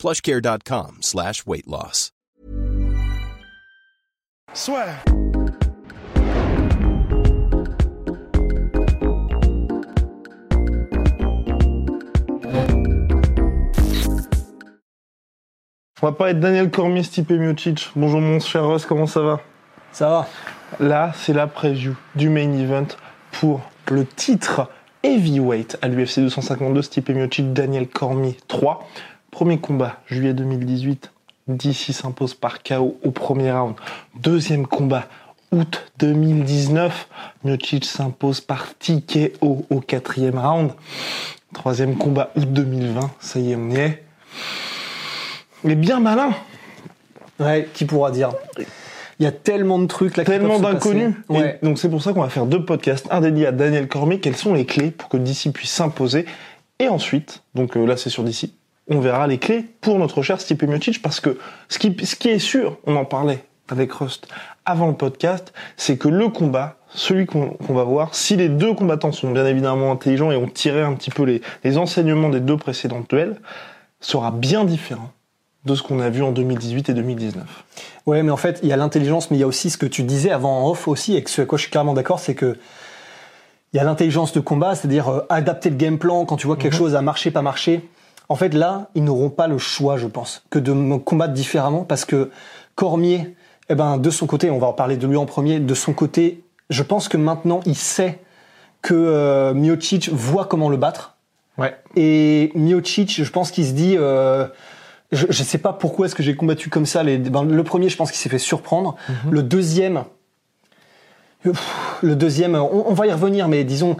plushcare.com 0.00 0.98
slash 1.02 1.46
weight 1.46 1.66
loss. 1.66 2.10
Swear. 4.54 5.04
On 16.02 16.06
va 16.06 16.12
pas 16.12 16.30
être 16.30 16.40
Daniel 16.40 16.70
Cormier, 16.70 17.02
Stipe 17.02 17.30
Miocic. 17.30 17.90
Bonjour 17.94 18.22
mon 18.22 18.40
cher 18.40 18.64
Ross, 18.64 18.86
comment 18.86 19.06
ça 19.06 19.20
va? 19.20 19.40
Ça 19.92 20.08
va. 20.08 20.28
Là, 20.80 21.12
c'est 21.14 21.34
la 21.34 21.46
preview 21.46 21.94
du 22.14 22.30
main 22.30 22.50
event 22.54 22.86
pour 23.32 23.60
le 23.90 24.06
titre 24.06 24.70
heavyweight 25.02 25.76
à 25.82 25.88
l'UFC 25.88 26.20
252, 26.20 26.80
Stipe 26.80 27.10
Miocic, 27.10 27.52
Daniel 27.52 27.86
Cormier 27.86 28.38
3. 28.48 28.88
Premier 29.30 29.58
combat, 29.58 30.00
juillet 30.06 30.34
2018. 30.34 31.12
DC 31.48 31.92
s'impose 31.92 32.34
par 32.34 32.62
KO 32.62 32.98
au 33.02 33.10
premier 33.10 33.50
round. 33.50 33.74
Deuxième 34.20 34.66
combat, 34.66 35.06
août 35.52 35.90
2019. 35.98 37.08
Miocic 37.44 37.84
s'impose 37.84 38.40
par 38.40 38.74
TKO 38.78 39.66
au 39.70 39.80
quatrième 39.80 40.38
round. 40.38 40.72
Troisième 41.54 41.96
combat, 41.96 42.30
août 42.36 42.52
2020. 42.52 43.10
Ça 43.20 43.40
y 43.40 43.52
est, 43.52 43.56
on 43.56 43.70
y 43.70 43.76
est. 43.76 44.04
Il 45.64 45.70
est 45.72 45.76
bien 45.76 46.00
malin. 46.00 46.32
Ouais, 47.38 47.68
qui 47.72 47.84
pourra 47.84 48.10
dire 48.10 48.30
Il 49.18 49.24
y 49.24 49.26
a 49.26 49.32
tellement 49.32 49.78
de 49.78 49.86
trucs 49.86 50.16
là 50.16 50.24
Tellement 50.24 50.58
d'inconnus. 50.58 51.14
Ouais. 51.28 51.58
Donc 51.62 51.78
c'est 51.78 51.88
pour 51.88 52.02
ça 52.02 52.12
qu'on 52.12 52.22
va 52.22 52.28
faire 52.28 52.46
deux 52.46 52.64
podcasts. 52.64 53.06
Un 53.10 53.20
dédié 53.20 53.46
à 53.46 53.52
Daniel 53.52 53.88
Cormier. 53.88 54.20
Quelles 54.20 54.36
sont 54.36 54.54
les 54.54 54.66
clés 54.66 54.90
pour 54.90 55.08
que 55.08 55.16
DC 55.16 55.52
puisse 55.52 55.70
s'imposer? 55.70 56.26
Et 56.78 56.88
ensuite, 56.88 57.42
donc 57.54 57.76
euh, 57.76 57.84
là 57.84 57.96
c'est 57.98 58.08
sur 58.08 58.24
DC, 58.24 58.50
on 58.90 59.00
verra 59.00 59.26
les 59.26 59.38
clés 59.38 59.64
pour 59.80 59.98
notre 59.98 60.20
cher 60.22 60.40
Stipe 60.40 60.64
Miocic 60.64 61.00
parce 61.00 61.20
que 61.20 61.38
ce 61.68 61.78
qui, 61.78 61.96
ce 62.04 62.16
qui 62.16 62.28
est 62.28 62.38
sûr, 62.38 62.78
on 62.86 62.96
en 62.96 63.04
parlait 63.04 63.44
avec 63.68 63.92
Rust 63.92 64.28
avant 64.66 64.88
le 64.88 64.94
podcast, 64.94 65.52
c'est 65.76 65.96
que 65.96 66.08
le 66.08 66.28
combat, 66.28 66.76
celui 66.92 67.26
qu'on 67.26 67.56
va 67.68 67.84
voir, 67.84 68.14
si 68.14 68.36
les 68.36 68.48
deux 68.48 68.74
combattants 68.74 69.12
sont 69.12 69.30
bien 69.30 69.46
évidemment 69.46 69.92
intelligents 69.92 70.32
et 70.32 70.36
ont 70.36 70.48
tiré 70.48 70.82
un 70.82 70.92
petit 70.94 71.10
peu 71.10 71.22
les, 71.22 71.40
les 71.64 71.78
enseignements 71.78 72.28
des 72.28 72.40
deux 72.40 72.56
précédents 72.56 73.04
duels, 73.08 73.40
sera 74.00 74.32
bien 74.32 74.64
différent 74.64 75.12
de 75.64 75.74
ce 75.74 75.82
qu'on 75.82 76.00
a 76.00 76.10
vu 76.10 76.22
en 76.22 76.32
2018 76.32 76.88
et 76.88 76.94
2019. 76.94 77.44
Ouais, 78.06 78.22
mais 78.22 78.30
en 78.30 78.36
fait, 78.36 78.60
il 78.62 78.68
y 78.68 78.72
a 78.72 78.76
l'intelligence, 78.76 79.30
mais 79.30 79.36
il 79.36 79.40
y 79.40 79.42
a 79.42 79.46
aussi 79.46 79.70
ce 79.70 79.78
que 79.78 79.86
tu 79.86 80.02
disais 80.02 80.30
avant 80.30 80.64
en 80.64 80.70
off 80.70 80.88
aussi, 80.88 81.16
et 81.16 81.22
que 81.22 81.30
ce 81.30 81.42
à 81.42 81.46
quoi 81.46 81.58
je 81.58 81.62
suis 81.62 81.70
carrément 81.70 81.94
d'accord, 81.94 82.18
c'est 82.18 82.34
que 82.34 82.56
il 83.72 83.76
y 83.76 83.80
a 83.80 83.84
l'intelligence 83.84 84.32
de 84.32 84.40
combat, 84.40 84.74
c'est-à-dire 84.74 85.08
euh, 85.08 85.20
adapter 85.28 85.70
le 85.70 85.76
game 85.76 85.98
plan 85.98 86.24
quand 86.24 86.36
tu 86.36 86.48
vois 86.48 86.56
quelque 86.56 86.74
chose 86.74 86.96
a 86.96 87.02
marché, 87.02 87.30
pas 87.30 87.42
marché. 87.42 87.88
En 88.30 88.36
fait, 88.36 88.54
là, 88.54 88.90
ils 88.94 89.02
n'auront 89.02 89.28
pas 89.28 89.48
le 89.48 89.58
choix, 89.58 89.96
je 89.96 90.06
pense, 90.06 90.44
que 90.50 90.60
de 90.60 90.72
me 90.72 90.98
combattre 90.98 91.34
différemment, 91.34 91.82
parce 91.82 92.04
que 92.04 92.30
Cormier, 92.76 93.34
eh 93.68 93.74
ben, 93.74 93.98
de 93.98 94.08
son 94.08 94.28
côté, 94.28 94.50
on 94.52 94.58
va 94.58 94.68
en 94.68 94.72
parler 94.72 94.96
de 94.96 95.04
lui 95.08 95.16
en 95.16 95.26
premier, 95.26 95.58
de 95.58 95.74
son 95.74 95.92
côté, 95.92 96.44
je 96.70 96.84
pense 96.84 97.08
que 97.08 97.16
maintenant, 97.16 97.58
il 97.66 97.74
sait 97.74 98.20
que 98.82 98.94
euh, 98.94 99.52
Miocic 99.52 100.10
voit 100.10 100.44
comment 100.44 100.68
le 100.68 100.76
battre. 100.76 101.16
Ouais. 101.58 101.76
Et 101.96 102.52
Miocic, 102.54 103.22
je 103.22 103.30
pense 103.32 103.50
qu'il 103.50 103.66
se 103.66 103.72
dit, 103.72 103.96
euh, 103.98 104.46
je, 105.10 105.26
je 105.28 105.42
sais 105.42 105.58
pas 105.58 105.72
pourquoi 105.72 106.06
est-ce 106.06 106.14
que 106.14 106.22
j'ai 106.22 106.36
combattu 106.36 106.70
comme 106.70 106.86
ça. 106.86 107.02
Les, 107.02 107.18
ben, 107.18 107.42
le 107.42 107.64
premier, 107.64 107.88
je 107.88 107.96
pense 107.96 108.12
qu'il 108.12 108.20
s'est 108.20 108.28
fait 108.28 108.38
surprendre. 108.38 108.94
Le 109.28 109.42
deuxième, 109.42 110.04
le 112.02 112.14
deuxième, 112.14 112.54
on, 112.54 112.90
on 112.90 112.94
va 112.94 113.08
y 113.08 113.12
revenir, 113.12 113.48
mais 113.48 113.64
disons, 113.64 113.96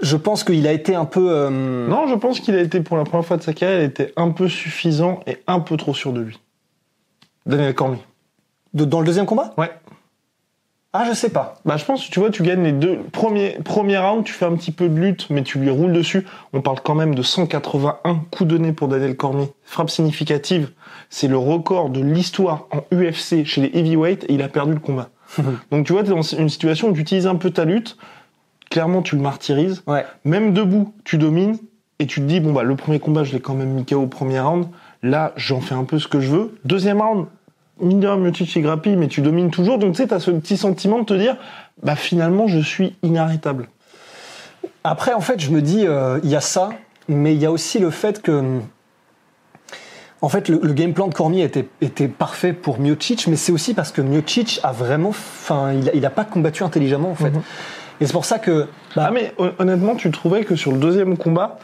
je 0.00 0.16
pense 0.16 0.44
qu'il 0.44 0.66
a 0.66 0.72
été 0.72 0.94
un 0.94 1.04
peu. 1.04 1.28
euh, 1.30 1.86
Non, 1.88 2.06
je 2.08 2.14
pense 2.14 2.40
qu'il 2.40 2.54
a 2.54 2.60
été, 2.60 2.80
pour 2.80 2.96
la 2.96 3.04
première 3.04 3.24
fois 3.26 3.36
de 3.36 3.42
sa 3.42 3.52
carrière, 3.52 3.80
il 3.80 3.84
était 3.84 4.12
un 4.16 4.30
peu 4.30 4.48
suffisant 4.48 5.20
et 5.26 5.38
un 5.46 5.60
peu 5.60 5.76
trop 5.76 5.94
sûr 5.94 6.12
de 6.12 6.20
lui. 6.20 6.38
Daniel 7.46 7.74
Cormier. 7.74 7.98
de- 8.74 8.84
dans 8.84 9.00
le 9.00 9.06
deuxième 9.06 9.26
combat? 9.26 9.54
Ouais. 9.56 9.70
Ah, 10.92 11.04
je 11.08 11.12
sais 11.14 11.28
pas. 11.30 11.56
Bah, 11.66 11.76
je 11.76 11.84
pense 11.84 12.08
tu 12.08 12.20
vois, 12.20 12.30
tu 12.30 12.42
gagnes 12.42 12.62
les 12.62 12.72
deux 12.72 12.98
premiers, 13.12 13.58
premiers 13.64 13.98
rounds, 13.98 14.24
tu 14.24 14.32
fais 14.32 14.46
un 14.46 14.56
petit 14.56 14.72
peu 14.72 14.88
de 14.88 14.98
lutte, 14.98 15.28
mais 15.30 15.42
tu 15.42 15.58
lui 15.58 15.68
roules 15.70 15.92
dessus. 15.92 16.26
On 16.54 16.62
parle 16.62 16.80
quand 16.82 16.94
même 16.94 17.14
de 17.14 17.22
181 17.22 18.14
coups 18.30 18.48
donnés 18.48 18.72
pour 18.72 18.88
Daniel 18.88 19.14
Cormier. 19.16 19.48
Frappe 19.62 19.90
significative. 19.90 20.70
C'est 21.10 21.28
le 21.28 21.36
record 21.36 21.90
de 21.90 22.00
l'histoire 22.00 22.66
en 22.70 22.78
UFC 22.94 23.44
chez 23.44 23.60
les 23.60 23.78
heavyweights 23.78 24.24
et 24.24 24.34
il 24.34 24.42
a 24.42 24.48
perdu 24.48 24.72
le 24.72 24.80
combat. 24.80 25.10
Donc 25.70 25.86
tu 25.86 25.92
vois, 25.92 26.02
tu 26.02 26.10
es 26.10 26.14
dans 26.14 26.22
une 26.22 26.48
situation 26.48 26.88
où 26.88 26.92
tu 26.94 27.00
utilises 27.00 27.26
un 27.26 27.36
peu 27.36 27.50
ta 27.50 27.64
lutte. 27.66 27.96
Clairement, 28.70 29.02
tu 29.02 29.16
le 29.16 29.22
martyrises. 29.22 29.82
Ouais. 29.86 30.04
Même 30.24 30.52
debout, 30.52 30.92
tu 31.04 31.18
domines 31.18 31.56
et 31.98 32.06
tu 32.06 32.20
te 32.20 32.26
dis 32.26 32.40
bon 32.40 32.52
bah 32.52 32.62
le 32.62 32.76
premier 32.76 32.98
combat, 33.00 33.24
je 33.24 33.32
l'ai 33.32 33.40
quand 33.40 33.54
même 33.54 33.70
mis 33.70 33.84
KO 33.86 33.96
au 34.02 34.06
premier 34.06 34.40
round. 34.40 34.66
Là, 35.02 35.32
j'en 35.36 35.60
fais 35.60 35.74
un 35.74 35.84
peu 35.84 35.98
ce 35.98 36.08
que 36.08 36.20
je 36.20 36.30
veux. 36.30 36.58
Deuxième 36.64 37.00
round, 37.00 37.26
mine 37.80 38.00
de 38.00 38.08
rien, 38.08 38.60
grappille, 38.62 38.96
mais 38.96 39.08
tu 39.08 39.20
domines 39.22 39.50
toujours. 39.50 39.78
Donc 39.78 39.92
tu 39.92 39.98
sais, 40.02 40.08
t'as 40.08 40.20
ce 40.20 40.30
petit 40.30 40.56
sentiment 40.56 40.98
de 41.00 41.04
te 41.04 41.14
dire 41.14 41.36
bah 41.82 41.96
finalement, 41.96 42.46
je 42.48 42.58
suis 42.58 42.96
inarrêtable. 43.02 43.68
Après, 44.84 45.12
en 45.14 45.20
fait, 45.20 45.40
je 45.40 45.50
me 45.50 45.60
dis, 45.62 45.86
euh, 45.86 46.20
il 46.22 46.30
y 46.30 46.36
a 46.36 46.40
ça, 46.40 46.70
mais 47.08 47.34
il 47.34 47.40
y 47.40 47.46
a 47.46 47.50
aussi 47.52 47.78
le 47.78 47.90
fait 47.90 48.20
que. 48.22 48.60
En 50.22 50.28
fait, 50.28 50.48
le, 50.48 50.60
le 50.62 50.72
game 50.72 50.92
plan 50.94 51.08
de 51.08 51.14
Cormier 51.14 51.42
était, 51.42 51.68
était 51.80 52.08
parfait 52.08 52.52
pour 52.52 52.80
Miocic, 52.80 53.26
mais 53.26 53.36
c'est 53.36 53.52
aussi 53.52 53.74
parce 53.74 53.92
que 53.92 54.00
Miocic 54.00 54.60
a 54.62 54.72
vraiment. 54.72 55.10
Enfin, 55.10 55.72
il, 55.72 55.88
a- 55.90 55.94
il 55.94 56.04
a 56.06 56.10
pas 56.10 56.24
combattu 56.24 56.62
intelligemment, 56.64 57.10
en 57.10 57.14
fait. 57.14 57.30
Et 58.00 58.06
c'est 58.06 58.12
pour 58.12 58.24
ça 58.24 58.38
que. 58.38 58.66
bah, 58.94 59.06
Ah 59.08 59.10
mais 59.10 59.32
hon- 59.38 59.52
honnêtement, 59.58 59.94
tu 59.96 60.10
trouvais 60.10 60.44
que 60.44 60.56
sur 60.56 60.72
le 60.72 60.78
deuxième 60.78 61.16
combat, 61.16 61.58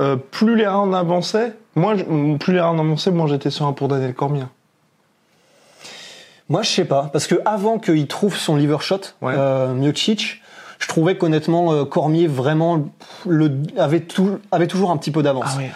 euh, 0.00 0.16
plus 0.16 0.54
les 0.56 0.66
rounds 0.66 0.94
avançaient, 0.96 1.54
moi, 1.74 1.94
plus 2.38 2.52
les 2.52 2.60
rounds 2.60 2.80
avançaient, 2.80 3.10
moi 3.10 3.26
j'étais 3.28 3.50
serein 3.50 3.72
pour 3.72 3.88
Daniel 3.88 4.14
Cormier. 4.14 4.44
Moi, 6.48 6.62
je 6.62 6.70
sais 6.70 6.84
pas, 6.86 7.10
parce 7.12 7.26
que 7.26 7.34
avant 7.44 7.78
qu'il 7.78 8.06
trouve 8.06 8.34
son 8.36 8.56
liver 8.56 8.78
shot, 8.80 9.00
Ouais. 9.20 9.34
euh, 9.36 9.74
Miocic, 9.74 10.40
je 10.78 10.86
trouvais 10.88 11.16
qu'honnêtement 11.18 11.72
euh, 11.74 11.84
Cormier 11.84 12.26
vraiment 12.26 12.88
le 13.26 13.50
avait 13.76 14.00
tout 14.00 14.38
avait 14.50 14.66
toujours 14.68 14.90
un 14.90 14.96
petit 14.96 15.10
peu 15.10 15.22
d'avance. 15.22 15.54
oui. 15.58 15.66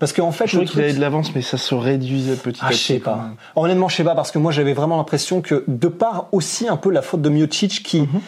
Parce 0.00 0.12
qu'en 0.12 0.32
fait, 0.32 0.46
Je 0.48 0.56
trouvais 0.56 0.66
qu'il 0.66 0.80
avait 0.82 0.92
de 0.92 1.00
l'avance, 1.00 1.34
mais 1.34 1.40
ça 1.40 1.56
se 1.56 1.74
réduisait 1.74 2.34
petit 2.36 2.60
à 2.60 2.66
Ah, 2.66 2.70
petit. 2.70 2.78
je 2.78 2.84
sais 2.84 2.98
pas. 2.98 3.16
même. 3.16 3.34
Honnêtement, 3.56 3.88
je 3.88 3.96
sais 3.96 4.04
pas 4.04 4.14
parce 4.14 4.30
que 4.32 4.38
moi 4.38 4.52
j'avais 4.52 4.72
vraiment 4.74 4.96
l'impression 4.98 5.40
que 5.40 5.64
de 5.66 5.88
part 5.88 6.26
aussi 6.32 6.68
un 6.68 6.76
peu 6.76 6.90
la 6.90 7.00
faute 7.00 7.22
de 7.22 7.28
Miocic 7.28 7.82
qui, 7.82 8.02
Mhm. 8.02 8.20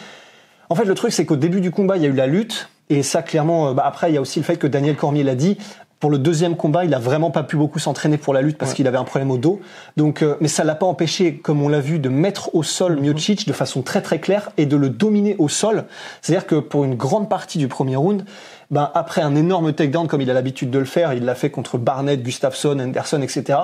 En 0.69 0.75
fait, 0.75 0.85
le 0.85 0.93
truc 0.95 1.11
c'est 1.11 1.25
qu'au 1.25 1.35
début 1.35 1.61
du 1.61 1.71
combat 1.71 1.97
il 1.97 2.03
y 2.03 2.05
a 2.05 2.09
eu 2.09 2.13
la 2.13 2.27
lutte 2.27 2.69
et 2.89 3.03
ça 3.03 3.21
clairement. 3.21 3.69
euh, 3.69 3.73
bah, 3.73 3.83
après 3.85 4.11
il 4.11 4.15
y 4.15 4.17
a 4.17 4.21
aussi 4.21 4.39
le 4.39 4.45
fait 4.45 4.57
que 4.57 4.67
Daniel 4.67 4.95
Cormier 4.95 5.23
l'a 5.23 5.35
dit. 5.35 5.57
Pour 5.99 6.11
le 6.11 6.19
deuxième 6.19 6.55
combat, 6.55 6.85
il 6.85 6.93
a 6.93 6.99
vraiment 6.99 7.31
pas 7.31 7.41
pu 7.41 7.57
beaucoup 7.57 7.79
s'entraîner 7.79 8.17
pour 8.19 8.31
la 8.31 8.43
lutte 8.43 8.59
parce 8.59 8.69
Ouais. 8.69 8.75
qu'il 8.75 8.87
avait 8.87 8.99
un 8.99 9.03
problème 9.03 9.31
au 9.31 9.39
dos. 9.39 9.59
Donc, 9.95 10.21
euh, 10.21 10.35
mais 10.41 10.47
ça 10.47 10.63
l'a 10.63 10.75
pas 10.75 10.85
empêché, 10.85 11.37
comme 11.37 11.59
on 11.63 11.69
l'a 11.69 11.79
vu, 11.79 11.97
de 11.97 12.07
mettre 12.07 12.53
au 12.53 12.61
sol 12.61 12.97
Mhm. 12.97 13.01
Miocic 13.01 13.47
de 13.47 13.51
façon 13.53 13.81
très 13.81 14.03
très 14.03 14.19
claire 14.19 14.51
et 14.57 14.67
de 14.67 14.77
le 14.77 14.89
dominer 14.89 15.35
au 15.39 15.49
sol. 15.49 15.85
C'est-à-dire 16.21 16.45
que 16.45 16.53
pour 16.53 16.83
une 16.83 16.93
grande 16.93 17.29
partie 17.29 17.57
du 17.57 17.67
premier 17.67 17.95
round, 17.95 18.23
ben 18.69 18.91
après 18.93 19.21
un 19.23 19.35
énorme 19.35 19.73
takedown 19.73 20.07
comme 20.07 20.21
il 20.21 20.29
a 20.29 20.35
l'habitude 20.35 20.69
de 20.69 20.77
le 20.77 20.85
faire, 20.85 21.13
il 21.13 21.25
l'a 21.25 21.33
fait 21.33 21.49
contre 21.49 21.79
Barnett, 21.79 22.21
Gustafsson, 22.21 22.77
Anderson, 22.79 23.23
etc. 23.23 23.57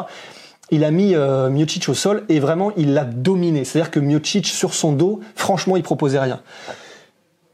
Il 0.71 0.83
a 0.85 0.89
mis 0.89 1.13
euh, 1.13 1.51
Miocic 1.51 1.87
au 1.87 1.93
sol 1.93 2.23
et 2.29 2.39
vraiment 2.39 2.71
il 2.77 2.95
l'a 2.95 3.03
dominé. 3.05 3.63
C'est-à-dire 3.63 3.91
que 3.91 3.99
Miocic 3.99 4.47
sur 4.47 4.73
son 4.73 4.91
dos, 4.91 5.19
franchement, 5.35 5.77
il 5.77 5.83
proposait 5.83 6.17
rien. 6.19 6.39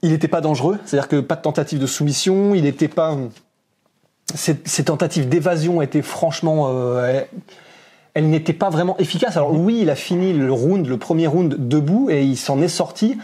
Il 0.02 0.12
n'était 0.12 0.28
pas 0.28 0.42
dangereux, 0.42 0.78
c'est-à-dire 0.86 1.10
que 1.10 1.20
pas 1.20 1.36
de 1.36 1.42
tentative 1.42 1.80
de 1.80 1.88
soumission, 1.88 2.56
il 2.56 2.64
n'était 2.64 2.88
pas. 2.88 3.18
Ses 4.34 4.84
tentatives 4.86 5.28
d'évasion 5.28 5.82
étaient 5.82 6.04
franchement, 6.04 6.68
euh, 6.70 7.04
elles, 7.10 7.28
elles 8.14 8.30
n'étaient 8.30 8.54
pas 8.54 8.70
vraiment 8.70 8.98
efficaces. 8.98 9.36
Alors 9.38 9.54
oui, 9.54 9.80
il 9.82 9.90
a 9.90 9.96
fini 9.96 10.34
le 10.34 10.54
round, 10.54 10.88
le 10.88 10.98
premier 10.98 11.28
round 11.28 11.68
debout 11.68 12.10
et 12.10 12.24
il 12.24 12.38
s'en 12.38 12.62
est 12.62 12.68
sorti. 12.68 13.18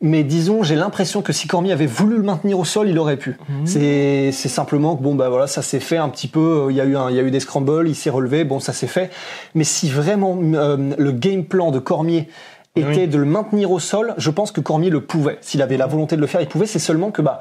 Mais 0.00 0.22
disons, 0.22 0.62
j'ai 0.62 0.74
l'impression 0.74 1.22
que 1.22 1.32
si 1.32 1.46
Cormier 1.46 1.72
avait 1.72 1.86
voulu 1.86 2.16
le 2.18 2.22
maintenir 2.22 2.58
au 2.58 2.64
sol, 2.64 2.90
il 2.90 2.98
aurait 2.98 3.16
pu. 3.16 3.38
C'est 3.64 4.32
c'est 4.32 4.50
simplement 4.50 4.96
que 4.96 5.02
bon 5.02 5.14
bah 5.14 5.30
voilà, 5.30 5.46
ça 5.46 5.62
s'est 5.62 5.80
fait 5.80 5.96
un 5.96 6.10
petit 6.10 6.28
peu. 6.28 6.66
Il 6.68 6.76
y 6.76 6.80
a 6.80 6.84
eu 6.84 6.94
un, 6.94 7.08
il 7.08 7.16
y 7.16 7.18
a 7.18 7.22
eu 7.22 7.30
des 7.30 7.40
scrambles, 7.40 7.88
il 7.88 7.94
s'est 7.94 8.10
relevé, 8.10 8.44
bon 8.44 8.60
ça 8.60 8.74
s'est 8.74 8.86
fait. 8.86 9.10
Mais 9.54 9.64
si 9.64 9.88
vraiment 9.88 10.38
euh, 10.38 10.94
le 10.98 11.12
game 11.12 11.44
plan 11.44 11.70
de 11.70 11.78
Cormier 11.78 12.28
était 12.76 13.06
de 13.06 13.18
le 13.18 13.24
maintenir 13.24 13.70
au 13.70 13.78
sol, 13.78 14.14
je 14.18 14.30
pense 14.30 14.52
que 14.52 14.60
Cormier 14.60 14.90
le 14.90 15.00
pouvait. 15.00 15.38
S'il 15.40 15.62
avait 15.62 15.76
la 15.76 15.86
volonté 15.86 16.16
de 16.16 16.20
le 16.20 16.26
faire, 16.26 16.40
il 16.40 16.48
pouvait. 16.48 16.66
C'est 16.66 16.78
seulement 16.78 17.10
que 17.10 17.22
bah 17.22 17.40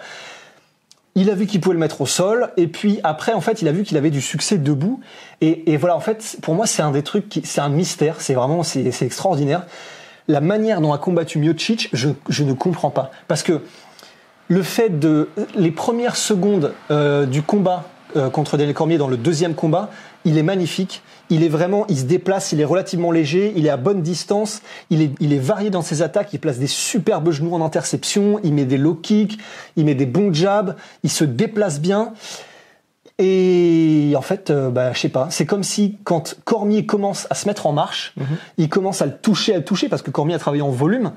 Il 1.16 1.30
a 1.30 1.36
vu 1.36 1.48
qu'il 1.48 1.60
pouvait 1.62 1.74
le 1.74 1.80
mettre 1.80 2.02
au 2.02 2.06
sol, 2.06 2.52
et 2.58 2.68
puis 2.68 3.00
après, 3.04 3.34
en 3.34 3.42
fait, 3.42 3.62
il 3.62 3.68
a 3.68 3.72
vu 3.72 3.84
qu'il 3.84 3.98
avait 3.98 4.12
du 4.12 4.22
succès 4.22 4.58
debout. 4.58 5.00
Et, 5.42 5.78
voilà, 5.78 5.96
en 5.96 6.00
fait, 6.00 6.38
pour 6.42 6.56
moi, 6.56 6.68
c'est 6.68 6.82
un 6.82 6.92
des 6.92 7.04
trucs, 7.04 7.42
c'est 7.44 7.62
un 7.62 7.70
mystère. 7.70 8.22
C'est 8.22 8.34
vraiment, 8.34 8.64
c'est, 8.64 9.02
extraordinaire. 9.02 9.66
La 10.28 10.40
manière 10.40 10.82
dont 10.82 10.94
a 10.94 10.98
combattu 10.98 11.40
Miocic, 11.40 11.90
je, 11.94 12.10
je 12.30 12.44
ne 12.44 12.54
comprends 12.54 12.92
pas, 12.92 13.12
parce 13.28 13.44
que 13.44 13.62
le 14.48 14.64
fait 14.64 15.00
de 15.00 15.30
les 15.56 15.72
premières 15.72 16.16
secondes 16.16 16.74
euh, 16.92 17.26
du 17.26 17.42
combat 17.42 17.86
euh, 18.16 18.30
contre 18.30 18.58
Daniel 18.58 18.76
Cormier 18.76 18.98
dans 18.98 19.08
le 19.08 19.18
deuxième 19.18 19.56
combat, 19.56 19.90
il 20.26 20.38
est 20.38 20.44
magnifique. 20.44 21.02
Il 21.30 21.42
est 21.44 21.50
vraiment, 21.50 21.86
il 21.88 21.98
se 21.98 22.04
déplace, 22.04 22.52
il 22.52 22.60
est 22.62 22.66
relativement 22.66 23.12
léger, 23.12 23.54
il 23.56 23.66
est 23.66 23.70
à 23.70 23.78
bonne 23.78 24.02
distance, 24.02 24.62
il 24.90 25.02
est, 25.02 25.12
il 25.20 25.34
est 25.34 25.40
varié 25.40 25.70
dans 25.70 25.82
ses 25.82 26.02
attaques, 26.02 26.34
il 26.34 26.40
place 26.40 26.60
des 26.60 26.68
superbes 26.68 27.32
genoux 27.32 27.54
en 27.56 27.62
interception, 27.62 28.40
il 28.44 28.54
met 28.54 28.66
des 28.66 28.78
low 28.78 28.94
kicks, 28.94 29.38
il 29.78 29.86
met 29.86 29.96
des 29.96 30.06
bons 30.06 30.34
jabs, 30.34 30.76
il 31.04 31.10
se 31.10 31.24
déplace 31.24 31.80
bien. 31.80 32.14
Et 33.20 34.14
en 34.18 34.22
fait, 34.24 34.50
euh, 34.50 34.70
bah, 34.72 34.92
je 34.92 35.00
sais 35.00 35.10
pas, 35.10 35.28
c'est 35.30 35.46
comme 35.46 35.62
si 35.64 35.98
quand 36.04 36.36
Cormier 36.46 36.88
commence 36.88 37.28
à 37.30 37.36
se 37.36 37.48
mettre 37.48 37.68
en 37.68 37.72
marche, 37.72 38.14
Mhm. 38.18 38.26
il 38.58 38.70
commence 38.70 39.04
à 39.04 39.06
le 39.06 39.16
toucher, 39.16 39.54
à 39.54 39.58
le 39.60 39.64
toucher, 39.64 39.88
parce 39.88 40.02
que 40.02 40.10
Cormier 40.10 40.34
a 40.34 40.40
travaillé 40.40 40.64
en 40.64 40.72
volume. 40.72 41.12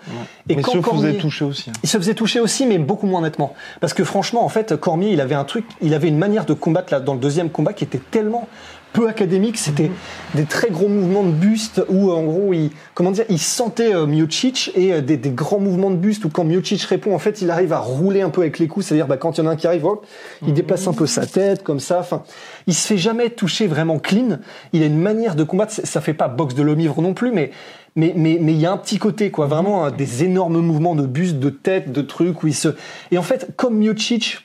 Et 0.49 0.57
Mais 0.57 0.63
quand 0.63 0.73
se 0.73 0.79
Cormier- 0.79 1.09
faisait 1.09 1.19
toucher 1.19 1.45
aussi. 1.47 1.71
hein. 1.71 1.73
il 1.83 1.89
se 1.89 1.97
faisait 1.97 2.15
toucher 2.15 2.39
aussi, 2.41 2.67
mais 2.67 2.77
beaucoup 2.79 3.07
moins 3.07 3.23
nettement. 3.23 3.55
Parce 3.81 3.95
que 3.95 4.05
franchement, 4.05 4.45
en 4.45 4.51
fait, 4.51 4.77
Cormier, 4.77 5.11
il 5.13 5.23
avait 5.23 5.35
un 5.35 5.45
truc, 5.45 5.65
il 5.81 5.95
avait 5.95 6.09
une 6.09 6.19
manière 6.19 6.45
de 6.45 6.53
combattre 6.53 6.93
là, 6.93 7.01
dans 7.01 7.15
le 7.15 7.21
deuxième 7.21 7.49
combat 7.49 7.73
qui 7.73 7.85
était 7.85 8.01
tellement 8.11 8.47
peu 8.97 9.09
académique. 9.09 9.59
C'était 9.59 9.91
des 10.35 10.45
très 10.45 10.71
gros 10.71 10.89
mouvements 10.89 11.23
de 11.23 11.31
buste 11.31 11.83
où, 11.89 12.11
en 12.11 12.23
gros, 12.25 12.53
il, 12.53 12.71
comment 12.95 13.11
dire, 13.11 13.25
il 13.29 13.39
sentait 13.39 13.95
euh, 13.95 14.07
Miocic 14.07 14.73
et 14.75 14.93
euh, 14.95 15.01
des, 15.03 15.17
des 15.17 15.31
grands 15.31 15.61
mouvements 15.61 15.91
de 15.91 15.97
buste 15.97 16.25
où 16.25 16.31
quand 16.31 16.45
Miocic 16.45 16.83
répond, 16.83 17.15
en 17.15 17.19
fait, 17.19 17.43
il 17.43 17.51
arrive 17.51 17.73
à 17.73 17.79
rouler 17.79 18.23
un 18.23 18.31
peu 18.31 18.41
avec 18.41 18.59
les 18.59 18.69
coups. 18.69 18.87
C'est-à-dire, 18.87 19.07
bah, 19.07 19.19
quand 19.19 19.37
il 19.39 19.43
y 19.43 19.45
en 19.45 19.51
a 19.51 19.53
un 19.53 19.57
qui 19.57 19.67
arrive, 19.67 19.85
hop, 19.85 20.07
il 20.47 20.55
déplace 20.55 20.87
un 20.89 20.93
peu 20.95 21.07
sa 21.07 21.27
tête 21.27 21.63
comme 21.63 21.81
ça. 21.81 21.99
Enfin, 22.01 22.23
il 22.67 22.75
se 22.75 22.87
fait 22.87 22.99
jamais 22.99 23.31
toucher 23.31 23.67
vraiment 23.67 23.99
clean. 23.99 24.39
Il 24.73 24.83
a 24.83 24.87
une 24.87 24.99
manière 24.99 25.35
de 25.37 25.45
combattre. 25.45 25.73
Ça- 25.73 25.85
Ça 25.85 26.01
fait 26.01 26.15
pas 26.15 26.29
boxe 26.29 26.55
de 26.55 26.63
l'homme 26.63 26.81
ivre 26.81 27.01
non 27.03 27.15
plus, 27.15 27.31
mais 27.33 27.51
mais 27.97 28.13
mais 28.17 28.39
mais 28.41 28.53
il 28.53 28.59
y 28.61 28.67
a 28.67 28.73
un 28.73 28.77
petit 28.77 28.99
côté 28.99 29.31
quoi, 29.31 29.47
vraiment 29.47 29.85
hein, 29.87 29.91
des 29.91 30.25
énormes 30.25 30.61
mouvements 30.61 30.95
de 30.95 31.07
buste, 31.07 31.39
de 31.39 31.49
tête, 31.51 31.93
de 31.93 32.03
trucs 32.03 32.43
où 32.43 32.47
il 32.49 32.55
se 32.55 32.69
et 33.11 33.19
en 33.19 33.23
fait 33.23 33.49
comme 33.57 33.77
Miocic, 33.79 34.39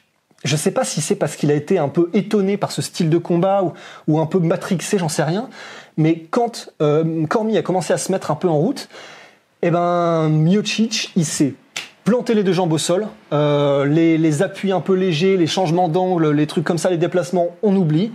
je 0.44 0.56
sais 0.56 0.72
pas 0.72 0.84
si 0.84 1.02
c'est 1.02 1.16
parce 1.16 1.36
qu'il 1.36 1.52
a 1.52 1.54
été 1.54 1.78
un 1.78 1.90
peu 1.90 2.10
étonné 2.14 2.58
par 2.58 2.72
ce 2.72 2.82
style 2.82 3.10
de 3.10 3.18
combat 3.18 3.74
ou, 4.08 4.20
un 4.20 4.26
peu 4.26 4.40
matrixé, 4.40 4.98
j'en 4.98 5.10
sais 5.10 5.24
rien, 5.24 5.50
mais 5.98 6.26
quand 6.30 6.74
euh, 6.82 7.26
a 7.56 7.62
commencé 7.62 7.94
à 7.94 7.98
se 7.98 8.12
mettre 8.12 8.32
un 8.32 8.36
peu 8.36 8.48
en 8.48 8.58
route, 8.58 8.90
eh 9.62 9.70
ben 9.70 10.30
Miocic, 10.30 11.12
il 11.16 11.26
s'est 11.26 11.54
planté 12.04 12.34
les 12.34 12.44
deux 12.44 12.54
jambes 12.54 12.74
au 12.74 12.78
sol, 12.78 13.08
euh, 13.32 13.86
les 13.86 14.42
appuis 14.42 14.72
un 14.72 14.82
peu 14.82 14.96
légers, 14.96 15.38
les 15.38 15.48
changements 15.48 15.88
d'angle, 15.88 16.32
les 16.32 16.48
trucs 16.48 16.64
comme 16.64 16.80
ça, 16.80 16.90
les 16.90 16.98
déplacements, 16.98 17.50
on 17.62 17.76
oublie. 17.76 18.12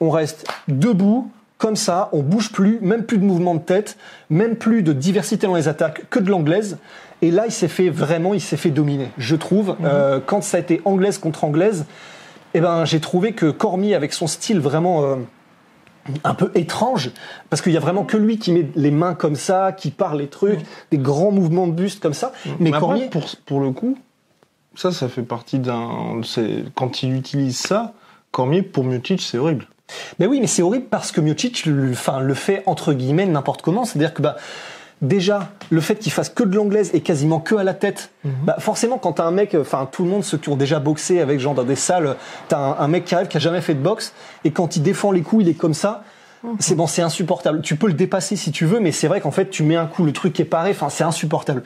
On 0.00 0.10
reste 0.10 0.46
debout, 0.68 1.30
comme 1.58 1.76
ça, 1.76 2.08
on 2.12 2.22
bouge 2.22 2.52
plus, 2.52 2.78
même 2.80 3.04
plus 3.04 3.18
de 3.18 3.24
mouvement 3.24 3.54
de 3.54 3.60
tête, 3.60 3.96
même 4.28 4.56
plus 4.56 4.82
de 4.82 4.92
diversité 4.92 5.46
dans 5.46 5.54
les 5.54 5.68
attaques 5.68 6.08
que 6.10 6.18
de 6.18 6.30
l'anglaise. 6.30 6.78
Et 7.22 7.30
là, 7.30 7.44
il 7.46 7.52
s'est 7.52 7.68
fait 7.68 7.88
vraiment, 7.88 8.34
il 8.34 8.40
s'est 8.40 8.56
fait 8.56 8.70
dominer, 8.70 9.10
je 9.18 9.36
trouve. 9.36 9.76
Euh, 9.84 10.20
quand 10.24 10.42
ça 10.42 10.58
a 10.58 10.60
été 10.60 10.82
anglaise 10.84 11.18
contre 11.18 11.44
anglaise, 11.44 11.86
eh 12.54 12.60
ben, 12.60 12.84
j'ai 12.84 13.00
trouvé 13.00 13.32
que 13.32 13.50
Cormier, 13.50 13.94
avec 13.94 14.12
son 14.12 14.26
style 14.26 14.60
vraiment 14.60 15.04
euh, 15.04 15.16
un 16.22 16.34
peu 16.34 16.50
étrange, 16.54 17.12
parce 17.50 17.62
qu'il 17.62 17.72
y 17.72 17.76
a 17.76 17.80
vraiment 17.80 18.04
que 18.04 18.16
lui 18.16 18.38
qui 18.38 18.52
met 18.52 18.68
les 18.74 18.90
mains 18.90 19.14
comme 19.14 19.36
ça, 19.36 19.72
qui 19.72 19.90
parle 19.90 20.18
les 20.18 20.28
trucs, 20.28 20.60
des 20.90 20.98
grands 20.98 21.30
mouvements 21.30 21.66
de 21.66 21.72
buste 21.72 22.02
comme 22.02 22.14
ça. 22.14 22.32
Mais, 22.60 22.68
après, 22.70 22.80
Cormier, 22.80 23.08
pour, 23.08 23.24
pour 23.46 23.60
le 23.60 23.70
coup, 23.70 23.96
ça, 24.74 24.92
ça 24.92 25.08
fait 25.08 25.22
partie 25.22 25.58
d'un. 25.60 26.20
Quand 26.74 27.02
il 27.02 27.14
utilise 27.14 27.56
ça, 27.56 27.94
Cormier, 28.32 28.62
pour 28.62 28.84
Miocic, 28.84 29.20
c'est 29.22 29.38
horrible. 29.38 29.66
Mais 30.18 30.26
oui, 30.26 30.40
mais 30.40 30.46
c'est 30.46 30.62
horrible 30.62 30.86
parce 30.86 31.12
que 31.12 31.20
Miocic 31.20 31.66
le, 31.66 31.92
enfin, 31.92 32.20
le 32.20 32.34
fait 32.34 32.62
entre 32.66 32.92
guillemets 32.92 33.26
n'importe 33.26 33.62
comment. 33.62 33.84
C'est-à-dire 33.84 34.14
que 34.14 34.22
bah, 34.22 34.36
déjà, 35.02 35.50
le 35.70 35.80
fait 35.80 35.96
qu'il 35.96 36.12
fasse 36.12 36.28
que 36.28 36.42
de 36.42 36.56
l'anglaise 36.56 36.90
et 36.94 37.00
quasiment 37.00 37.40
que 37.40 37.54
à 37.54 37.64
la 37.64 37.74
tête, 37.74 38.10
bah, 38.24 38.56
forcément, 38.58 38.98
quand 38.98 39.14
t'as 39.14 39.24
un 39.24 39.30
mec, 39.30 39.54
enfin, 39.58 39.88
tout 39.90 40.04
le 40.04 40.10
monde, 40.10 40.24
ceux 40.24 40.38
qui 40.38 40.48
ont 40.48 40.56
déjà 40.56 40.78
boxé 40.78 41.20
avec 41.20 41.40
genre 41.40 41.54
dans 41.54 41.64
des 41.64 41.76
salles, 41.76 42.16
t'as 42.48 42.58
un, 42.58 42.76
un 42.78 42.88
mec 42.88 43.04
qui 43.04 43.14
arrive 43.14 43.28
qui 43.28 43.36
a 43.36 43.40
jamais 43.40 43.60
fait 43.60 43.74
de 43.74 43.80
boxe 43.80 44.12
et 44.44 44.50
quand 44.50 44.76
il 44.76 44.82
défend 44.82 45.12
les 45.12 45.22
coups, 45.22 45.44
il 45.44 45.48
est 45.48 45.54
comme 45.54 45.74
ça. 45.74 46.04
C'est 46.58 46.74
bon, 46.74 46.86
c'est 46.86 47.00
insupportable. 47.00 47.62
Tu 47.62 47.76
peux 47.76 47.86
le 47.86 47.94
dépasser 47.94 48.36
si 48.36 48.52
tu 48.52 48.66
veux, 48.66 48.78
mais 48.78 48.92
c'est 48.92 49.08
vrai 49.08 49.20
qu'en 49.20 49.30
fait, 49.30 49.48
tu 49.48 49.62
mets 49.62 49.76
un 49.76 49.86
coup, 49.86 50.04
le 50.04 50.12
truc 50.12 50.38
est 50.40 50.44
paré, 50.44 50.70
enfin, 50.70 50.90
c'est 50.90 51.04
insupportable. 51.04 51.62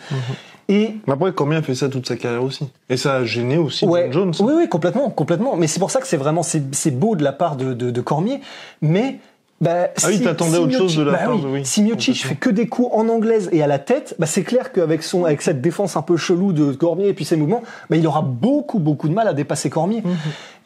Et 0.68 0.94
Mais 1.06 1.14
après, 1.14 1.32
Cormier 1.32 1.56
a 1.56 1.62
fait 1.62 1.74
ça 1.74 1.88
toute 1.88 2.06
sa 2.06 2.16
carrière 2.16 2.42
aussi. 2.42 2.68
Et 2.90 2.96
ça 2.98 3.14
a 3.16 3.24
gêné 3.24 3.56
aussi 3.56 3.86
Ouais. 3.86 4.08
John 4.12 4.34
Jones. 4.34 4.46
Oui, 4.46 4.54
oui, 4.58 4.68
complètement, 4.68 5.08
complètement. 5.10 5.56
Mais 5.56 5.66
c'est 5.66 5.80
pour 5.80 5.90
ça 5.90 6.00
que 6.00 6.06
c'est 6.06 6.16
vraiment 6.18 6.42
c'est 6.42 6.90
beau 6.90 7.16
de 7.16 7.24
la 7.24 7.32
part 7.32 7.56
de, 7.56 7.72
de, 7.72 7.90
de 7.90 8.00
Cormier, 8.02 8.40
mais 8.82 9.18
bah, 9.60 9.88
Ah 9.96 10.06
oui, 10.08 10.20
t'attendais 10.20 10.58
autre 10.58 10.76
chose 10.76 10.94
de 10.96 11.02
la 11.02 11.12
bah 11.12 11.18
part 11.24 11.34
oui, 11.36 11.42
de- 11.42 11.46
oui, 11.48 11.64
Si 11.64 11.82
Miocic 11.82 12.24
fait 12.24 12.34
que 12.36 12.50
des 12.50 12.66
coups 12.68 12.90
en 12.92 13.08
anglaise 13.08 13.48
et 13.50 13.62
à 13.62 13.66
la 13.66 13.78
tête, 13.78 14.14
bah 14.18 14.26
c'est 14.26 14.42
clair 14.44 14.70
qu'avec 14.72 15.02
son 15.02 15.24
avec 15.24 15.42
cette 15.42 15.60
défense 15.60 15.96
un 15.96 16.02
peu 16.02 16.16
chelou 16.16 16.52
de 16.52 16.72
Cormier 16.72 17.08
et 17.08 17.14
puis 17.14 17.24
ses 17.24 17.36
mouvements, 17.36 17.62
bah 17.90 17.96
il 17.96 18.06
aura 18.06 18.20
beaucoup 18.22 18.78
beaucoup 18.78 19.08
de 19.08 19.14
mal 19.14 19.26
à 19.26 19.32
dépasser 19.32 19.70
Cormier. 19.70 20.02
Mhm. 20.04 20.16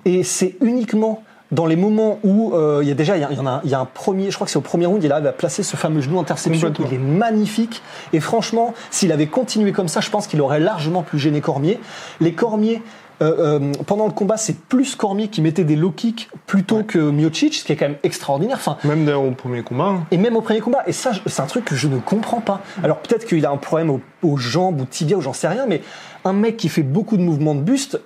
Et 0.04 0.24
c'est 0.24 0.56
uniquement 0.62 1.22
dans 1.52 1.66
les 1.66 1.76
moments 1.76 2.18
où 2.24 2.54
euh, 2.54 2.80
il 2.82 2.88
y 2.88 2.90
a 2.90 2.94
déjà 2.94 3.16
il 3.16 3.22
y, 3.22 3.38
en 3.38 3.46
a 3.46 3.60
il 3.62 3.70
y 3.70 3.74
a 3.74 3.78
un 3.78 3.84
premier 3.84 4.30
je 4.30 4.34
crois 4.36 4.46
que 4.46 4.50
c'est 4.50 4.58
au 4.58 4.62
premier 4.62 4.86
round 4.86 5.04
il 5.04 5.12
arrive 5.12 5.26
à 5.26 5.32
placer 5.32 5.62
ce 5.62 5.76
fameux 5.76 6.00
genou 6.00 6.18
interception 6.18 6.72
il 6.88 6.94
est 6.94 6.98
magnifique 6.98 7.82
et 8.12 8.20
franchement 8.20 8.74
s'il 8.90 9.12
avait 9.12 9.26
continué 9.26 9.72
comme 9.72 9.88
ça 9.88 10.00
je 10.00 10.10
pense 10.10 10.26
qu'il 10.26 10.40
aurait 10.40 10.60
largement 10.60 11.02
plus 11.02 11.18
gêné 11.18 11.40
Cormier 11.40 11.78
les 12.20 12.32
Cormier 12.32 12.82
euh, 13.20 13.60
euh, 13.60 13.72
pendant 13.86 14.06
le 14.06 14.12
combat 14.12 14.36
c'est 14.38 14.58
plus 14.58 14.96
Cormier 14.96 15.28
qui 15.28 15.42
mettait 15.42 15.62
des 15.64 15.76
low 15.76 15.90
kicks 15.90 16.28
plutôt 16.46 16.82
que 16.82 16.98
Miocic 16.98 17.54
ce 17.54 17.64
qui 17.64 17.72
est 17.72 17.76
quand 17.76 17.88
même 17.88 17.98
extraordinaire 18.02 18.56
enfin 18.56 18.78
Même 18.84 19.06
au 19.10 19.30
premier 19.32 19.62
combat. 19.62 19.84
hein. 19.84 20.06
et 20.10 20.16
même 20.16 20.34
au 20.36 20.40
premier 20.40 20.60
combat. 20.60 20.82
Et 20.88 20.92
ça, 20.92 21.12
c'est 21.26 21.42
un 21.42 21.46
truc 21.46 21.64
que 21.66 21.76
je 21.76 21.86
ne 21.86 21.98
comprends 21.98 22.40
pas. 22.40 22.62
Alors 22.82 22.98
peut-être 22.98 23.26
qu'il 23.26 23.44
a 23.46 23.50
un 23.50 23.58
problème 23.58 23.90
aux, 23.90 24.00
aux 24.22 24.38
jambes 24.38 24.80
ou 24.80 24.86
tibia 24.86 25.16
ou 25.16 25.20
j'en 25.20 25.34
sais 25.34 25.46
rien, 25.46 25.66
mais 25.68 25.82
un 26.24 26.32
mec 26.32 26.56
qui 26.56 26.68
fait 26.68 26.82
beaucoup 26.82 27.16
de 27.16 27.22
mouvements 27.22 27.54
de 27.54 27.60
buste, 27.60 28.00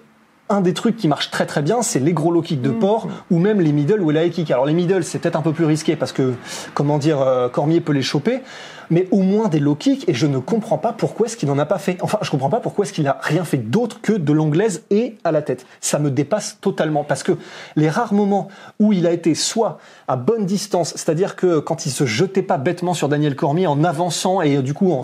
un 0.48 0.60
des 0.60 0.74
trucs 0.74 0.96
qui 0.96 1.08
marche 1.08 1.30
très 1.30 1.46
très 1.46 1.62
bien, 1.62 1.82
c'est 1.82 1.98
les 1.98 2.12
gros 2.12 2.30
low 2.30 2.42
kicks 2.42 2.62
de 2.62 2.70
porc 2.70 3.08
ou 3.30 3.38
même 3.38 3.60
les 3.60 3.72
middle 3.72 4.00
ou 4.00 4.10
les 4.10 4.26
high 4.26 4.32
kicks. 4.32 4.50
Alors 4.50 4.66
les 4.66 4.74
middle, 4.74 5.02
c'est 5.02 5.18
peut-être 5.18 5.36
un 5.36 5.42
peu 5.42 5.52
plus 5.52 5.64
risqué 5.64 5.96
parce 5.96 6.12
que, 6.12 6.34
comment 6.74 6.98
dire, 6.98 7.20
euh, 7.20 7.48
Cormier 7.48 7.80
peut 7.80 7.92
les 7.92 8.02
choper, 8.02 8.42
mais 8.90 9.08
au 9.10 9.20
moins 9.20 9.48
des 9.48 9.58
low 9.60 9.74
kicks. 9.74 10.08
Et 10.08 10.14
je 10.14 10.26
ne 10.26 10.38
comprends 10.38 10.78
pas 10.78 10.92
pourquoi 10.92 11.26
est-ce 11.26 11.36
qu'il 11.36 11.48
n'en 11.48 11.58
a 11.58 11.66
pas 11.66 11.78
fait. 11.78 11.96
Enfin, 12.02 12.18
je 12.22 12.30
comprends 12.30 12.50
pas 12.50 12.60
pourquoi 12.60 12.84
est-ce 12.84 12.92
qu'il 12.92 13.04
n'a 13.04 13.18
rien 13.22 13.44
fait 13.44 13.56
d'autre 13.58 14.00
que 14.00 14.12
de 14.12 14.32
l'anglaise 14.32 14.82
et 14.90 15.16
à 15.24 15.32
la 15.32 15.42
tête. 15.42 15.66
Ça 15.80 15.98
me 15.98 16.10
dépasse 16.10 16.58
totalement 16.60 17.04
parce 17.04 17.22
que 17.22 17.32
les 17.76 17.88
rares 17.88 18.14
moments 18.14 18.48
où 18.80 18.92
il 18.92 19.06
a 19.06 19.12
été 19.12 19.34
soit 19.34 19.78
à 20.08 20.16
bonne 20.16 20.46
distance, 20.46 20.90
c'est-à-dire 20.96 21.36
que 21.36 21.58
quand 21.58 21.86
il 21.86 21.90
se 21.90 22.06
jetait 22.06 22.42
pas 22.42 22.58
bêtement 22.58 22.94
sur 22.94 23.08
Daniel 23.08 23.34
Cormier 23.36 23.66
en 23.66 23.82
avançant 23.84 24.40
et 24.42 24.56
euh, 24.56 24.62
du 24.62 24.74
coup 24.74 24.92
en, 24.92 25.02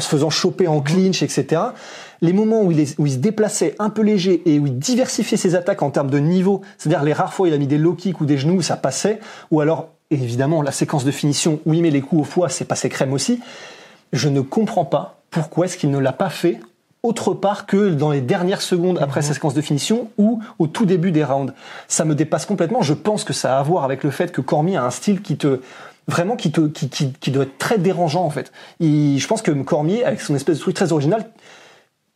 se 0.00 0.08
faisant 0.08 0.30
choper 0.30 0.68
en 0.68 0.80
clinch, 0.80 1.22
etc. 1.22 1.62
Les 2.20 2.32
moments 2.32 2.62
où 2.62 2.70
il, 2.70 2.80
est- 2.80 2.98
où 2.98 3.06
il 3.06 3.12
se 3.12 3.18
déplaçait 3.18 3.74
un 3.78 3.90
peu 3.90 4.02
léger 4.02 4.42
et 4.46 4.58
où 4.58 4.66
il 4.66 4.78
diversifiait 4.78 5.36
ses 5.38 5.54
attaques 5.54 5.82
en 5.82 5.90
termes 5.90 6.10
de 6.10 6.18
niveau, 6.18 6.60
c'est-à-dire 6.78 7.02
les 7.02 7.12
rares 7.12 7.32
fois 7.34 7.44
où 7.44 7.46
il 7.48 7.54
a 7.54 7.58
mis 7.58 7.66
des 7.66 7.78
low 7.78 7.94
kicks 7.94 8.20
ou 8.20 8.26
des 8.26 8.38
genoux, 8.38 8.62
ça 8.62 8.76
passait, 8.76 9.18
ou 9.50 9.60
alors 9.60 9.88
évidemment 10.12 10.62
la 10.62 10.72
séquence 10.72 11.04
de 11.04 11.10
finition 11.10 11.60
où 11.66 11.74
il 11.74 11.82
met 11.82 11.90
les 11.90 12.00
coups 12.00 12.22
au 12.22 12.24
foie, 12.24 12.48
c'est 12.48 12.64
passé 12.64 12.88
crème 12.88 13.12
aussi. 13.12 13.40
Je 14.12 14.28
ne 14.28 14.40
comprends 14.40 14.84
pas 14.84 15.20
pourquoi 15.30 15.66
est-ce 15.66 15.76
qu'il 15.76 15.90
ne 15.90 15.98
l'a 15.98 16.12
pas 16.12 16.30
fait 16.30 16.60
autre 17.02 17.34
part 17.34 17.66
que 17.66 17.90
dans 17.90 18.12
les 18.12 18.20
dernières 18.20 18.62
secondes 18.62 18.98
après 19.00 19.22
sa 19.22 19.34
séquence 19.34 19.54
de 19.54 19.60
finition 19.60 20.10
ou 20.18 20.40
au 20.60 20.68
tout 20.68 20.86
début 20.86 21.10
des 21.10 21.24
rounds. 21.24 21.52
Ça 21.88 22.04
me 22.04 22.14
dépasse 22.14 22.46
complètement. 22.46 22.80
Je 22.82 22.94
pense 22.94 23.24
que 23.24 23.32
ça 23.32 23.56
a 23.56 23.58
à 23.58 23.62
voir 23.64 23.82
avec 23.82 24.04
le 24.04 24.10
fait 24.12 24.30
que 24.30 24.40
Cormier 24.40 24.76
a 24.76 24.84
un 24.84 24.90
style 24.90 25.20
qui 25.20 25.36
te 25.36 25.60
vraiment 26.06 26.36
qui 26.36 26.52
te 26.52 26.60
qui, 26.68 26.88
qui, 26.88 27.12
qui 27.12 27.30
doit 27.32 27.42
être 27.44 27.58
très 27.58 27.78
dérangeant 27.78 28.24
en 28.24 28.30
fait. 28.30 28.52
Il- 28.78 29.18
je 29.18 29.26
pense 29.26 29.42
que 29.42 29.50
Cormier 29.50 30.04
avec 30.04 30.20
son 30.20 30.36
espèce 30.36 30.58
de 30.58 30.62
truc 30.62 30.76
très 30.76 30.92
original, 30.92 31.28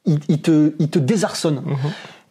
il, 0.05 0.21
il 0.29 0.41
te 0.41 0.75
il 0.79 0.88
te 0.88 1.00
désarçonne. 1.00 1.62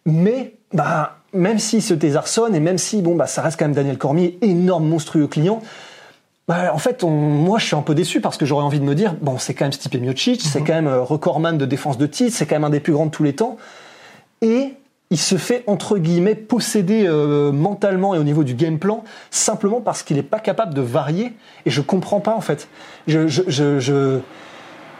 Mais 0.05 0.55
bah 0.74 1.17
même 1.35 1.59
s'il 1.59 1.81
se 1.81 1.93
désarçonne 1.93 2.55
et 2.55 2.59
même 2.59 2.77
si 2.77 3.01
bon 3.01 3.15
bah 3.15 3.27
ça 3.27 3.41
reste 3.41 3.57
quand 3.59 3.65
même 3.65 3.75
Daniel 3.75 3.97
Cormier, 3.97 4.37
énorme 4.41 4.85
monstrueux 4.87 5.27
client. 5.27 5.61
Bah, 6.47 6.71
en 6.73 6.77
fait, 6.77 7.03
on- 7.03 7.09
moi, 7.09 7.57
je 7.57 7.65
suis 7.65 7.75
un 7.75 7.81
peu 7.81 7.95
déçu 7.95 8.21
parce 8.21 8.37
que 8.37 8.45
j'aurais 8.45 8.63
envie 8.63 8.79
de 8.79 8.85
me 8.85 8.93
dire, 8.93 9.15
bon, 9.19 9.39
c'est 9.39 9.55
quand 9.55 9.65
même 9.65 9.71
Stipe 9.71 9.95
Miocic, 9.99 10.41
c'est 10.43 10.59
quand 10.61 10.73
même 10.75 10.85
euh, 10.87 11.01
recordman 11.01 11.57
de 11.57 11.65
défense 11.65 11.97
de 11.97 12.05
titre, 12.05 12.35
c'est 12.37 12.45
quand 12.45 12.53
même 12.55 12.63
un 12.65 12.69
des 12.69 12.79
plus 12.79 12.93
grands 12.93 13.07
de 13.07 13.11
tous 13.11 13.23
les 13.23 13.33
temps, 13.33 13.57
et 14.43 14.73
il 15.09 15.17
se 15.17 15.37
fait 15.37 15.63
entre 15.65 15.97
guillemets 15.97 16.35
posséder 16.35 17.05
euh, 17.07 17.51
mentalement 17.51 18.13
et 18.13 18.19
au 18.19 18.23
niveau 18.23 18.43
du 18.43 18.53
game 18.53 18.77
plan 18.77 19.03
simplement 19.31 19.81
parce 19.81 20.03
qu'il 20.03 20.17
n'est 20.17 20.23
pas 20.23 20.39
capable 20.39 20.73
de 20.75 20.81
varier. 20.81 21.33
Et 21.65 21.71
je 21.71 21.81
comprends 21.81 22.19
pas 22.19 22.35
en 22.35 22.41
fait. 22.41 22.67
Je, 23.07 23.27
je, 23.27 23.41
je, 23.47 23.79
je- 23.79 24.19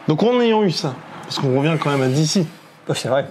Donc 0.08 0.24
en 0.24 0.40
ayant 0.42 0.64
eu 0.64 0.72
ça, 0.72 0.96
parce 1.24 1.38
qu'on 1.38 1.56
revient 1.60 1.76
quand 1.80 1.92
même 1.92 2.02
à 2.02 2.08
DC. 2.08 2.46
C'est 2.96 3.08
vrai. 3.08 3.26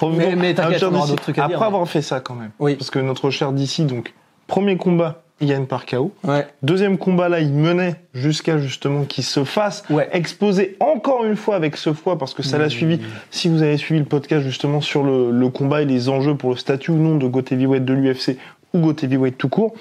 Revenons 0.00 0.18
Mais- 0.30 0.36
mais 0.36 0.54
t'inquiète, 0.54 0.82
on 0.84 0.88
aura 0.94 1.00
DC. 1.02 1.08
d'autres 1.10 1.22
trucs 1.22 1.38
à 1.38 1.44
Après 1.44 1.56
dire, 1.56 1.62
avoir 1.66 1.88
fait 1.88 2.02
ça 2.02 2.20
quand 2.20 2.34
même. 2.34 2.50
Oui. 2.58 2.74
Parce 2.76 2.90
que 2.90 2.98
notre 2.98 3.30
cher 3.30 3.52
DC, 3.52 3.82
donc, 3.86 4.12
premier 4.46 4.76
combat, 4.76 5.22
il 5.40 5.48
gagne 5.48 5.66
par 5.66 5.84
KO. 5.84 6.12
Ouais. 6.22 6.46
Deuxième 6.62 6.96
combat, 6.96 7.28
là, 7.28 7.40
il 7.40 7.52
menait 7.52 7.96
jusqu'à 8.14 8.58
justement 8.58 9.02
qu'il 9.04 9.24
se 9.24 9.42
fasse 9.44 9.82
Ouais. 9.90 10.08
exposer 10.12 10.76
encore 10.80 11.24
une 11.24 11.36
fois 11.36 11.56
avec 11.56 11.76
ce 11.76 11.92
foie, 11.92 12.16
parce 12.18 12.34
que 12.34 12.42
ça 12.42 12.56
l'a 12.58 12.70
suivi. 12.70 13.00
Si 13.30 13.48
vous 13.48 13.62
avez 13.62 13.76
suivi 13.76 13.98
le 14.00 14.06
podcast 14.06 14.44
justement 14.44 14.80
sur 14.80 15.02
le, 15.02 15.30
le 15.32 15.48
combat 15.48 15.82
et 15.82 15.84
les 15.86 16.08
enjeux 16.08 16.36
pour 16.36 16.50
le 16.50 16.56
statut 16.56 16.92
ou 16.92 16.96
non 16.96 17.16
de 17.16 17.26
Goat 17.26 17.44
Heavyweight 17.50 17.84
de 17.84 17.92
l'UFC 17.92 18.36
ou 18.72 18.78
Goat 18.78 18.96
Heavyweight 19.02 19.36
tout 19.36 19.48
court, 19.48 19.74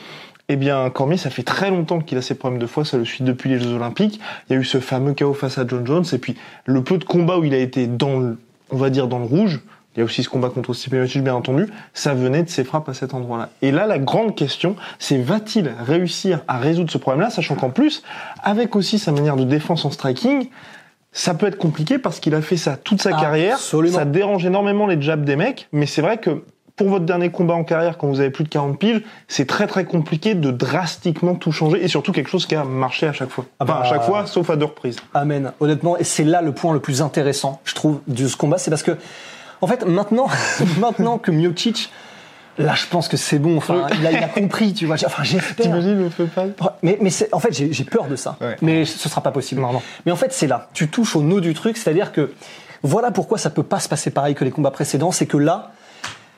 eh 0.50 0.56
bien, 0.56 0.90
Cormier, 0.90 1.18
ça 1.18 1.30
fait 1.30 1.44
très 1.44 1.70
longtemps 1.70 2.00
qu'il 2.02 2.18
a 2.18 2.22
ses 2.22 2.36
problèmes 2.36 2.60
de 2.60 2.66
foie, 2.68 2.84
ça 2.84 2.98
le 2.98 3.06
suit 3.06 3.24
depuis 3.24 3.50
les 3.50 3.60
Jeux 3.60 3.74
Olympiques. 3.74 4.20
Il 4.50 4.54
y 4.54 4.56
a 4.58 4.60
eu 4.60 4.66
ce 4.66 4.80
fameux 4.80 5.14
KO 5.14 5.34
face 5.34 5.58
à 5.58 5.66
John 5.68 5.86
Jones, 5.86 6.04
et 6.12 6.18
puis 6.18 6.36
le 6.66 6.84
peu 6.84 6.98
de 6.98 7.06
combats 7.06 7.38
où 7.38 7.44
il 7.46 7.54
a 7.54 7.60
été 7.60 7.88
dans 7.88 8.20
le, 8.20 8.38
on 8.72 8.78
va 8.78 8.90
dire, 8.90 9.08
dans 9.08 9.20
le 9.20 9.26
rouge, 9.26 9.62
il 9.96 10.00
y 10.00 10.02
a 10.02 10.06
aussi 10.06 10.24
ce 10.24 10.30
combat 10.30 10.50
contre 10.50 10.74
Stipe 10.74 10.94
Miocic, 10.94 11.24
bien 11.24 11.36
entendu, 11.36 11.68
ça 11.94 12.14
venait 12.14 12.44
de 12.44 12.50
ses 12.50 12.64
frappes 12.64 12.90
à 12.90 12.94
cet 12.94 13.14
endroit-là. 13.14 13.50
Et 13.62 13.72
là, 13.72 13.86
la 13.86 14.00
grande 14.00 14.36
question, 14.36 14.76
c'est 15.00 15.18
va-t-il 15.18 15.72
réussir 15.86 16.42
à 16.48 16.58
résoudre 16.58 16.92
ce 16.92 16.98
problème-là, 16.98 17.30
sachant 17.30 17.56
qu'en 17.56 17.70
plus, 17.70 18.04
avec 18.44 18.76
aussi 18.76 19.00
sa 19.00 19.12
manière 19.12 19.36
de 19.36 19.44
défense 19.44 19.86
en 19.86 19.92
striking, 19.92 20.50
ça 21.12 21.36
peut 21.36 21.46
être 21.46 21.58
compliqué 21.58 22.00
parce 22.00 22.20
qu'il 22.20 22.34
a 22.34 22.42
fait 22.42 22.58
ça 22.58 22.76
toute 22.76 23.02
sa 23.02 23.12
carrière. 23.12 23.56
Absolument. 23.56 23.98
Ça 24.00 24.06
dérange 24.06 24.46
énormément 24.46 24.88
les 24.88 25.00
jabs 25.00 25.24
des 25.24 25.36
mecs, 25.36 25.68
mais 25.72 25.86
c'est 25.86 26.02
vrai 26.02 26.18
que 26.18 26.44
pour 26.76 26.90
votre 26.90 27.06
dernier 27.06 27.30
combat 27.30 27.54
en 27.54 27.64
carrière, 27.64 27.98
quand 27.98 28.08
vous 28.08 28.20
avez 28.20 28.32
plus 28.32 28.44
de 28.44 28.50
40 28.50 28.80
piges, 28.80 29.04
c'est 29.28 29.46
très 29.46 29.68
très 29.68 29.86
compliqué 29.86 30.34
de 30.34 30.50
drastiquement 30.50 31.36
tout 31.36 31.52
changer 31.52 31.84
et 31.84 31.88
surtout 31.88 32.12
quelque 32.12 32.30
chose 32.30 32.48
qui 32.48 32.56
a 32.56 32.64
marché 32.64 33.06
à 33.06 33.14
chaque 33.14 33.30
fois. 33.30 33.46
Ah 33.60 33.64
Enfin, 33.64 33.74
bah, 33.74 33.80
à 33.82 33.84
chaque 33.86 34.04
fois, 34.04 34.26
sauf 34.26 34.50
à 34.50 34.56
deux 34.56 34.66
reprises. 34.66 34.98
Amen. 35.14 35.52
Honnêtement, 35.60 35.98
et 35.98 36.04
c'est 36.04 36.24
là 36.24 36.42
le 36.42 36.52
point 36.52 36.74
le 36.74 36.80
plus 36.80 37.02
intéressant, 37.02 37.62
je 37.64 37.76
trouve, 37.76 38.00
de 38.08 38.28
ce 38.28 38.36
combat, 38.36 38.58
c'est 38.58 38.72
parce 38.72 38.84
que, 38.84 38.98
en 39.64 39.68
fait, 39.68 39.86
maintenant, 39.86 40.28
maintenant 40.80 41.18
que 41.18 41.32
Miocic, 41.32 41.90
là, 42.58 42.74
je 42.76 42.86
pense 42.88 43.08
que 43.08 43.18
c'est 43.18 43.40
bon. 43.40 43.58
Enfin, 43.58 43.88
il 44.00 44.06
a 44.06 44.28
compris, 44.28 44.74
tu 44.74 44.86
vois. 44.86 44.96
Enfin, 45.06 45.24
j'espère. 45.24 45.66
T'imagines 45.66 46.00
le 46.04 46.10
feu 46.10 46.30
Mais, 46.84 46.98
mais 47.02 47.10
c'est- 47.10 47.34
en 47.34 47.40
fait, 47.40 47.52
j'ai 47.54 47.72
j'ai 47.74 47.84
peur 47.84 48.06
de 48.08 48.16
ça. 48.16 48.38
Ouais. 48.42 48.56
Mais 48.62 48.86
ce 48.86 49.10
sera 49.10 49.22
pas 49.22 49.32
possible. 49.32 49.62
Non, 49.62 49.72
non. 49.74 49.82
Mais 50.06 50.12
en 50.12 50.16
fait, 50.16 50.32
c'est 50.34 50.48
là. 50.48 50.70
Tu 50.74 50.90
touches 50.90 51.16
au 51.16 51.22
nœud 51.24 51.42
du 51.42 51.54
truc, 51.54 51.78
c'est-à-dire 51.78 52.12
que 52.12 52.32
voilà 52.84 53.12
pourquoi 53.12 53.38
ça 53.38 53.50
peut 53.50 53.64
pas 53.64 53.80
se 53.80 53.88
passer 53.90 54.12
pareil 54.12 54.36
que 54.36 54.44
les 54.44 54.52
combats 54.52 54.72
précédents, 54.72 55.12
c'est 55.12 55.26
que 55.26 55.38
là, 55.38 55.72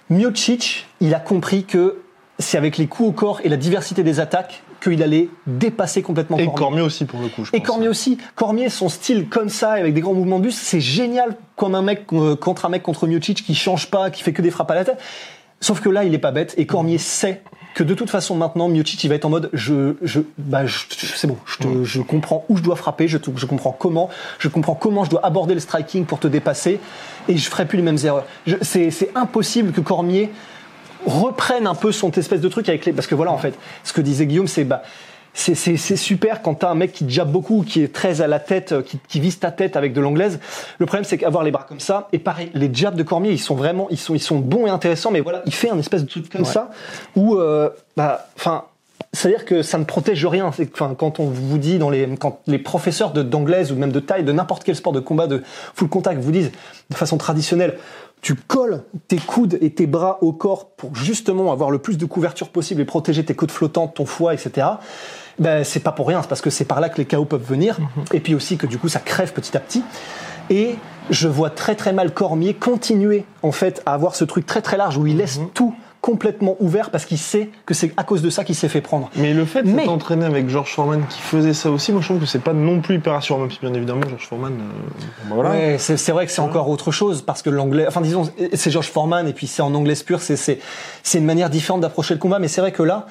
Miocic, 0.09 0.85
il 1.01 1.13
a 1.15 1.19
compris 1.19 1.63
que 1.65 2.01
c'est 2.37 2.57
avec 2.57 2.77
les 2.77 2.87
coups 2.87 3.09
au 3.09 3.11
corps 3.11 3.41
et 3.43 3.49
la 3.49 3.57
diversité 3.57 4.03
des 4.03 4.19
attaques 4.19 4.61
qu'il 4.89 5.03
allait 5.03 5.29
dépasser 5.47 6.01
complètement 6.01 6.37
Et 6.37 6.45
Cormier. 6.45 6.57
Cormier 6.59 6.81
aussi 6.81 7.05
pour 7.05 7.19
le 7.19 7.27
coup, 7.27 7.43
je 7.45 7.51
Et 7.53 7.59
pense. 7.59 7.67
Cormier 7.67 7.87
aussi. 7.87 8.17
Cormier, 8.35 8.69
son 8.69 8.89
style 8.89 9.27
comme 9.27 9.49
ça, 9.49 9.71
avec 9.73 9.93
des 9.93 10.01
grands 10.01 10.13
mouvements 10.13 10.39
de 10.39 10.43
buste, 10.45 10.59
c'est 10.61 10.79
génial 10.79 11.35
comme 11.55 11.75
un 11.75 11.81
mec 11.81 12.03
euh, 12.13 12.35
contre 12.35 12.65
un 12.65 12.69
mec 12.69 12.83
contre 12.83 13.07
Miocic 13.07 13.43
qui 13.45 13.55
change 13.55 13.89
pas, 13.91 14.09
qui 14.09 14.23
fait 14.23 14.33
que 14.33 14.41
des 14.41 14.51
frappes 14.51 14.71
à 14.71 14.75
la 14.75 14.85
tête. 14.85 14.97
Sauf 15.61 15.79
que 15.81 15.89
là, 15.89 16.03
il 16.03 16.13
est 16.13 16.17
pas 16.19 16.31
bête 16.31 16.53
et 16.57 16.65
Cormier 16.65 16.97
sait 16.97 17.41
que 17.75 17.83
de 17.83 17.93
toute 17.93 18.09
façon 18.09 18.35
maintenant 18.35 18.69
Miocic 18.69 19.03
il 19.03 19.09
va 19.09 19.15
être 19.15 19.25
en 19.25 19.29
mode 19.29 19.49
je 19.51 19.95
je 20.01 20.21
bah 20.37 20.65
je- 20.65 20.85
c'est 20.89 21.27
bon 21.27 21.35
je 21.45 21.57
te- 21.57 21.83
je 21.83 22.01
comprends 22.01 22.45
où 22.47 22.55
je 22.55 22.61
dois 22.63 22.77
frapper 22.77 23.09
je, 23.09 23.17
te- 23.17 23.29
je 23.35 23.45
comprends 23.45 23.75
comment 23.77 24.09
je 24.39 24.47
comprends 24.47 24.75
comment 24.75 25.03
je 25.03 25.09
dois 25.09 25.25
aborder 25.25 25.53
le 25.55 25.59
striking 25.59 26.05
pour 26.05 26.19
te 26.19 26.27
dépasser 26.29 26.79
et 27.27 27.35
je 27.35 27.49
ferai 27.49 27.65
plus 27.65 27.75
les 27.75 27.83
mêmes 27.83 27.97
erreurs 28.05 28.23
c'est 28.61 29.09
impossible 29.13 29.73
que 29.73 29.81
Cormier 29.81 30.29
reprenne 31.05 31.67
un 31.67 31.75
peu 31.75 31.91
son 31.91 32.11
espèce 32.11 32.41
de 32.41 32.49
truc 32.49 32.69
avec 32.69 32.85
les 32.85 32.93
parce 32.93 33.07
que 33.07 33.15
voilà 33.15 33.31
en 33.31 33.37
fait 33.37 33.53
ce 33.83 33.93
que 33.93 34.01
disait 34.01 34.25
Guillaume 34.25 34.47
c'est 34.47 34.63
bah 34.63 34.83
c'est, 35.35 35.53
c'est, 35.53 35.77
c'est 35.77 35.97
super 35.97 36.41
quand 36.41 36.55
t'as 36.55 36.69
un 36.69 36.75
mec 36.75 36.93
qui 36.93 37.07
jabbe 37.09 37.29
beaucoup, 37.29 37.63
qui 37.67 37.83
est 37.83 37.93
très 37.93 38.21
à 38.21 38.27
la 38.27 38.39
tête, 38.39 38.71
euh, 38.71 38.81
qui, 38.81 38.97
qui 39.07 39.19
vise 39.19 39.37
ta 39.37 39.51
tête 39.51 39.75
avec 39.75 39.93
de 39.93 39.99
l'anglaise. 39.99 40.39
Le 40.79 40.85
problème, 40.85 41.03
c'est 41.03 41.17
qu'avoir 41.17 41.43
les 41.43 41.51
bras 41.51 41.65
comme 41.67 41.81
ça, 41.81 42.07
et 42.13 42.19
pareil, 42.19 42.49
les 42.53 42.73
jabs 42.73 42.95
de 42.95 43.03
Cormier, 43.03 43.31
ils 43.31 43.39
sont 43.39 43.53
vraiment, 43.53 43.87
ils 43.91 43.97
sont, 43.97 44.15
ils 44.15 44.21
sont 44.21 44.39
bons 44.39 44.65
et 44.65 44.69
intéressants, 44.69 45.11
mais 45.11 45.19
voilà, 45.19 45.41
il 45.45 45.53
fait 45.53 45.69
un 45.69 45.77
espèce 45.77 46.03
de 46.03 46.09
truc 46.09 46.29
comme 46.29 46.45
ça, 46.45 46.71
où, 47.17 47.35
euh, 47.35 47.69
bah, 47.97 48.27
enfin, 48.37 48.63
c'est-à-dire 49.11 49.45
que 49.45 49.61
ça 49.61 49.77
ne 49.77 49.83
protège 49.83 50.25
rien. 50.25 50.51
C'est, 50.55 50.71
enfin, 50.73 50.93
quand 50.97 51.19
on 51.19 51.25
vous 51.25 51.57
dit 51.57 51.79
dans 51.79 51.89
les, 51.89 52.07
quand 52.19 52.41
les 52.47 52.59
professeurs 52.59 53.11
de, 53.11 53.23
d'anglaise 53.23 53.71
ou 53.71 53.75
même 53.75 53.91
de 53.91 53.99
taille, 53.99 54.23
de 54.23 54.31
n'importe 54.31 54.63
quel 54.63 54.75
sport 54.75 54.93
de 54.93 54.99
combat, 54.99 55.27
de 55.27 55.43
full 55.73 55.89
contact, 55.89 56.21
vous 56.21 56.31
disent 56.31 56.51
de 56.89 56.95
façon 56.95 57.17
traditionnelle, 57.17 57.77
tu 58.25 58.33
colles 58.33 58.81
tes 59.07 59.17
coudes 59.17 59.59
et 59.61 59.69
tes 59.69 59.85
bras 59.85 60.17
au 60.21 60.33
corps 60.33 60.71
pour 60.71 60.95
justement 60.95 61.51
avoir 61.51 61.69
le 61.69 61.77
plus 61.77 61.99
de 61.99 62.07
couverture 62.07 62.49
possible 62.49 62.81
et 62.81 62.85
protéger 62.85 63.23
tes 63.23 63.35
côtes 63.35 63.51
flottantes, 63.51 63.93
ton 63.93 64.07
foie, 64.07 64.33
etc. 64.33 64.65
Ben, 65.37 65.63
c'est 65.63 65.81
pas 65.81 65.91
pour 65.91 66.07
rien, 66.07 66.23
c'est 66.23 66.27
parce 66.27 66.41
que 66.41 66.49
c'est 66.49 66.65
par 66.65 66.79
là 66.79 66.89
que 66.89 66.97
les 66.97 67.05
KO 67.05 67.25
peuvent 67.25 67.45
venir. 67.47 67.77
Et 68.13 68.19
puis 68.19 68.33
aussi 68.33 68.57
que 68.57 68.65
du 68.65 68.79
coup, 68.79 68.89
ça 68.89 68.99
crève 68.99 69.31
petit 69.31 69.55
à 69.55 69.59
petit. 69.59 69.83
Et 70.49 70.73
je 71.11 71.27
vois 71.27 71.51
très 71.51 71.75
très 71.75 71.93
mal 71.93 72.15
Cormier 72.15 72.55
continuer 72.55 73.25
en 73.43 73.51
fait 73.51 73.83
à 73.85 73.93
avoir 73.93 74.15
ce 74.15 74.25
truc 74.25 74.47
très 74.47 74.63
très 74.63 74.77
large 74.77 74.97
où 74.97 75.05
il 75.05 75.17
laisse 75.17 75.39
tout 75.53 75.75
complètement 76.05 76.55
ouvert 76.59 76.91
parce 76.91 77.03
qu'il 77.03 77.17
sait 77.17 77.49
que 77.65 77.73
c'est 77.73 77.91
à 77.97 78.03
cause 78.03 78.21
de 78.21 78.29
ça 78.29 78.43
qu'il 78.43 78.53
s'est 78.53 78.69
fait 78.69 78.79
prendre. 78.79 79.09
Mais 79.15 79.33
le 79.33 79.43
fait 79.43 79.65
s'être 79.65 79.89
entraîné 79.89 80.23
avec 80.23 80.47
George 80.49 80.71
Foreman 80.71 81.03
qui 81.09 81.19
faisait 81.19 81.55
ça 81.55 81.71
aussi, 81.71 81.91
moi 81.91 82.01
je 82.01 82.05
trouve 82.05 82.19
que 82.19 82.27
c'est 82.27 82.43
pas 82.43 82.53
non 82.53 82.79
plus 82.79 82.97
hyper 82.97 83.13
rassurant, 83.13 83.39
même 83.39 83.49
si 83.49 83.57
bien 83.59 83.73
évidemment 83.73 84.03
George 84.07 84.27
Foreman, 84.27 84.53
euh, 84.53 85.03
bah 85.27 85.33
voilà. 85.33 85.49
Ouais, 85.49 85.77
c'est 85.79 86.11
vrai 86.11 86.27
que 86.27 86.31
c'est 86.31 86.41
encore 86.41 86.69
autre 86.69 86.91
chose 86.91 87.23
parce 87.23 87.41
que 87.41 87.49
l'anglais, 87.49 87.85
enfin 87.87 88.01
disons, 88.01 88.29
c'est 88.53 88.69
George 88.69 88.89
Foreman 88.91 89.27
et 89.27 89.33
puis 89.33 89.47
c'est 89.47 89.63
en 89.63 89.73
anglais 89.73 89.95
pur, 90.05 90.21
c'est 90.21 90.59
une 91.15 91.25
manière 91.25 91.49
différente 91.49 91.81
d'approcher 91.81 92.13
le 92.13 92.19
combat, 92.19 92.37
mais 92.37 92.49
c'est 92.49 92.61
vrai 92.61 92.71
que 92.71 92.83
là, 92.83 93.07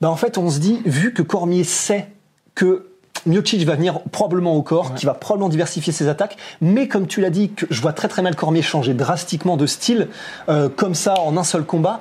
bah 0.00 0.10
en 0.10 0.16
fait, 0.16 0.36
on 0.36 0.50
se 0.50 0.58
dit 0.58 0.82
vu 0.86 1.14
que 1.14 1.22
Cormier 1.22 1.62
sait 1.62 2.08
que 2.56 2.88
Miocic 3.26 3.64
va 3.64 3.76
venir 3.76 4.00
probablement 4.10 4.56
au 4.56 4.62
corps, 4.62 4.94
qui 4.94 5.06
va 5.06 5.14
probablement 5.14 5.50
diversifier 5.50 5.92
ses 5.92 6.08
attaques, 6.08 6.36
mais 6.60 6.88
comme 6.88 7.06
tu 7.06 7.20
l'as 7.20 7.30
dit, 7.30 7.50
que 7.50 7.66
je 7.70 7.80
vois 7.80 7.92
très 7.92 8.08
très 8.08 8.22
mal 8.22 8.34
Cormier 8.34 8.60
changer 8.60 8.92
drastiquement 8.92 9.56
de 9.56 9.66
style 9.66 10.08
euh, 10.48 10.68
comme 10.68 10.96
ça 10.96 11.14
en 11.20 11.36
un 11.36 11.44
seul 11.44 11.62
combat. 11.62 12.00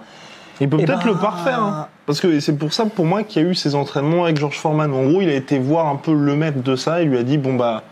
Il 0.62 0.69
peut 0.69 0.77
Eh 0.79 0.86
peut-être 0.86 1.05
ben- 1.05 1.12
le 1.13 1.17
parfaire, 1.17 1.60
hein. 1.62 1.88
parce 2.05 2.19
que 2.22 2.39
c'est 2.39 2.53
pour 2.57 2.74
ça 2.74 2.86
pour 2.86 3.05
moi 3.05 3.24
qu'il 3.24 3.41
y 3.41 3.45
a 3.45 3.50
eu 3.50 3.55
ces 3.55 3.75
entraînements 3.75 4.24
avec 4.25 4.38
George 4.38 4.57
Foreman. 4.57 4.93
En 4.93 5.03
gros, 5.10 5.22
il 5.22 5.29
a 5.29 5.33
été 5.33 5.57
voir 5.60 5.88
un 5.88 5.95
peu 5.95 6.13
le 6.13 6.36
maître 6.36 6.62
de 6.62 6.75
ça 6.75 7.01
et 7.01 7.05
lui 7.05 7.17
a 7.17 7.24
dit 7.24 7.38
bon 7.38 7.53
bah 7.55 7.83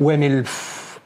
Ouais, 0.00 0.16
mais 0.16 0.28
le- 0.28 0.44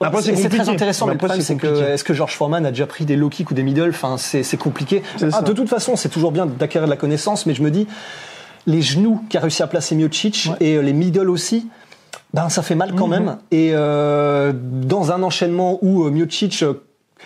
Après, 0.00 0.22
c'est 0.22 0.48
très 0.48 0.68
intéressant. 0.68 1.06
Mais 1.06 1.10
Mais 1.10 1.14
le 1.14 1.16
après, 1.18 1.26
problème, 1.28 1.40
c'est 1.42 1.56
que 1.56 1.90
est-ce 1.92 2.04
que 2.04 2.14
George 2.14 2.34
Foreman 2.34 2.64
a 2.64 2.70
déjà 2.70 2.86
pris 2.86 3.04
des 3.04 3.16
low 3.16 3.28
kicks 3.28 3.50
ou 3.50 3.54
des 3.54 3.62
middle? 3.62 3.90
Enfin, 3.90 4.16
c'est 4.16 4.42
c'est 4.42 4.56
compliqué. 4.56 5.02
Ah, 5.32 5.42
de 5.42 5.52
toute 5.52 5.68
façon, 5.68 5.96
c'est 5.96 6.08
toujours 6.08 6.32
bien 6.32 6.46
d'acquérir 6.46 6.86
de 6.86 6.90
la 6.90 6.96
connaissance, 6.96 7.44
mais 7.46 7.54
je 7.54 7.62
me 7.62 7.70
dis 7.70 7.86
les 8.66 8.80
genoux 8.80 9.22
qu'a 9.28 9.40
réussi 9.40 9.62
à 9.62 9.66
placer 9.66 9.94
Miocic 9.96 10.50
et 10.60 10.76
euh, 10.76 10.80
les 10.82 10.92
middle 10.92 11.28
aussi. 11.30 11.68
Ben, 12.34 12.48
ça 12.50 12.62
fait 12.62 12.74
mal 12.74 12.94
quand 12.94 13.06
Mhm. 13.06 13.10
même. 13.10 13.36
Et 13.50 13.70
euh, 13.72 14.52
dans 14.54 15.12
un 15.12 15.22
enchaînement 15.22 15.78
où 15.82 16.04
euh, 16.04 16.10
Miocic 16.10 16.62
euh, 16.62 16.74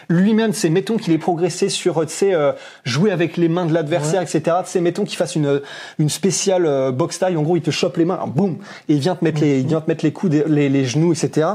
lui-même, 0.09 0.53
c'est 0.53 0.71
mettons 0.71 0.97
qu'il 0.97 1.13
ait 1.13 1.19
progressé 1.19 1.69
sur, 1.69 1.99
euh, 1.99 2.07
tu 2.07 2.13
sais, 2.13 2.35
euh, 2.35 2.53
jouer 2.85 3.11
avec 3.11 3.37
les 3.37 3.49
mains 3.49 3.67
de 3.67 3.75
l'adversaire, 3.75 4.23
etc. 4.23 4.41
Tu 4.65 4.71
sais, 4.71 4.81
mettons 4.81 5.05
qu'il 5.05 5.17
fasse 5.17 5.37
une 5.37 5.61
une 5.99 6.09
spéciale 6.09 6.67
euh, 6.67 6.91
box 6.93 7.19
taille. 7.19 7.37
En 7.37 7.43
gros, 7.43 7.57
il 7.57 7.63
te 7.63 7.71
chope 7.71 7.97
les 7.97 8.05
mains, 8.05 8.21
boum, 8.27 8.59
et 8.89 8.95
il 8.95 9.01
vient 9.01 9.15
te 9.15 9.25
mettre 9.25 9.41
les, 9.41 9.61
il 9.61 9.67
vient 9.67 9.81
te 9.81 9.89
mettre 9.91 10.05
les 10.05 10.13
coudes, 10.13 10.45
les, 10.47 10.69
les 10.69 10.85
genoux, 10.85 11.13
etc. 11.13 11.47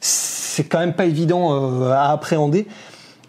C'est 0.00 0.64
quand 0.64 0.78
même 0.78 0.94
pas 0.94 1.04
évident 1.06 1.82
euh, 1.82 1.90
à 1.92 2.10
appréhender. 2.12 2.66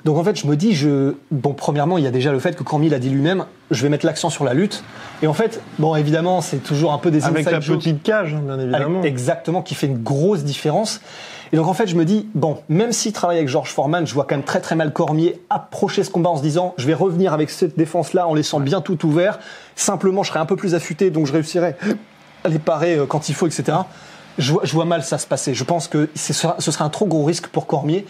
Donc 0.04 0.18
en 0.18 0.24
fait, 0.24 0.36
je 0.40 0.48
me 0.48 0.56
dis, 0.56 0.74
je 0.74 1.14
bon, 1.30 1.54
premièrement, 1.54 1.98
il 2.00 2.04
y 2.04 2.08
a 2.08 2.12
déjà 2.12 2.32
le 2.32 2.40
fait 2.40 2.56
que 2.56 2.64
Cormier 2.64 2.90
l'a 2.90 2.98
dit 2.98 3.10
lui-même, 3.12 3.46
je 3.70 3.84
vais 3.84 3.90
mettre 3.90 4.06
l'accent 4.06 4.32
sur 4.32 4.44
la 4.44 4.56
lutte. 4.56 4.84
Et 5.22 5.28
en 5.28 5.34
fait, 5.34 5.62
bon, 5.78 5.96
évidemment, 5.96 6.42
c'est 6.42 6.58
toujours 6.58 6.92
un 6.92 6.98
peu 6.98 7.12
des 7.12 7.24
avec 7.26 7.46
la 7.46 7.60
jokes. 7.60 7.78
petite 7.78 8.02
cage, 8.02 8.34
hein, 8.34 8.42
bien 8.44 8.60
évidemment. 8.60 9.00
Avec- 9.00 9.12
exactement, 9.12 9.62
qui 9.62 9.76
fait 9.76 9.86
une 9.86 10.02
grosse 10.02 10.44
différence. 10.44 11.02
Et 11.54 11.58
donc 11.58 11.68
en 11.68 11.74
fait, 11.74 11.88
je 11.88 11.96
me 11.96 12.06
dis, 12.06 12.30
bon, 12.34 12.60
même 12.70 12.94
s'il 12.94 13.12
travaille 13.12 13.38
avec 13.38 13.50
George 13.50 13.72
Foreman, 13.72 14.08
je 14.08 14.14
vois 14.14 14.24
quand 14.24 14.36
même 14.36 14.46
très 14.46 14.62
très 14.62 14.76
mal 14.76 14.94
Cormier 14.94 15.42
approcher 15.50 16.04
ce 16.04 16.10
combat 16.10 16.30
en 16.30 16.38
se 16.38 16.42
disant, 16.42 16.74
je 16.78 16.88
vais 16.88 16.94
revenir 16.94 17.34
avec 17.34 17.50
cette 17.50 17.78
défense-là 17.78 18.28
en 18.28 18.34
laissant 18.34 18.60
bien 18.60 18.80
tout 18.80 19.06
ouvert. 19.06 19.40
Simplement, 19.76 20.24
je 20.24 20.30
serai 20.30 20.40
un 20.40 20.46
peu 20.46 20.56
plus 20.56 20.76
affûté, 20.76 21.10
donc 21.10 21.28
je 21.28 21.34
réussirai 21.34 21.76
à 22.44 22.50
les 22.50 22.60
parer 22.60 22.96
euh, 22.96 23.06
quand 23.06 23.28
il 23.28 23.36
faut, 23.36 23.48
etc. 23.48 23.80
Je 24.38 24.54
vois, 24.54 24.62
je 24.64 24.74
vois 24.74 24.86
mal 24.86 25.04
ça 25.04 25.18
se 25.18 25.28
passer. 25.28 25.54
Je 25.54 25.64
pense 25.66 25.90
que 25.90 26.10
ce 26.16 26.32
sera 26.34 26.86
un 26.86 26.90
trop 26.90 27.06
gros 27.06 27.26
risque 27.26 27.48
pour 27.48 27.68
Cormier. 27.68 28.06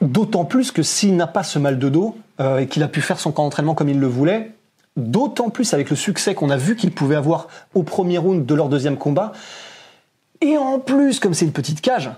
D'autant 0.00 0.44
plus 0.44 0.72
que 0.72 0.82
s'il 0.82 1.16
n'a 1.16 1.26
pas 1.26 1.44
ce 1.44 1.58
mal 1.58 1.78
de 1.78 1.88
dos 1.88 2.16
euh, 2.40 2.58
et 2.58 2.66
qu'il 2.66 2.82
a 2.82 2.88
pu 2.88 3.00
faire 3.00 3.20
son 3.20 3.30
camp 3.30 3.44
d'entraînement 3.44 3.74
comme 3.74 3.88
il 3.88 4.00
le 4.00 4.08
voulait, 4.08 4.52
d'autant 4.96 5.50
plus 5.50 5.72
avec 5.72 5.88
le 5.88 5.96
succès 5.96 6.34
qu'on 6.34 6.50
a 6.50 6.56
vu 6.56 6.74
qu'il 6.74 6.90
pouvait 6.90 7.16
avoir 7.16 7.46
au 7.74 7.82
premier 7.82 8.18
round 8.18 8.44
de 8.44 8.54
leur 8.54 8.68
deuxième 8.68 8.96
combat, 8.96 9.32
et 10.40 10.58
en 10.58 10.78
plus, 10.78 11.18
comme 11.20 11.32
c'est 11.32 11.46
une 11.46 11.52
petite 11.52 11.80
cage, 11.80 12.10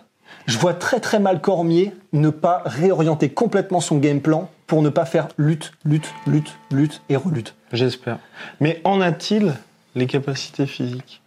je 0.48 0.58
vois 0.58 0.74
très 0.74 0.98
très 0.98 1.20
mal 1.20 1.40
Cormier 1.40 1.92
ne 2.12 2.30
pas 2.30 2.62
réorienter 2.64 3.28
complètement 3.28 3.80
son 3.80 3.98
game 3.98 4.20
plan 4.20 4.50
pour 4.66 4.82
ne 4.82 4.88
pas 4.88 5.04
faire 5.04 5.28
lutte, 5.38 5.72
lutte, 5.84 6.12
lutte, 6.26 6.58
lutte 6.72 7.00
et 7.08 7.16
relutte. 7.16 7.54
J'espère. 7.72 8.18
Mais 8.58 8.80
en 8.84 9.00
a-t-il 9.00 9.54
les 9.94 10.06
capacités 10.06 10.66
physiques? 10.66 11.22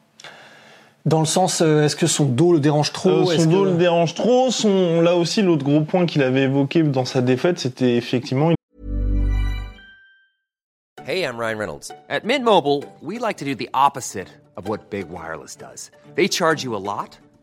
Dans 1.05 1.19
le 1.19 1.25
sens, 1.25 1.61
euh, 1.61 1.83
est-ce 1.85 1.95
que 1.95 2.05
son 2.07 2.25
dos 2.25 2.53
le 2.53 2.59
dérange 2.59 2.91
trop? 2.93 3.31
Euh, 3.31 3.37
Son 3.37 3.45
dos 3.45 3.63
que- 3.63 3.69
le 3.69 3.75
dérange 3.77 4.13
trop. 4.15 4.51
Son... 4.51 5.01
Là 5.01 5.15
aussi, 5.15 5.41
l'autre 5.41 5.63
gros 5.63 5.81
point 5.81 6.05
qu'il 6.05 6.21
avait 6.21 6.43
évoqué 6.43 6.83
dans 6.83 7.05
sa 7.05 7.21
défaite, 7.21 7.57
c'était 7.59 7.95
effectivement 7.95 8.51
Hey, 11.07 11.23
I'm 11.23 11.37
Ryan 11.39 11.57
Reynolds. 11.57 11.91
At 12.09 12.23
Mint 12.23 12.43
Mobile, 12.43 12.83
we 13.01 13.19
like 13.19 13.37
to 13.37 13.45
do 13.45 13.55
the 13.55 13.69
opposite 13.73 14.27
of 14.55 14.67
what 14.69 14.89
Big 14.91 15.07
Wireless 15.09 15.55
does. 15.57 15.89
They 16.15 16.27
charge 16.27 16.63
you 16.63 16.75
a 16.75 16.79
lot, 16.79 17.17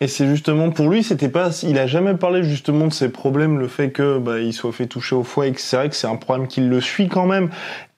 Et 0.00 0.08
c'est 0.08 0.26
justement 0.26 0.70
pour 0.70 0.90
lui, 0.90 1.02
c'était 1.02 1.30
pas, 1.30 1.48
il 1.62 1.78
a 1.78 1.86
jamais 1.86 2.14
parlé 2.14 2.42
justement 2.42 2.86
de 2.86 2.92
ses 2.92 3.08
problèmes, 3.08 3.58
le 3.58 3.66
fait 3.66 3.90
que 3.90 4.18
bah, 4.18 4.40
il 4.40 4.52
soit 4.52 4.72
fait 4.72 4.86
toucher 4.86 5.16
au 5.16 5.22
foie, 5.22 5.46
et 5.46 5.52
que 5.52 5.60
c'est 5.60 5.76
vrai 5.76 5.88
que 5.88 5.96
c'est 5.96 6.06
un 6.06 6.16
problème 6.16 6.48
qui 6.48 6.60
le 6.60 6.80
suit 6.82 7.08
quand 7.08 7.24
même. 7.26 7.48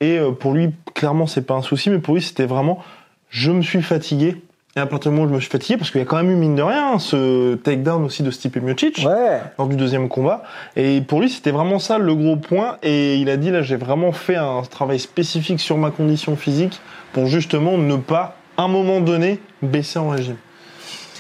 Et 0.01 0.19
euh, 0.19 0.31
pour 0.31 0.53
lui, 0.53 0.71
clairement, 0.95 1.27
c'est 1.27 1.43
pas 1.43 1.55
un 1.55 1.63
souci, 1.63 1.91
mais 1.91 1.99
pour 1.99 2.15
lui, 2.15 2.23
c'était 2.23 2.47
vraiment, 2.47 2.79
je 3.31 3.51
me 3.51 3.63
suis 3.63 3.83
fatigué. 3.83 4.37
Et 4.77 4.81
à 4.81 4.87
partir 4.87 5.11
du 5.11 5.17
moment 5.17 5.27
où 5.27 5.31
je 5.31 5.35
me 5.35 5.41
suis 5.41 5.51
fatigué, 5.51 5.77
parce 5.77 5.91
qu'il 5.91 5.99
y 6.01 6.03
a 6.03 6.07
quand 6.07 6.19
même 6.19 6.31
eu 6.31 6.37
mine 6.37 6.55
de 6.55 6.63
rien 6.63 6.93
hein, 6.93 6.99
ce 7.01 7.57
takedown 7.57 8.05
aussi 8.05 8.23
de 8.23 8.31
Stipe 8.31 8.59
Miocic 8.63 9.05
Ouais. 9.05 9.41
lors 9.59 9.67
du 9.67 9.75
deuxième 9.75 10.09
combat. 10.09 10.45
Et 10.77 11.01
pour 11.01 11.21
lui, 11.21 11.29
c'était 11.29 11.51
vraiment 11.51 11.81
ça 11.81 11.99
le 11.99 12.15
gros 12.15 12.37
point. 12.37 12.77
Et 12.85 13.17
il 13.17 13.29
a 13.29 13.37
dit 13.37 13.51
là, 13.51 13.63
j'ai 13.63 13.77
vraiment 13.77 14.13
fait 14.13 14.37
un 14.37 14.63
travail 14.63 15.01
spécifique 15.01 15.59
sur 15.59 15.77
ma 15.79 15.91
condition 15.91 16.37
physique 16.37 16.81
pour 17.13 17.27
justement 17.27 17.77
ne 17.77 17.97
pas, 17.97 18.37
à 18.57 18.65
un 18.65 18.69
moment 18.69 19.01
donné, 19.01 19.41
baisser 19.63 19.99
en 19.99 20.11
régime. 20.11 20.37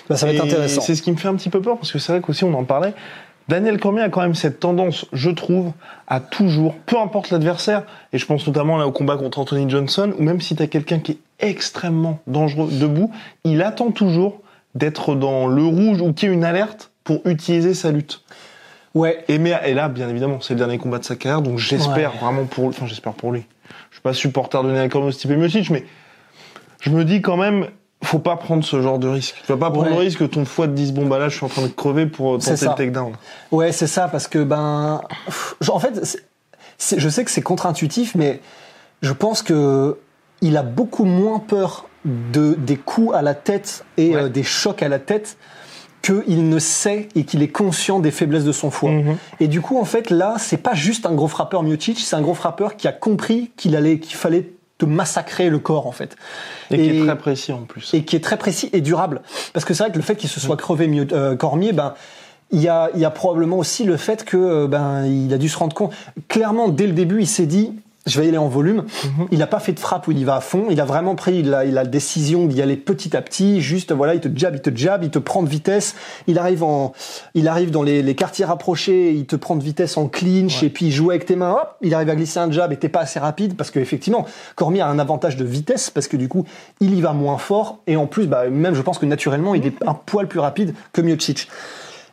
Bah, 0.08 0.16
ça 0.16 0.26
va 0.26 0.32
être 0.32 0.44
intéressant. 0.44 0.80
C'est 0.80 0.94
ce 0.94 1.02
qui 1.02 1.12
me 1.12 1.16
fait 1.16 1.28
un 1.28 1.34
petit 1.34 1.50
peu 1.50 1.60
peur 1.60 1.76
parce 1.76 1.92
que 1.92 1.98
c'est 1.98 2.12
vrai 2.12 2.20
qu'aussi 2.20 2.44
on 2.44 2.54
en 2.54 2.64
parlait. 2.64 2.94
Daniel 3.48 3.80
Cormier 3.80 4.02
a 4.02 4.08
quand 4.10 4.20
même 4.20 4.34
cette 4.34 4.60
tendance, 4.60 5.06
je 5.14 5.30
trouve, 5.30 5.72
à 6.06 6.20
toujours, 6.20 6.74
peu 6.84 6.98
importe 6.98 7.30
l'adversaire, 7.30 7.84
et 8.12 8.18
je 8.18 8.26
pense 8.26 8.46
notamment 8.46 8.76
là 8.76 8.86
au 8.86 8.92
combat 8.92 9.16
contre 9.16 9.38
Anthony 9.38 9.70
Johnson, 9.70 10.12
ou 10.18 10.22
même 10.22 10.42
si 10.42 10.54
tu 10.54 10.62
as 10.62 10.66
quelqu'un 10.66 10.98
qui 10.98 11.12
est 11.12 11.18
extrêmement 11.40 12.20
dangereux 12.26 12.68
debout, 12.70 13.10
il 13.44 13.62
attend 13.62 13.90
toujours 13.90 14.42
d'être 14.74 15.14
dans 15.14 15.46
le 15.46 15.64
rouge 15.64 16.02
ou 16.02 16.12
qu'il 16.12 16.28
y 16.28 16.30
ait 16.30 16.34
une 16.34 16.44
alerte 16.44 16.90
pour 17.04 17.22
utiliser 17.24 17.72
sa 17.72 17.90
lutte. 17.90 18.20
Ouais. 18.94 19.24
Et, 19.28 19.38
mais, 19.38 19.58
et 19.64 19.72
là, 19.72 19.88
bien 19.88 20.10
évidemment, 20.10 20.42
c'est 20.42 20.52
le 20.52 20.58
dernier 20.58 20.76
combat 20.76 20.98
de 20.98 21.04
sa 21.04 21.16
carrière, 21.16 21.40
donc 21.40 21.58
j'espère 21.58 22.12
Ouais. 22.12 22.20
vraiment 22.20 22.44
pour, 22.44 22.66
enfin 22.66 22.86
j'espère 22.86 23.14
pour 23.14 23.32
lui. 23.32 23.46
Je 23.88 23.96
suis 23.96 24.02
pas 24.02 24.12
supporter 24.12 24.62
de 24.62 24.68
Daniel 24.68 24.90
Cormier 24.90 25.08
ou 25.08 25.12
Stipe 25.12 25.30
Miocic, 25.30 25.70
mais 25.70 25.86
je 26.80 26.90
me 26.90 27.02
dis 27.02 27.22
quand 27.22 27.38
même, 27.38 27.68
faut 28.02 28.18
pas 28.20 28.36
prendre 28.36 28.64
ce 28.64 28.80
genre 28.80 28.98
de 28.98 29.08
risque. 29.08 29.34
Tu 29.44 29.52
vas 29.52 29.58
pas 29.58 29.70
prendre 29.70 29.88
Ouais. 29.88 29.94
le 29.94 29.98
risque 30.00 30.20
que 30.20 30.24
ton 30.24 30.44
foie 30.44 30.66
te 30.68 30.72
dise 30.72 30.92
bon 30.92 31.06
bah 31.06 31.18
là 31.18 31.28
je 31.28 31.36
suis 31.36 31.44
en 31.44 31.48
train 31.48 31.62
de 31.62 31.68
crever 31.68 32.06
pour 32.06 32.34
euh, 32.34 32.38
tenter 32.38 32.64
le 32.64 32.74
takedown. 32.74 33.12
Ouais, 33.50 33.72
c'est 33.72 33.86
ça, 33.88 34.08
parce 34.08 34.28
que 34.28 34.38
ben, 34.44 35.00
en 35.68 35.78
fait, 35.80 36.18
je 36.96 37.08
sais 37.08 37.24
que 37.24 37.30
c'est 37.30 37.42
contre-intuitif, 37.42 38.14
mais 38.14 38.40
je 39.02 39.12
pense 39.12 39.42
que 39.42 39.98
il 40.40 40.56
a 40.56 40.62
beaucoup 40.62 41.04
moins 41.04 41.40
peur 41.40 41.88
de 42.04 42.54
des 42.54 42.76
coups 42.76 43.14
à 43.16 43.22
la 43.22 43.34
tête 43.34 43.84
et 43.96 44.10
Ouais. 44.14 44.22
euh, 44.22 44.28
des 44.28 44.44
chocs 44.44 44.82
à 44.82 44.88
la 44.88 45.00
tête 45.00 45.36
qu'il 46.00 46.48
ne 46.48 46.58
sait 46.60 47.08
et 47.16 47.24
qu'il 47.24 47.42
est 47.42 47.48
conscient 47.48 47.98
des 47.98 48.12
faiblesses 48.12 48.44
de 48.44 48.52
son 48.52 48.70
foie. 48.70 48.92
Mhm. 48.92 49.16
Et 49.40 49.48
du 49.48 49.60
coup, 49.60 49.78
en 49.80 49.84
fait, 49.84 50.10
là, 50.10 50.36
c'est 50.38 50.56
pas 50.62 50.74
juste 50.74 51.04
un 51.06 51.12
gros 51.12 51.26
frappeur 51.26 51.64
Miocic, 51.64 51.98
c'est 51.98 52.14
un 52.14 52.22
gros 52.22 52.34
frappeur 52.34 52.76
qui 52.76 52.86
a 52.86 52.92
compris 52.92 53.50
qu'il 53.56 53.74
allait, 53.74 53.98
qu'il 53.98 54.14
fallait 54.14 54.52
te 54.78 54.86
massacrer 54.86 55.50
le 55.50 55.58
corps, 55.58 55.86
en 55.86 55.92
fait. 55.92 56.16
Et, 56.70 56.76
qui 56.76 56.98
est 56.98 57.04
très 57.04 57.18
précis 57.18 57.52
en 57.52 57.62
plus. 57.62 57.92
et 57.94 58.04
qui 58.04 58.16
est 58.16 58.20
très 58.20 58.38
précis 58.38 58.70
et 58.72 58.80
durable. 58.80 59.22
Parce 59.52 59.64
que 59.64 59.74
c'est 59.74 59.82
vrai 59.82 59.92
que 59.92 59.96
le 59.96 60.02
fait 60.02 60.16
qu'il 60.16 60.30
se 60.30 60.40
soit 60.40 60.56
crevé 60.56 60.86
mieux, 60.86 61.06
euh, 61.12 61.36
Cormier, 61.36 61.72
ben 61.72 61.94
il 62.50 62.60
y 62.60 62.68
a, 62.68 62.88
il 62.94 63.00
y 63.00 63.04
a 63.04 63.10
probablement 63.10 63.58
aussi 63.58 63.84
le 63.84 63.96
fait 63.98 64.24
que 64.24 64.36
euh, 64.36 64.66
ben 64.68 65.04
il 65.04 65.34
a 65.34 65.38
dû 65.38 65.48
se 65.48 65.58
rendre 65.58 65.74
compte. 65.74 65.92
Clairement, 66.28 66.68
dès 66.68 66.86
le 66.86 66.92
début, 66.92 67.20
il 67.20 67.26
s'est 67.26 67.46
dit 67.46 67.72
je 68.08 68.18
vais 68.20 68.26
y 68.26 68.28
aller 68.28 68.38
en 68.38 68.48
volume. 68.48 68.84
Il 69.30 69.38
n'a 69.38 69.46
pas 69.46 69.60
fait 69.60 69.72
de 69.72 69.80
frappe 69.80 70.08
où 70.08 70.12
il 70.12 70.18
y 70.18 70.24
va 70.24 70.36
à 70.36 70.40
fond. 70.40 70.66
Il 70.70 70.80
a 70.80 70.84
vraiment 70.84 71.14
pris 71.14 71.38
il 71.38 71.54
a, 71.54 71.64
il 71.64 71.76
a 71.78 71.82
la 71.82 71.88
décision 71.88 72.46
d'y 72.46 72.60
aller 72.62 72.76
petit 72.76 73.16
à 73.16 73.22
petit. 73.22 73.60
Juste 73.60 73.92
voilà, 73.92 74.14
il 74.14 74.20
te 74.20 74.28
jab, 74.34 74.54
il 74.54 74.60
te 74.60 74.70
jab, 74.74 75.04
il 75.04 75.10
te 75.10 75.18
prend 75.18 75.42
de 75.42 75.48
vitesse. 75.48 75.94
Il 76.26 76.38
arrive 76.38 76.62
en, 76.62 76.92
il 77.34 77.48
arrive 77.48 77.70
dans 77.70 77.82
les, 77.82 78.02
les 78.02 78.14
quartiers 78.14 78.44
rapprochés, 78.44 79.12
il 79.12 79.26
te 79.26 79.36
prend 79.36 79.56
de 79.56 79.62
vitesse 79.62 79.96
en 79.96 80.08
clinch 80.08 80.62
et 80.62 80.70
puis 80.70 80.86
il 80.86 80.92
joue 80.92 81.10
avec 81.10 81.26
tes 81.26 81.36
mains. 81.36 81.52
Hop, 81.52 81.76
il 81.82 81.94
arrive 81.94 82.10
à 82.10 82.16
glisser 82.16 82.38
un 82.40 82.50
jab 82.50 82.72
et 82.72 82.76
t'es 82.76 82.88
pas 82.88 83.00
assez 83.00 83.18
rapide 83.18 83.56
parce 83.56 83.70
que 83.70 83.78
effectivement, 83.78 84.26
Cormier 84.56 84.80
a 84.80 84.88
un 84.88 84.98
avantage 84.98 85.36
de 85.36 85.44
vitesse 85.44 85.90
parce 85.90 86.08
que 86.08 86.16
du 86.16 86.28
coup, 86.28 86.44
il 86.80 86.94
y 86.94 87.00
va 87.00 87.12
moins 87.12 87.38
fort 87.38 87.78
et 87.86 87.96
en 87.96 88.06
plus, 88.06 88.26
bah, 88.26 88.48
même 88.48 88.74
je 88.74 88.82
pense 88.82 88.98
que 88.98 89.06
naturellement, 89.06 89.54
il 89.54 89.66
est 89.66 89.74
un 89.86 89.94
poil 89.94 90.28
plus 90.28 90.40
rapide 90.40 90.74
que 90.92 91.00
Miocic. 91.00 91.48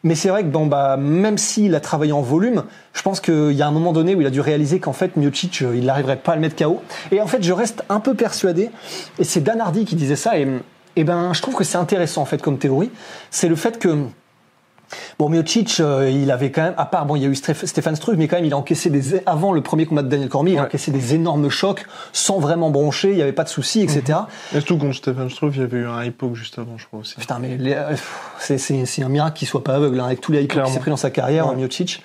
Mais 0.05 0.13
c'est 0.13 0.29
vrai 0.29 0.43
que 0.43 0.49
bon, 0.49 0.67
bah, 0.67 0.97
même 0.97 1.39
s'il 1.39 1.73
a 1.73 1.79
travaillé 1.79 2.11
en 2.11 2.21
volume, 2.21 2.63
je 2.93 3.01
pense 3.01 3.19
qu'il 3.19 3.53
y 3.53 3.63
a 3.63 3.67
un 3.67 3.71
moment 3.71 3.91
donné 3.91 4.13
où 4.13 4.21
il 4.21 4.27
a 4.27 4.29
dû 4.29 4.39
réaliser 4.39 4.79
qu'en 4.79 4.93
fait, 4.93 5.17
Miocic, 5.17 5.63
euh, 5.63 5.75
il 5.75 5.83
n'arriverait 5.85 6.17
pas 6.17 6.33
à 6.33 6.35
le 6.35 6.41
mettre 6.41 6.55
KO. 6.55 6.79
Et 7.11 7.19
en 7.21 7.25
fait, 7.25 7.41
je 7.41 7.51
reste 7.51 7.83
un 7.89 7.99
peu 7.99 8.13
persuadé, 8.13 8.69
et 9.17 9.23
c'est 9.23 9.41
Dan 9.41 9.59
Hardy 9.59 9.83
qui 9.83 9.95
disait 9.95 10.15
ça, 10.15 10.37
et, 10.37 10.47
et 10.95 11.03
ben, 11.03 11.33
je 11.33 11.41
trouve 11.41 11.55
que 11.55 11.63
c'est 11.63 11.79
intéressant 11.79 12.21
en 12.21 12.25
fait 12.25 12.39
comme 12.39 12.59
théorie, 12.59 12.91
c'est 13.31 13.47
le 13.47 13.55
fait 13.55 13.79
que 13.79 13.97
Bon, 15.19 15.29
Miocic, 15.29 15.79
euh, 15.79 16.09
il 16.09 16.31
avait 16.31 16.51
quand 16.51 16.61
même, 16.63 16.73
à 16.77 16.85
part, 16.85 17.05
bon, 17.05 17.15
il 17.15 17.23
y 17.23 17.25
a 17.25 17.29
eu 17.29 17.35
Stéphane 17.35 17.95
Struve, 17.95 18.17
mais 18.17 18.27
quand 18.27 18.35
même, 18.35 18.45
il 18.45 18.53
a 18.53 18.57
encaissé 18.57 18.89
des, 18.89 19.21
avant 19.25 19.51
le 19.51 19.61
premier 19.61 19.85
combat 19.85 20.03
de 20.03 20.07
Daniel 20.09 20.29
Cormier, 20.29 20.53
il 20.53 20.59
a 20.59 20.63
encaissé 20.63 20.91
des 20.91 21.13
énormes 21.15 21.49
chocs, 21.49 21.85
sans 22.13 22.39
vraiment 22.39 22.69
broncher, 22.69 23.09
il 23.09 23.15
n'y 23.15 23.21
avait 23.21 23.33
pas 23.33 23.43
de 23.43 23.49
soucis, 23.49 23.81
etc. 23.81 24.19
Et 24.51 24.59
surtout 24.59 24.77
contre 24.77 24.95
Stephen 24.95 25.29
Struve, 25.29 25.55
il 25.55 25.61
y 25.61 25.63
avait 25.63 25.77
eu 25.77 25.87
un 25.87 26.03
hypo 26.03 26.33
juste 26.35 26.59
avant, 26.59 26.77
je 26.77 26.85
crois 26.87 26.99
aussi. 26.99 27.15
Putain, 27.15 27.39
mais 27.39 27.57
euh, 27.75 27.95
c'est, 28.39 28.57
c'est, 28.57 28.85
c'est 28.85 29.03
un 29.03 29.09
miracle 29.09 29.37
qu'il 29.37 29.47
soit 29.47 29.63
pas 29.63 29.75
aveugle, 29.75 29.99
hein, 29.99 30.05
avec 30.05 30.21
tous 30.21 30.31
les 30.31 30.43
hypos 30.43 30.61
qu'il 30.63 30.73
s'est 30.73 30.79
pris 30.79 30.91
dans 30.91 30.97
sa 30.97 31.09
carrière, 31.09 31.47
Ouais. 31.49 31.55
Miocic. 31.55 32.03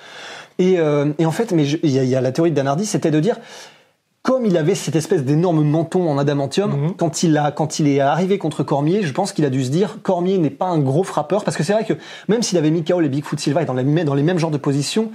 Et, 0.59 0.79
euh, 0.79 1.12
et 1.19 1.25
en 1.25 1.31
fait, 1.31 1.53
mais 1.53 1.66
il 1.66 1.90
y, 1.90 2.07
y 2.07 2.14
a 2.16 2.21
la 2.21 2.33
théorie 2.33 2.51
de 2.51 2.57
Danardi, 2.57 2.85
c'était 2.85 3.11
de 3.11 3.21
dire, 3.21 3.37
comme 4.22 4.44
il 4.44 4.56
avait 4.59 4.74
cette 4.74 4.96
espèce 4.96 5.24
d'énorme 5.24 5.62
menton 5.64 6.09
en 6.11 6.18
adamantium, 6.18 6.70
Mhm. 6.72 6.92
quand 6.96 7.22
il 7.22 7.37
a, 7.38 7.50
quand 7.50 7.78
il 7.78 7.88
est 7.88 8.00
arrivé 8.00 8.37
contre 8.38 8.62
Cormier, 8.62 9.02
je 9.02 9.12
pense 9.12 9.33
qu'il 9.33 9.44
a 9.46 9.50
dû 9.50 9.64
se 9.64 9.70
dire, 9.70 9.98
Cormier 10.02 10.37
n'est 10.38 10.50
pas 10.50 10.66
un 10.66 10.78
gros 10.78 11.04
frappeur, 11.04 11.42
parce 11.42 11.56
que 11.56 11.62
c'est 11.62 11.72
vrai 11.72 11.85
que 11.87 11.94
même 12.28 12.42
s'il 12.42 12.59
avait 12.59 12.70
mis 12.70 12.85
KO 12.85 13.00
les 13.00 13.09
Bigfoot 13.09 13.40
Silva 13.40 13.62
et 13.62 13.64
dans 13.64 13.72
les, 13.74 14.04
dans 14.04 14.14
les 14.14 14.22
mêmes 14.22 14.38
genres 14.38 14.50
de 14.50 14.59
positions, 14.59 15.11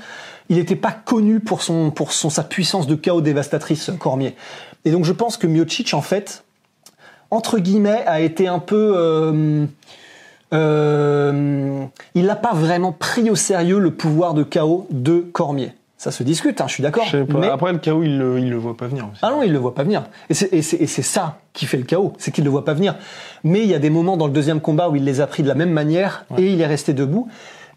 il 0.49 0.57
n'était 0.57 0.75
pas 0.75 0.91
connu 0.91 1.39
pour 1.39 1.61
son, 1.61 1.91
pour 1.91 2.11
son, 2.13 2.29
sa 2.31 2.43
puissance 2.43 2.87
de 2.87 2.95
KO 2.95 3.21
dévastatrice, 3.21 3.91
Cormier. 3.99 4.35
Et 4.85 4.91
donc 4.91 5.05
je 5.05 5.13
pense 5.13 5.37
que 5.37 5.45
Miocic, 5.47 5.93
en 5.93 6.01
fait, 6.01 6.43
entre 7.31 7.59
guillemets, 7.59 8.03
a 8.07 8.21
été 8.21 8.47
un 8.47 8.59
peu. 8.59 8.93
euh, 8.95 9.65
euh, 10.53 11.83
il 12.13 12.25
n'a 12.25 12.35
pas 12.35 12.53
vraiment 12.53 12.91
pris 12.91 13.29
au 13.29 13.35
sérieux 13.35 13.79
le 13.79 13.91
pouvoir 13.91 14.33
de 14.33 14.43
chaos 14.43 14.87
de 14.91 15.19
Cormier. 15.31 15.73
Ça 16.05 16.11
se 16.11 16.21
discute, 16.21 16.61
hein, 16.61 16.65
je 16.67 16.73
suis 16.73 16.83
d'accord. 16.83 17.07
Mais 17.29 17.47
Après 17.47 17.73
le 17.73 17.79
KO, 17.79 18.03
il 18.03 18.19
le, 18.19 18.37
il 18.37 18.47
le 18.51 18.57
voit 18.57 18.77
pas 18.77 18.85
venir 18.85 19.05
aussi. 19.11 19.21
ah 19.23 19.31
non, 19.31 19.41
il 19.41 19.51
le 19.51 19.57
voit 19.57 19.73
pas 19.73 19.81
venir. 19.81 20.03
Et 20.29 20.35
c'est, 20.35 20.53
et 20.53 20.59
et 20.59 20.85
ça 20.87 21.39
qui 21.53 21.65
fait 21.65 21.77
le 21.77 21.83
chaos, 21.83 22.13
c'est 22.19 22.29
qu'il 22.29 22.43
le 22.43 22.51
voit 22.51 22.63
pas 22.63 22.75
venir. 22.75 22.95
Mais 23.43 23.61
il 23.61 23.67
y 23.67 23.73
a 23.73 23.79
des 23.79 23.89
moments 23.89 24.15
dans 24.15 24.27
le 24.27 24.31
deuxième 24.31 24.61
combat 24.61 24.87
où 24.89 24.95
il 24.95 25.03
les 25.03 25.19
a 25.19 25.25
pris 25.25 25.41
de 25.41 25.47
la 25.47 25.55
même 25.55 25.71
manière 25.71 26.25
et 26.37 26.51
il 26.53 26.61
est 26.61 26.67
resté 26.67 26.93
debout. 26.93 27.27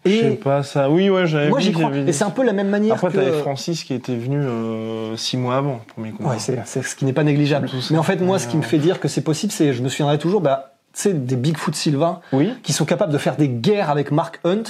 Je 0.05 0.11
sais 0.11 0.31
Et 0.33 0.35
pas 0.35 0.61
ça. 0.61 0.91
Oui, 0.91 1.09
ouais, 1.09 1.25
j'avais 1.25 1.49
moi 1.49 1.59
j'y 1.59 1.71
crois. 1.71 1.89
Et 2.05 2.13
c'est 2.13 2.23
un 2.23 2.29
peu 2.29 2.43
la 2.45 2.53
même 2.53 2.69
manière 2.69 2.93
Après, 2.93 3.07
que. 3.09 3.15
t'avais 3.15 3.39
Francis 3.39 3.83
qui 3.83 3.95
était 3.95 4.15
venu 4.15 4.37
euh, 4.37 5.17
six 5.17 5.35
mois 5.35 5.55
avant, 5.57 5.81
le 5.87 5.91
premier 5.91 6.11
combat. 6.11 6.29
Ouais, 6.29 6.35
c'est, 6.39 6.63
ce 6.83 6.95
qui 6.95 7.05
n'est 7.05 7.13
pas 7.13 7.23
négligeable. 7.23 7.67
Mais 7.89 7.97
en 7.97 8.03
fait, 8.03 8.17
moi, 8.21 8.37
ce 8.37 8.47
qui 8.47 8.57
me 8.57 8.61
fait 8.61 8.77
dire 8.77 8.99
que 8.99 9.07
c'est 9.07 9.21
possible, 9.21 9.51
c'est, 9.51 9.73
je 9.73 9.81
me 9.81 9.89
souviendrai 9.89 10.19
toujours, 10.19 10.41
bah, 10.41 10.73
tu 10.93 11.01
sais, 11.01 11.13
des 11.13 11.35
Bigfoot 11.35 11.73
Silva 11.73 12.21
Oui. 12.31 12.53
qui 12.61 12.73
sont 12.73 12.85
capables 12.85 13.11
de 13.11 13.17
faire 13.17 13.37
des 13.37 13.49
guerres 13.49 13.89
avec 13.89 14.11
Mark 14.11 14.39
Hunt. 14.45 14.63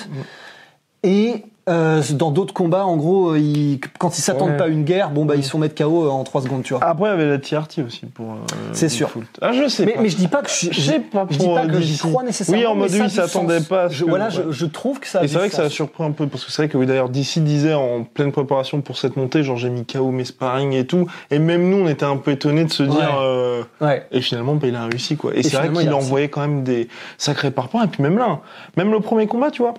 Et 1.04 1.44
euh, 1.70 2.02
dans 2.12 2.32
d'autres 2.32 2.54
combats, 2.54 2.86
en 2.86 2.98
gros, 2.98 3.36
ils- 3.36 3.80
quand 4.00 4.18
ils 4.18 4.22
s'attendent 4.22 4.50
Ouais. 4.52 4.58
pas 4.58 4.64
à 4.66 4.68
une 4.68 4.84
guerre, 4.84 5.12
bon 5.12 5.26
bah 5.26 5.36
ils 5.36 5.44
se 5.44 5.50
font 5.52 5.58
mettre 5.60 5.76
KO 5.76 6.10
en 6.10 6.24
3 6.24 6.42
secondes, 6.42 6.64
tu 6.64 6.74
vois. 6.74 6.84
Après, 6.84 7.06
il 7.06 7.12
y 7.12 7.14
avait 7.14 7.30
la 7.30 7.38
TRT 7.38 7.80
aussi 7.86 8.06
pour. 8.08 8.32
euh, 8.32 8.36
C'est 8.74 8.90
sûr. 8.90 9.10
Ah, 9.42 9.52
je 9.54 9.68
sais 9.68 9.86
mais, 9.86 9.94
pas. 9.94 10.02
mais 10.02 10.10
je 10.10 10.18
dis 10.18 10.28
pas 10.28 10.42
que 10.42 10.50
je, 10.50 10.70
Je 10.72 10.82
sais 10.82 11.00
pas 11.00 11.26
je 11.30 11.38
dis 11.38 11.46
pour, 11.46 11.56
pas 11.56 11.66
que 11.68 11.76
euh, 11.76 11.82
j'y 11.82 11.98
crois 11.98 12.24
nécessairement. 12.24 12.60
Oui, 12.62 12.66
en 12.68 12.76
mode, 12.76 12.90
s'attendait 13.10 13.60
sens. 13.60 13.68
pas 13.68 13.84
à 13.84 13.90
ce 13.90 13.96
Je, 13.96 14.04
que- 14.06 14.10
voilà, 14.10 14.26
ouais. 14.26 14.32
je, 14.32 14.52
je 14.52 14.66
trouve 14.66 15.00
que 15.00 15.08
ça. 15.08 15.20
a 15.20 15.24
Et 15.24 15.28
c'est 15.28 15.38
vrai 15.38 15.50
que 15.50 15.56
ça 15.56 15.64
a 15.64 15.70
surpris 15.70 16.04
un 16.04 16.12
peu 16.12 16.28
parce 16.28 16.44
que 16.46 16.52
c'est 16.52 16.64
vrai 16.64 16.70
que 16.70 16.78
oui, 16.78 16.86
d'ailleurs 16.86 17.10
DC 17.10 17.40
disait 17.40 17.74
en 17.74 18.04
pleine 18.04 18.32
préparation 18.32 18.82
pour 18.82 18.98
cette 18.98 19.16
montée, 19.18 19.44
genre 19.44 19.58
j'ai 19.58 19.70
mis 19.70 19.86
KO 19.86 20.12
mes 20.12 20.26
sparring 20.26 20.74
et 20.74 20.86
tout, 20.86 21.08
et 21.32 21.40
même 21.40 21.70
nous 21.70 21.78
on 21.78 21.88
était 21.88 22.06
un 22.06 22.18
peu 22.18 22.32
étonnés 22.32 22.64
de 22.66 22.72
se 22.72 22.84
dire. 22.84 22.98
Ouais. 23.00 23.06
euh, 23.22 23.64
Ouais. 23.82 24.06
Et 24.12 24.22
finalement, 24.22 24.56
bah, 24.56 24.68
il 24.68 24.76
a 24.76 24.86
réussi, 24.86 25.16
quoi. 25.18 25.32
Et, 25.36 25.40
Et 25.40 25.44
c'est 25.44 25.56
vrai 25.58 25.70
qu'il 25.70 25.94
envoyé 25.94 26.28
quand 26.30 26.42
même 26.42 26.64
des 26.64 26.88
sacrés 27.18 27.52
parpaings. 27.52 27.84
Et 27.84 27.88
puis 27.88 28.02
même 28.04 28.18
là, 28.18 28.28
hein, 28.30 28.40
même 28.78 28.92
le 28.92 29.00
premier 29.00 29.28
combat, 29.28 29.52
tu 29.52 29.62
vois, 29.62 29.74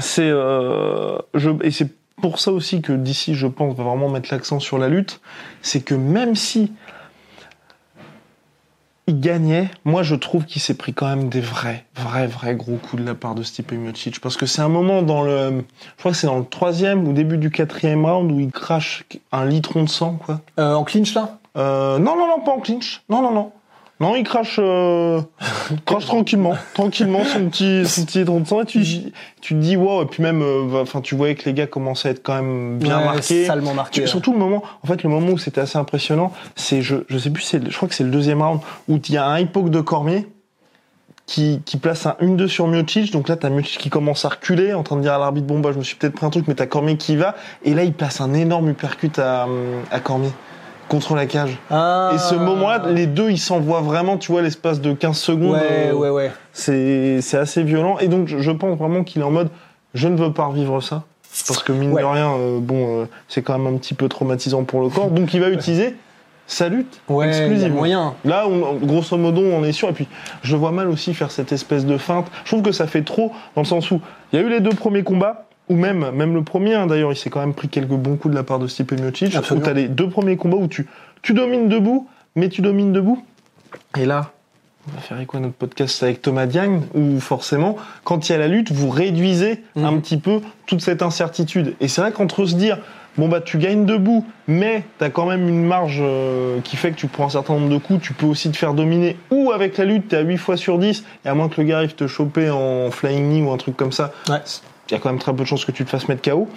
c'est, 0.00 0.28
euh, 0.28 1.18
je, 1.34 1.50
et 1.62 1.70
c'est 1.70 1.90
pour 2.20 2.40
ça 2.40 2.52
aussi 2.52 2.82
que 2.82 2.92
d'ici, 2.92 3.34
je 3.34 3.46
pense, 3.46 3.74
va 3.76 3.84
vraiment 3.84 4.08
mettre 4.08 4.28
l'accent 4.32 4.60
sur 4.60 4.78
la 4.78 4.88
lutte. 4.88 5.20
C'est 5.62 5.80
que 5.80 5.94
même 5.94 6.34
si 6.34 6.72
il 9.06 9.20
gagnait, 9.20 9.70
moi 9.84 10.02
je 10.02 10.14
trouve 10.14 10.44
qu'il 10.44 10.60
s'est 10.60 10.74
pris 10.74 10.92
quand 10.92 11.06
même 11.06 11.30
des 11.30 11.40
vrais, 11.40 11.86
vrais, 11.96 12.26
vrais 12.26 12.54
gros 12.54 12.76
coups 12.76 13.02
de 13.02 13.06
la 13.06 13.14
part 13.14 13.34
de 13.34 13.42
Stipe 13.42 13.72
Miocic. 13.72 14.20
Parce 14.20 14.36
que 14.36 14.46
c'est 14.46 14.60
un 14.60 14.68
moment 14.68 15.02
dans 15.02 15.22
le, 15.22 15.64
je 15.96 15.98
crois 15.98 16.12
que 16.12 16.16
c'est 16.18 16.26
dans 16.26 16.38
le 16.38 16.44
troisième 16.44 17.08
ou 17.08 17.12
début 17.12 17.38
du 17.38 17.50
quatrième 17.50 18.04
round 18.04 18.30
où 18.30 18.38
il 18.38 18.50
crache 18.50 19.04
un 19.32 19.46
litron 19.46 19.84
de 19.84 19.88
sang, 19.88 20.18
quoi. 20.24 20.42
Euh, 20.58 20.74
en 20.74 20.84
clinch 20.84 21.14
là? 21.14 21.38
Euh, 21.56 21.98
non, 21.98 22.16
non, 22.16 22.28
non, 22.28 22.40
pas 22.44 22.52
en 22.52 22.60
clinch. 22.60 23.02
Non, 23.08 23.22
non, 23.22 23.32
non. 23.32 23.52
Non, 24.00 24.14
il 24.14 24.22
crache, 24.22 24.60
euh, 24.62 25.20
crache 25.84 26.06
tranquillement, 26.06 26.54
tranquillement 26.72 27.24
son 27.24 27.48
petit, 27.48 27.84
son 27.84 28.04
petit. 28.04 28.20
Et 28.20 28.64
tu, 28.64 29.12
tu 29.40 29.54
te 29.54 29.58
dis, 29.58 29.76
wow, 29.76 30.02
et 30.02 30.06
puis 30.06 30.22
même, 30.22 30.40
euh, 30.40 30.82
enfin, 30.82 31.00
tu 31.00 31.16
voyais 31.16 31.34
que 31.34 31.44
les 31.46 31.52
gars 31.52 31.66
commençaient 31.66 32.08
à 32.08 32.10
être 32.12 32.22
quand 32.22 32.36
même 32.36 32.78
bien 32.78 32.98
Ouais, 32.98 33.04
marqués. 33.06 33.46
salement 33.46 33.74
marqués, 33.74 33.94
Tu- 33.94 34.00
ouais. 34.02 34.06
Surtout 34.06 34.32
le 34.32 34.38
moment, 34.38 34.62
en 34.84 34.86
fait, 34.86 35.02
le 35.02 35.10
moment 35.10 35.30
où 35.32 35.38
c'était 35.38 35.60
assez 35.62 35.78
impressionnant, 35.78 36.32
c'est, 36.54 36.80
je, 36.80 36.96
je 37.08 37.18
sais 37.18 37.30
plus, 37.30 37.42
c'est, 37.42 37.68
je 37.68 37.76
crois 37.76 37.88
que 37.88 37.94
c'est 37.96 38.04
le 38.04 38.10
deuxième 38.10 38.40
round 38.40 38.60
où 38.88 39.00
il 39.04 39.12
y 39.12 39.16
a 39.16 39.26
un 39.28 39.44
poke 39.46 39.70
de 39.70 39.80
Cormier 39.80 40.28
qui, 41.26 41.60
qui 41.64 41.76
place 41.76 42.06
un 42.06 42.14
1-2 42.22 42.46
sur 42.46 42.68
Miocic. 42.68 43.10
Donc 43.12 43.28
là, 43.28 43.34
t'as 43.34 43.50
Miocic 43.50 43.78
qui 43.78 43.90
commence 43.90 44.24
à 44.24 44.28
reculer, 44.28 44.74
en 44.74 44.84
train 44.84 44.94
de 44.94 45.02
dire 45.02 45.14
à 45.14 45.18
l'arbitre, 45.18 45.48
bon, 45.48 45.58
bah, 45.58 45.70
je 45.72 45.78
me 45.78 45.82
suis 45.82 45.96
peut-être 45.96 46.14
pris 46.14 46.24
un 46.24 46.30
truc, 46.30 46.46
mais 46.46 46.54
t'as 46.54 46.66
Cormier 46.66 46.96
qui 46.96 47.14
y 47.14 47.16
va. 47.16 47.34
Et 47.64 47.74
là, 47.74 47.82
il 47.82 47.92
place 47.92 48.20
un 48.20 48.32
énorme 48.32 48.68
uppercut 48.70 49.18
à, 49.18 49.48
à 49.90 49.98
Cormier. 49.98 50.30
Contre 50.88 51.14
la 51.14 51.26
cage. 51.26 51.58
Ah. 51.70 52.12
Et 52.14 52.18
ce 52.18 52.34
moment-là, 52.34 52.84
les 52.90 53.06
deux, 53.06 53.30
ils 53.30 53.38
s'envoient 53.38 53.82
vraiment, 53.82 54.16
tu 54.16 54.32
vois, 54.32 54.40
l'espace 54.42 54.80
de 54.80 54.92
15 54.94 55.16
secondes. 55.18 55.52
Ouais, 55.52 55.90
euh, 55.90 55.92
ouais, 55.92 56.08
ouais. 56.10 56.32
C'est, 56.52 57.20
c'est 57.20 57.36
assez 57.36 57.62
violent. 57.62 57.98
Et 57.98 58.08
donc, 58.08 58.28
je, 58.28 58.50
pense 58.50 58.78
vraiment 58.78 59.04
qu'il 59.04 59.20
est 59.20 59.24
en 59.24 59.30
mode, 59.30 59.50
je 59.94 60.08
ne 60.08 60.16
veux 60.16 60.32
pas 60.32 60.46
revivre 60.46 60.82
ça. 60.82 61.02
Parce 61.46 61.62
que 61.62 61.72
mine 61.72 61.92
Ouais. 61.92 62.00
de 62.02 62.06
rien, 62.06 62.32
euh, 62.32 62.58
bon, 62.58 63.02
euh, 63.02 63.04
c'est 63.28 63.42
quand 63.42 63.58
même 63.58 63.72
un 63.74 63.76
petit 63.76 63.92
peu 63.92 64.08
traumatisant 64.08 64.64
pour 64.64 64.80
le 64.80 64.88
corps. 64.88 65.10
Donc, 65.10 65.34
il 65.34 65.40
va 65.40 65.50
utiliser 65.50 65.94
sa 66.46 66.70
lutte 66.70 67.02
Ouais, 67.10 67.28
exclusivement. 67.28 67.76
moyen. 67.76 68.14
Là, 68.24 68.46
on- 68.48 68.74
grosso 68.76 69.16
modo, 69.18 69.42
on 69.42 69.62
est 69.64 69.72
sûr. 69.72 69.90
Et 69.90 69.92
puis, 69.92 70.08
je 70.42 70.56
vois 70.56 70.72
mal 70.72 70.88
aussi 70.88 71.12
faire 71.12 71.30
cette 71.30 71.52
espèce 71.52 71.84
de 71.84 71.98
feinte. 71.98 72.26
Je 72.44 72.50
trouve 72.52 72.62
que 72.62 72.72
ça 72.72 72.86
fait 72.86 73.02
trop, 73.02 73.30
dans 73.54 73.60
le 73.60 73.66
sens 73.66 73.90
où 73.90 74.00
il 74.32 74.40
y 74.40 74.42
a 74.42 74.46
eu 74.46 74.48
les 74.48 74.60
deux 74.60 74.70
premiers 74.70 75.02
combats, 75.02 75.47
ou 75.68 75.76
même, 75.76 76.10
même 76.12 76.34
le 76.34 76.42
premier, 76.42 76.74
hein, 76.74 76.86
d'ailleurs, 76.86 77.12
il 77.12 77.16
s'est 77.16 77.30
quand 77.30 77.40
même 77.40 77.54
pris 77.54 77.68
quelques 77.68 77.88
bons 77.88 78.16
coups 78.16 78.32
de 78.32 78.36
la 78.38 78.44
part 78.44 78.58
de 78.58 78.66
Stipe 78.66 78.92
Miocic. 78.92 79.34
Où 79.34 79.38
Absolument. 79.38 79.66
t'as 79.66 79.72
les 79.72 79.88
deux 79.88 80.08
premiers 80.08 80.36
combats 80.36 80.56
où 80.56 80.68
tu, 80.68 80.86
tu 81.22 81.34
domines 81.34 81.68
debout, 81.68 82.08
mais 82.36 82.48
tu 82.48 82.62
domines 82.62 82.92
debout. 82.92 83.22
Et 83.98 84.06
là, 84.06 84.32
on 84.90 84.94
va 84.94 85.00
faire 85.00 85.26
quoi 85.26 85.40
notre 85.40 85.54
podcast 85.54 86.02
avec 86.02 86.22
Thomas 86.22 86.46
Diagne, 86.46 86.80
où 86.94 87.20
forcément, 87.20 87.76
quand 88.04 88.28
il 88.28 88.32
y 88.32 88.34
a 88.34 88.38
la 88.38 88.48
lutte, 88.48 88.72
vous 88.72 88.88
réduisez 88.88 89.62
Mhm. 89.76 89.84
un 89.84 89.98
petit 89.98 90.16
peu 90.16 90.40
toute 90.66 90.80
cette 90.80 91.02
incertitude. 91.02 91.74
Et 91.80 91.88
c'est 91.88 92.00
vrai 92.00 92.12
qu'entre 92.12 92.46
se 92.46 92.54
dire, 92.54 92.78
bon 93.18 93.28
bah 93.28 93.40
tu 93.42 93.58
gagnes 93.58 93.84
debout, 93.84 94.24
mais 94.46 94.84
t'as 94.98 95.10
quand 95.10 95.26
même 95.26 95.46
une 95.48 95.64
marge 95.64 95.98
euh, 96.00 96.60
qui 96.62 96.76
fait 96.76 96.92
que 96.92 96.96
tu 96.96 97.08
prends 97.08 97.26
un 97.26 97.30
certain 97.30 97.54
nombre 97.54 97.68
de 97.68 97.76
coups, 97.78 98.00
tu 98.00 98.14
peux 98.14 98.26
aussi 98.26 98.50
te 98.50 98.56
faire 98.56 98.72
dominer, 98.74 99.16
ou 99.30 99.50
avec 99.52 99.76
la 99.76 99.84
lutte, 99.84 100.08
t'es 100.08 100.16
à 100.16 100.20
8 100.22 100.36
fois 100.38 100.56
sur 100.56 100.78
10, 100.78 101.04
et 101.24 101.28
à 101.28 101.34
moins 101.34 101.48
que 101.48 101.60
le 101.60 101.66
gars 101.66 101.78
arrive 101.78 101.94
te 101.94 102.06
choper 102.06 102.48
en 102.48 102.90
flying 102.90 103.28
knee 103.28 103.42
ou 103.42 103.50
un 103.50 103.56
truc 103.58 103.76
comme 103.76 103.92
ça, 103.92 104.12
Ouais. 104.30 104.38
Il 104.90 104.94
y 104.94 104.96
a 104.96 105.00
quand 105.00 105.10
même 105.10 105.18
très 105.18 105.32
peu 105.32 105.40
de 105.42 105.44
chances 105.48 105.64
que 105.64 105.72
tu 105.72 105.84
te 105.84 105.90
fasses 105.90 106.08
mettre 106.08 106.22
KO. 106.30 106.48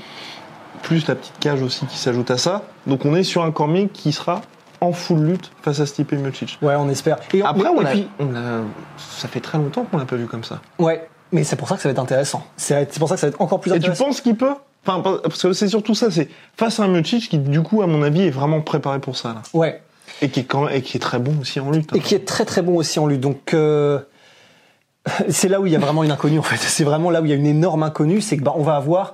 Plus 0.83 1.07
la 1.07 1.15
petite 1.15 1.37
cage 1.39 1.61
aussi 1.61 1.85
qui 1.85 1.97
s'ajoute 1.97 2.31
à 2.31 2.37
ça. 2.37 2.63
Donc 2.87 3.05
on 3.05 3.15
est 3.15 3.23
sur 3.23 3.43
un 3.43 3.51
Cormier 3.51 3.87
qui 3.93 4.11
sera 4.11 4.41
en 4.79 4.93
full 4.93 5.19
lutte 5.23 5.51
face 5.61 5.79
à 5.79 5.85
Stipe 5.85 6.11
Miocic. 6.13 6.57
Ouais, 6.61 6.73
on 6.75 6.89
espère. 6.89 7.17
Et 7.33 7.43
Après, 7.43 7.67
on 7.69 7.85
a, 7.85 7.91
puis- 7.91 8.07
on 8.19 8.35
a- 8.35 8.61
ça 8.97 9.27
fait 9.27 9.41
très 9.41 9.59
longtemps 9.59 9.83
qu'on 9.83 9.97
l'a 9.97 10.05
pas 10.05 10.15
vu 10.15 10.25
comme 10.25 10.43
ça. 10.43 10.59
ouais, 10.79 11.07
mais 11.31 11.43
c'est 11.43 11.55
pour 11.55 11.67
ça 11.67 11.75
que 11.75 11.81
ça 11.81 11.89
va 11.89 11.91
être 11.93 11.99
intéressant. 11.99 12.43
C'est 12.57 12.97
pour 12.97 13.07
ça 13.09 13.15
que 13.15 13.21
ça 13.21 13.27
va 13.27 13.31
être 13.33 13.41
encore 13.41 13.59
plus 13.59 13.69
Et 13.71 13.73
tu 13.75 13.79
intéressant. 13.79 14.05
penses 14.05 14.21
qu'il 14.21 14.35
peut? 14.35 14.53
Enfin, 14.87 15.19
parce 15.21 15.43
que 15.43 15.53
c'est 15.53 15.67
surtout 15.67 15.93
ça, 15.93 16.09
c'est 16.09 16.27
face 16.57 16.79
à 16.79 16.83
un 16.83 16.87
Miocic 16.87 17.29
qui, 17.29 17.37
du 17.37 17.61
coup, 17.61 17.83
à 17.83 17.87
mon 17.87 18.01
avis, 18.01 18.23
est 18.23 18.31
vraiment 18.31 18.61
préparé 18.61 18.97
pour 18.97 19.15
ça, 19.15 19.29
là. 19.29 19.41
Ouais. 19.53 19.83
Et 20.23 20.29
qui 20.29 20.39
est, 20.39 20.43
quand 20.45 20.67
et 20.67 20.81
qui 20.81 20.97
est 20.97 20.99
très 20.99 21.19
bon 21.19 21.33
aussi 21.39 21.59
en 21.59 21.69
lutte. 21.69 21.91
hein. 21.93 21.97
et 21.97 21.99
qui 21.99 22.15
est 22.15 22.25
très 22.27 22.45
très 22.45 22.63
bon 22.63 22.75
aussi 22.75 22.97
en 22.99 23.05
lutte. 23.05 23.21
Donc 23.21 23.53
euh, 23.53 23.99
c'est 25.29 25.47
là 25.49 25.59
où 25.59 25.65
il 25.65 25.73
y 25.73 25.75
a 25.75 25.79
vraiment 25.79 26.03
une 26.03 26.11
inconnue 26.11 26.39
en 26.39 26.43
fait. 26.43 26.57
C'est 26.57 26.83
vraiment 26.83 27.09
là 27.09 27.21
où 27.21 27.25
il 27.25 27.29
y 27.29 27.33
a 27.33 27.37
une 27.37 27.45
énorme 27.47 27.83
inconnue, 27.83 28.21
c'est 28.21 28.37
que 28.37 28.43
bah, 28.43 28.53
on 28.55 28.63
va 28.63 28.75
avoir 28.75 29.13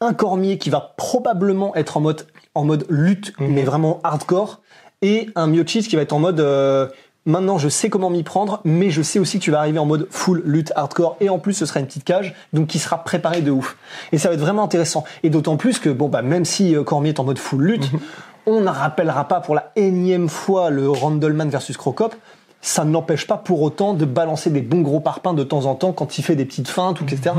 un 0.00 0.12
Cormier 0.14 0.58
qui 0.58 0.70
va 0.70 0.94
probablement 0.96 1.74
être 1.74 1.96
en 1.96 2.00
mode 2.00 2.26
en 2.54 2.64
mode 2.64 2.86
lutte, 2.88 3.32
Mhm. 3.38 3.52
mais 3.52 3.62
vraiment 3.62 4.00
hardcore, 4.04 4.60
et 5.02 5.28
un 5.36 5.46
Miocic 5.46 5.88
qui 5.88 5.96
va 5.96 6.02
être 6.02 6.12
en 6.12 6.18
mode 6.18 6.40
euh, 6.40 6.88
maintenant 7.24 7.56
je 7.58 7.68
sais 7.68 7.88
comment 7.88 8.10
m'y 8.10 8.22
prendre, 8.22 8.60
mais 8.64 8.90
je 8.90 9.00
sais 9.02 9.18
aussi 9.18 9.38
que 9.38 9.44
tu 9.44 9.50
vas 9.50 9.58
arriver 9.60 9.78
en 9.78 9.86
mode 9.86 10.08
full 10.10 10.42
lutte 10.44 10.72
hardcore, 10.76 11.16
et 11.20 11.28
en 11.30 11.38
plus 11.38 11.52
ce 11.54 11.66
sera 11.66 11.80
une 11.80 11.86
petite 11.86 12.04
cage, 12.04 12.34
donc 12.52 12.66
qui 12.68 12.78
sera 12.78 13.02
préparé 13.04 13.40
de 13.42 13.50
ouf. 13.50 13.76
Et 14.12 14.18
ça 14.18 14.28
va 14.28 14.34
être 14.34 14.40
vraiment 14.40 14.62
intéressant. 14.64 15.04
Et 15.22 15.30
d'autant 15.30 15.56
plus 15.56 15.78
que 15.78 15.88
bon 15.90 16.08
bah 16.08 16.22
même 16.22 16.44
si 16.44 16.74
euh, 16.76 16.82
Cormier 16.84 17.10
est 17.10 17.20
en 17.20 17.24
mode 17.24 17.38
full 17.38 17.62
lutte, 17.62 17.92
Mhm. 17.92 18.00
on 18.46 18.60
ne 18.60 18.68
rappellera 18.70 19.26
pas 19.28 19.40
pour 19.40 19.54
la 19.54 19.72
énième 19.76 20.28
fois 20.28 20.70
le 20.70 20.88
Randleman 20.90 21.48
versus 21.48 21.76
Crocop. 21.76 22.14
Ça 22.60 22.84
ne 22.84 22.92
l'empêche 22.92 23.26
pas 23.26 23.36
pour 23.36 23.62
autant 23.62 23.94
de 23.94 24.04
balancer 24.04 24.50
des 24.50 24.62
bons 24.62 24.80
gros 24.80 25.00
parpaings 25.00 25.34
de 25.34 25.44
temps 25.44 25.66
en 25.66 25.74
temps 25.74 25.92
quand 25.92 26.18
il 26.18 26.22
fait 26.22 26.36
des 26.36 26.44
petites 26.44 26.68
feintes 26.68 27.00
ou 27.00 27.04
etc. 27.04 27.36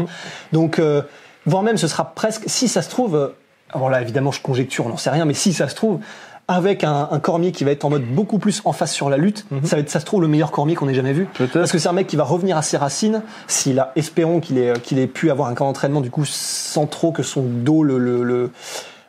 Donc, 0.54 0.80
euh, 0.80 1.02
voire 1.46 1.64
même 1.64 1.78
ce 1.78 1.88
sera 1.88 2.14
presque, 2.16 2.44
si 2.48 2.68
ça 2.68 2.82
se 2.82 2.90
trouve, 2.90 3.16
euh, 3.16 3.28
alors 3.74 3.90
là 3.90 4.02
évidemment 4.02 4.32
je 4.32 4.42
conjecture, 4.42 4.86
on 4.86 4.90
n'en 4.90 4.98
sait 4.98 5.10
rien, 5.10 5.26
mais 5.26 5.34
si 5.34 5.52
ça 5.54 5.68
se 5.68 5.76
trouve, 5.76 6.00
avec 6.48 6.84
un, 6.84 7.10
un 7.12 7.20
Cormier 7.20 7.52
qui 7.52 7.64
va 7.64 7.70
être 7.70 7.86
en 7.86 7.92
mode 7.92 8.06
beaucoup 8.06 8.40
plus 8.40 8.62
en 8.66 8.74
face 8.74 8.92
sur 8.92 9.10
la 9.12 9.18
lutte, 9.18 9.46
ça 9.64 9.76
va 9.76 9.82
être, 9.82 9.90
ça 9.92 10.00
se 10.00 10.06
trouve, 10.06 10.22
le 10.22 10.28
meilleur 10.28 10.50
Cormier 10.50 10.74
qu'on 10.74 10.90
ait 10.90 10.96
jamais 10.96 11.14
vu. 11.14 11.28
Parce 11.54 11.72
que 11.72 11.78
c'est 11.78 11.90
un 11.90 11.94
mec 11.94 12.08
qui 12.08 12.16
va 12.16 12.24
revenir 12.24 12.58
à 12.58 12.64
ses 12.64 12.78
racines, 12.78 13.22
s'il 13.46 13.78
a, 13.80 13.92
espérons 13.96 14.40
qu'il 14.40 14.58
ait, 14.58 14.74
qu'il 14.82 14.98
ait 14.98 15.06
pu 15.06 15.30
avoir 15.30 15.48
un 15.50 15.54
camp 15.54 15.66
d'entraînement 15.66 16.02
du 16.02 16.10
coup 16.10 16.26
sans 16.26 16.88
trop 16.88 17.12
que 17.12 17.22
son 17.22 17.44
dos 17.44 17.84
le, 17.84 18.00
le, 18.00 18.24
le, 18.24 18.52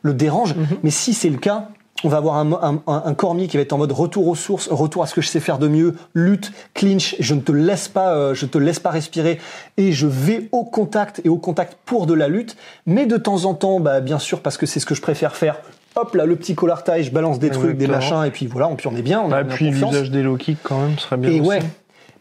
le 0.02 0.12
dérange. 0.12 0.54
Mais 0.82 0.90
si 0.90 1.14
c'est 1.14 1.30
le 1.30 1.38
cas, 1.38 1.68
on 2.04 2.08
va 2.08 2.16
avoir 2.18 2.36
un, 2.36 2.52
un, 2.52 2.82
un- 2.86 3.14
Cormier 3.14 3.46
qui 3.48 3.56
va 3.56 3.62
être 3.62 3.72
en 3.72 3.78
mode 3.78 3.92
retour 3.92 4.26
aux 4.28 4.34
sources, 4.34 4.68
retour 4.70 5.02
à 5.02 5.06
ce 5.06 5.14
que 5.14 5.20
je 5.20 5.28
sais 5.28 5.40
faire 5.40 5.58
de 5.58 5.68
mieux, 5.68 5.94
lutte, 6.14 6.52
clinch, 6.74 7.16
je 7.20 7.34
ne 7.34 7.40
te 7.40 7.52
laisse 7.52 7.88
pas, 7.88 8.14
euh, 8.14 8.34
je 8.34 8.46
te 8.46 8.56
laisse 8.58 8.78
pas 8.80 8.90
respirer 8.90 9.38
et 9.76 9.92
je 9.92 10.06
vais 10.06 10.48
au 10.52 10.64
contact 10.64 11.20
et 11.24 11.28
au 11.28 11.36
contact 11.36 11.76
pour 11.84 12.06
de 12.06 12.14
la 12.14 12.28
lutte. 12.28 12.56
Mais 12.86 13.06
de 13.06 13.16
temps 13.16 13.44
en 13.44 13.54
temps, 13.54 13.80
bah, 13.80 14.00
bien 14.00 14.18
sûr, 14.18 14.40
parce 14.40 14.56
que 14.56 14.66
c'est 14.66 14.80
ce 14.80 14.86
que 14.86 14.94
je 14.94 15.02
préfère 15.02 15.36
faire. 15.36 15.56
Hop 15.96 16.14
là, 16.14 16.24
le 16.24 16.36
petit 16.36 16.54
collar 16.54 16.84
tie, 16.84 17.02
je 17.02 17.10
balance 17.10 17.38
des 17.38 17.50
trucs, 17.50 17.76
des 17.76 17.86
machins, 17.88 18.22
et 18.24 18.30
puis 18.30 18.46
voilà, 18.46 18.68
puis 18.76 18.86
on 18.86 18.96
est 18.96 19.02
bien, 19.02 19.20
on 19.20 19.26
a, 19.32 19.42
Bah, 19.42 19.48
on 19.48 19.50
a 19.50 19.54
puis 19.54 19.70
l'usage 19.70 20.10
des 20.10 20.22
low 20.22 20.36
kicks, 20.36 20.58
quand 20.62 20.78
même, 20.80 20.98
serait 20.98 21.16
bien. 21.16 21.30
Et 21.30 21.40
aussi. 21.40 21.48
ouais, 21.48 21.58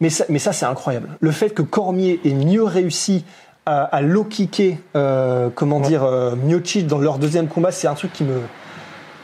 mais 0.00 0.10
ça, 0.10 0.24
mais 0.28 0.38
ça 0.40 0.52
c'est 0.52 0.66
incroyable. 0.66 1.08
Le 1.20 1.30
fait 1.30 1.50
que 1.50 1.62
Cormier 1.62 2.20
ait 2.24 2.34
mieux 2.34 2.64
réussi 2.64 3.24
à, 3.66 3.82
à 3.84 4.00
low 4.02 4.24
kicker, 4.24 4.78
euh, 4.96 5.50
comment 5.54 5.78
dire, 5.80 6.02
euh, 6.02 6.34
Miocic 6.34 6.86
dans 6.86 6.98
leur 6.98 7.18
deuxième 7.18 7.46
combat, 7.46 7.70
c'est 7.70 7.86
un 7.86 7.94
truc 7.94 8.12
qui 8.12 8.24
me, 8.24 8.40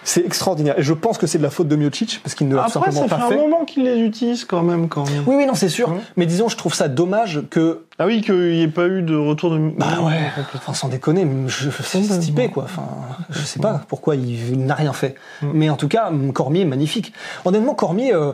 c'est 0.09 0.25
extraordinaire. 0.25 0.79
Et 0.79 0.83
je 0.83 0.92
pense 0.92 1.19
que 1.19 1.27
c'est 1.27 1.38
de 1.38 1.42
la 1.42 1.51
faute 1.51 1.66
de 1.66 1.75
Miocic 1.75 2.21
parce 2.23 2.37
qu'il 2.37 2.47
ne 2.49 2.55
l'a 2.55 2.62
Après, 2.62 2.73
simplement 2.75 3.01
ça 3.09 3.09
fait 3.16 3.21
pas 3.29 3.35
un 3.35 3.37
moment 3.37 3.64
qu'il 3.64 3.83
les 3.83 3.99
utilise 3.99 4.45
quand 4.45 4.62
même, 4.62 4.88
quand 4.88 5.05
même. 5.05 5.25
Oui, 5.27 5.35
oui, 5.37 5.47
non, 5.47 5.55
c'est 5.57 5.69
sûr. 5.69 5.92
Mais 6.16 6.27
disons, 6.27 6.49
je 6.49 6.57
trouve 6.57 6.75
ça 6.75 6.87
dommage 6.87 7.42
que 7.51 7.83
Ah 7.99 8.07
oui, 8.07 8.23
qu'il 8.23 8.35
n'y 8.53 8.62
ait 8.62 8.69
pas 8.69 8.87
eu 8.87 9.03
de 9.03 9.16
retour 9.16 9.51
de. 9.51 9.59
Bah 9.77 10.01
ouais, 10.03 10.21
enfin 10.55 10.75
sans 10.75 10.87
déconner, 10.88 11.27
je, 11.49 11.64
je- 11.71 11.83
c'est 11.83 12.03
c'est 12.05 12.19
typé 12.21 12.49
quoi. 12.49 12.62
Enfin, 12.64 12.87
je 13.31 13.40
sais 13.40 13.59
pas 13.59 13.83
pourquoi 13.88 14.14
il, 14.14 14.53
il 14.53 14.64
n'a 14.64 14.75
rien 14.77 14.92
fait. 14.92 15.16
Mais 15.42 15.69
en 15.71 15.77
tout 15.77 15.88
cas, 15.88 16.11
Cormier 16.33 16.61
est 16.61 16.66
magnifique. 16.66 17.12
Honnêtement, 17.45 17.75
Cormier, 17.75 18.14
euh, 18.14 18.31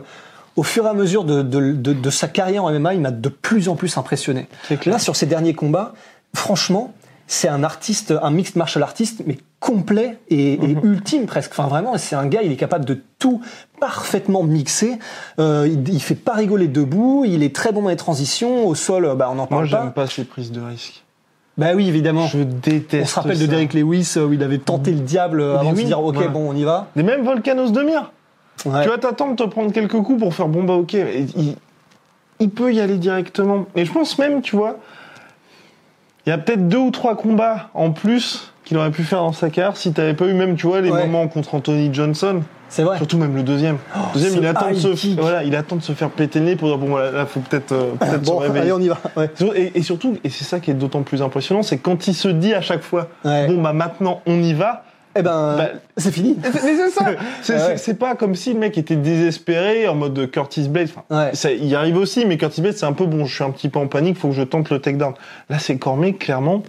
au 0.55 0.61
fur 0.61 0.85
et 0.85 0.89
à 0.89 0.93
mesure 0.93 1.23
de, 1.23 1.41
de, 1.41 1.71
de, 1.71 1.93
de 1.93 2.09
sa 2.11 2.27
carrière 2.27 2.65
en 2.65 2.71
MMA, 2.71 2.93
il 2.93 3.01
m'a 3.01 3.09
de 3.09 3.29
plus 3.29 3.67
en 3.67 3.75
plus 3.75 3.97
impressionné. 3.97 4.47
C'est 4.67 4.77
clair. 4.79 4.93
Là, 4.93 4.99
sur 4.99 5.15
ses 5.15 5.25
derniers 5.25 5.55
combats, 5.55 5.93
franchement, 6.35 6.93
c'est 7.25 7.47
un 7.47 7.63
artiste, 7.63 8.13
un 8.21 8.29
mixed 8.29 8.57
martial 8.57 8.83
artist, 8.83 9.23
mais 9.25 9.37
complet 9.63 10.17
et, 10.29 10.53
et 10.53 10.57
Mm-hmm. 10.57 10.85
ultime 10.85 11.25
presque. 11.25 11.51
Enfin 11.53 11.69
vraiment, 11.69 11.97
c'est 11.97 12.15
un 12.15 12.25
gars, 12.27 12.41
il 12.43 12.51
est 12.51 12.57
capable 12.57 12.83
de 12.83 13.01
tout 13.17 13.41
parfaitement 13.79 14.43
mixer. 14.43 14.99
Euh, 15.39 15.67
il, 15.71 15.87
il 15.93 16.01
fait 16.01 16.15
pas 16.15 16.33
rigoler 16.33 16.67
debout. 16.67 17.23
Il 17.25 17.43
est 17.43 17.55
très 17.55 17.71
bon 17.71 17.83
dans 17.83 17.89
les 17.89 17.95
transitions. 17.95 18.67
Au 18.67 18.75
sol, 18.75 19.09
bah 19.15 19.29
on 19.31 19.35
n'en 19.35 19.43
Moi, 19.43 19.47
parle 19.49 19.65
j'aime 19.65 19.79
pas. 19.93 20.01
pas 20.03 20.07
ces 20.07 20.25
prises 20.25 20.51
de 20.51 20.59
risque. 20.61 21.03
Bah 21.57 21.67
oui, 21.75 21.87
évidemment. 21.87 22.27
Je 22.27 22.39
déteste. 22.39 23.03
On 23.03 23.07
se 23.07 23.15
rappelle 23.15 23.37
de 23.39 23.45
ça. 23.45 23.51
Derrick 23.51 23.73
Lewis 23.73 24.13
euh, 24.17 24.25
où 24.25 24.33
il 24.33 24.43
avait 24.43 24.57
tenté 24.57 24.91
le 24.91 24.99
diable 24.99 25.39
euh, 25.39 25.53
Mais 25.53 25.59
avant 25.59 25.71
de 25.71 25.75
oui, 25.75 25.81
se 25.83 25.87
dire 25.87 26.03
ok 26.03 26.31
bon 26.31 26.49
on 26.49 26.55
y 26.55 26.63
va. 26.63 26.87
Et 26.97 27.03
même 27.03 27.23
Volcanos 27.23 27.71
de 27.71 27.81
mire. 27.83 28.11
Ouais. 28.65 28.83
Tu 28.83 28.89
vas 28.89 28.97
t'attendre 28.97 29.35
de 29.35 29.43
te 29.43 29.49
prendre 29.49 29.71
quelques 29.71 30.01
coups 30.01 30.19
pour 30.19 30.33
faire 30.33 30.47
bon 30.49 30.63
bah 30.63 30.73
ok. 30.73 30.93
Et 30.95 31.25
Il, 31.37 31.55
il 32.39 32.49
peut 32.49 32.73
y 32.73 32.81
aller 32.81 32.97
directement. 32.97 33.65
Et 33.75 33.85
je 33.85 33.91
pense 33.93 34.17
même, 34.19 34.41
tu 34.41 34.55
vois, 34.55 34.77
il 36.25 36.29
y 36.29 36.33
a 36.33 36.37
peut-être 36.37 36.67
deux 36.67 36.77
ou 36.77 36.91
trois 36.91 37.15
combats 37.15 37.69
en 37.73 37.91
plus 37.91 38.52
qu'il 38.63 38.77
aurait 38.77 38.91
pu 38.91 39.03
faire 39.03 39.19
dans 39.19 39.33
sa 39.33 39.49
carrière 39.49 39.77
si 39.77 39.91
t'avais 39.93 40.13
pas 40.13 40.25
eu 40.25 40.33
même, 40.33 40.55
tu 40.55 40.67
vois, 40.67 40.81
les 40.81 40.89
Ouais. 40.91 41.05
moments 41.05 41.27
contre 41.27 41.55
Anthony 41.55 41.93
Johnson. 41.93 42.41
C'est 42.69 42.81
vrai. 42.83 42.97
Surtout 42.97 43.17
même 43.19 43.35
le 43.35 43.43
deuxième. 43.43 43.77
le 43.95 44.19
deuxième, 44.19 44.39
il 44.41 44.47
attend, 44.47 44.71
de 44.71 44.75
se, 44.75 45.19
voilà, 45.21 45.43
il 45.43 45.55
attend 45.55 45.75
de 45.75 45.83
se 45.83 45.91
faire 45.91 46.09
péter 46.09 46.39
le 46.39 46.45
nez 46.45 46.55
pour 46.55 46.69
dire 46.69 46.77
bon 46.79 46.87
voilà, 46.87 47.11
là 47.11 47.25
faut 47.27 47.39
peut-être 47.41 47.71
euh, 47.71 47.91
peut-être 47.99 48.25
se 48.25 48.31
Bon 48.31 48.37
réveiller. 48.37 48.61
allez 48.61 48.71
on 48.71 48.79
y 48.79 48.87
va. 48.87 48.97
Ouais. 49.15 49.29
Et, 49.55 49.77
et 49.77 49.83
surtout, 49.83 50.17
et 50.23 50.29
c'est 50.29 50.43
ça 50.43 50.59
qui 50.59 50.71
est 50.71 50.73
d'autant 50.73 51.03
plus 51.03 51.21
impressionnant, 51.21 51.61
c'est 51.61 51.77
quand 51.77 52.07
il 52.07 52.15
se 52.15 52.29
dit 52.29 52.53
à 52.55 52.61
chaque 52.61 52.81
fois, 52.81 53.09
Ouais. 53.25 53.45
bon 53.47 53.61
bah 53.61 53.73
maintenant 53.73 54.21
on 54.25 54.41
y 54.41 54.53
va. 54.53 54.85
Eh 55.15 55.21
ben 55.21 55.55
Bah, 55.55 55.67
c'est 55.97 56.11
fini. 56.11 56.35
Mais 56.43 56.59
c'est 56.59 56.89
ça. 56.89 57.05
C'est 57.77 57.91
Ouais. 57.91 57.93
pas 57.93 58.15
comme 58.15 58.33
si 58.33 58.51
le 58.53 58.59
mec 58.59 58.75
était 58.79 58.95
désespéré 58.95 59.87
en 59.87 59.93
mode 59.93 60.31
Curtis 60.31 60.67
Blade. 60.67 60.89
Enfin, 60.89 61.03
Ouais. 61.25 61.35
ça, 61.35 61.51
il 61.51 61.65
y 61.67 61.75
arrive 61.75 61.97
aussi, 61.97 62.25
mais 62.25 62.37
Curtis 62.37 62.61
Blade 62.61 62.73
c'est 62.75 62.87
un 62.87 62.93
peu 62.93 63.05
bon. 63.05 63.25
Je 63.25 63.35
suis 63.35 63.43
un 63.43 63.51
petit 63.51 63.69
peu 63.69 63.77
en 63.77 63.85
panique, 63.85 64.17
faut 64.17 64.29
que 64.29 64.33
je 64.33 64.41
tente 64.41 64.71
le 64.71 64.79
takedown. 64.79 65.13
Là, 65.51 65.59
c'est 65.59 65.77
Cormier 65.77 66.15
clairement. 66.15 66.63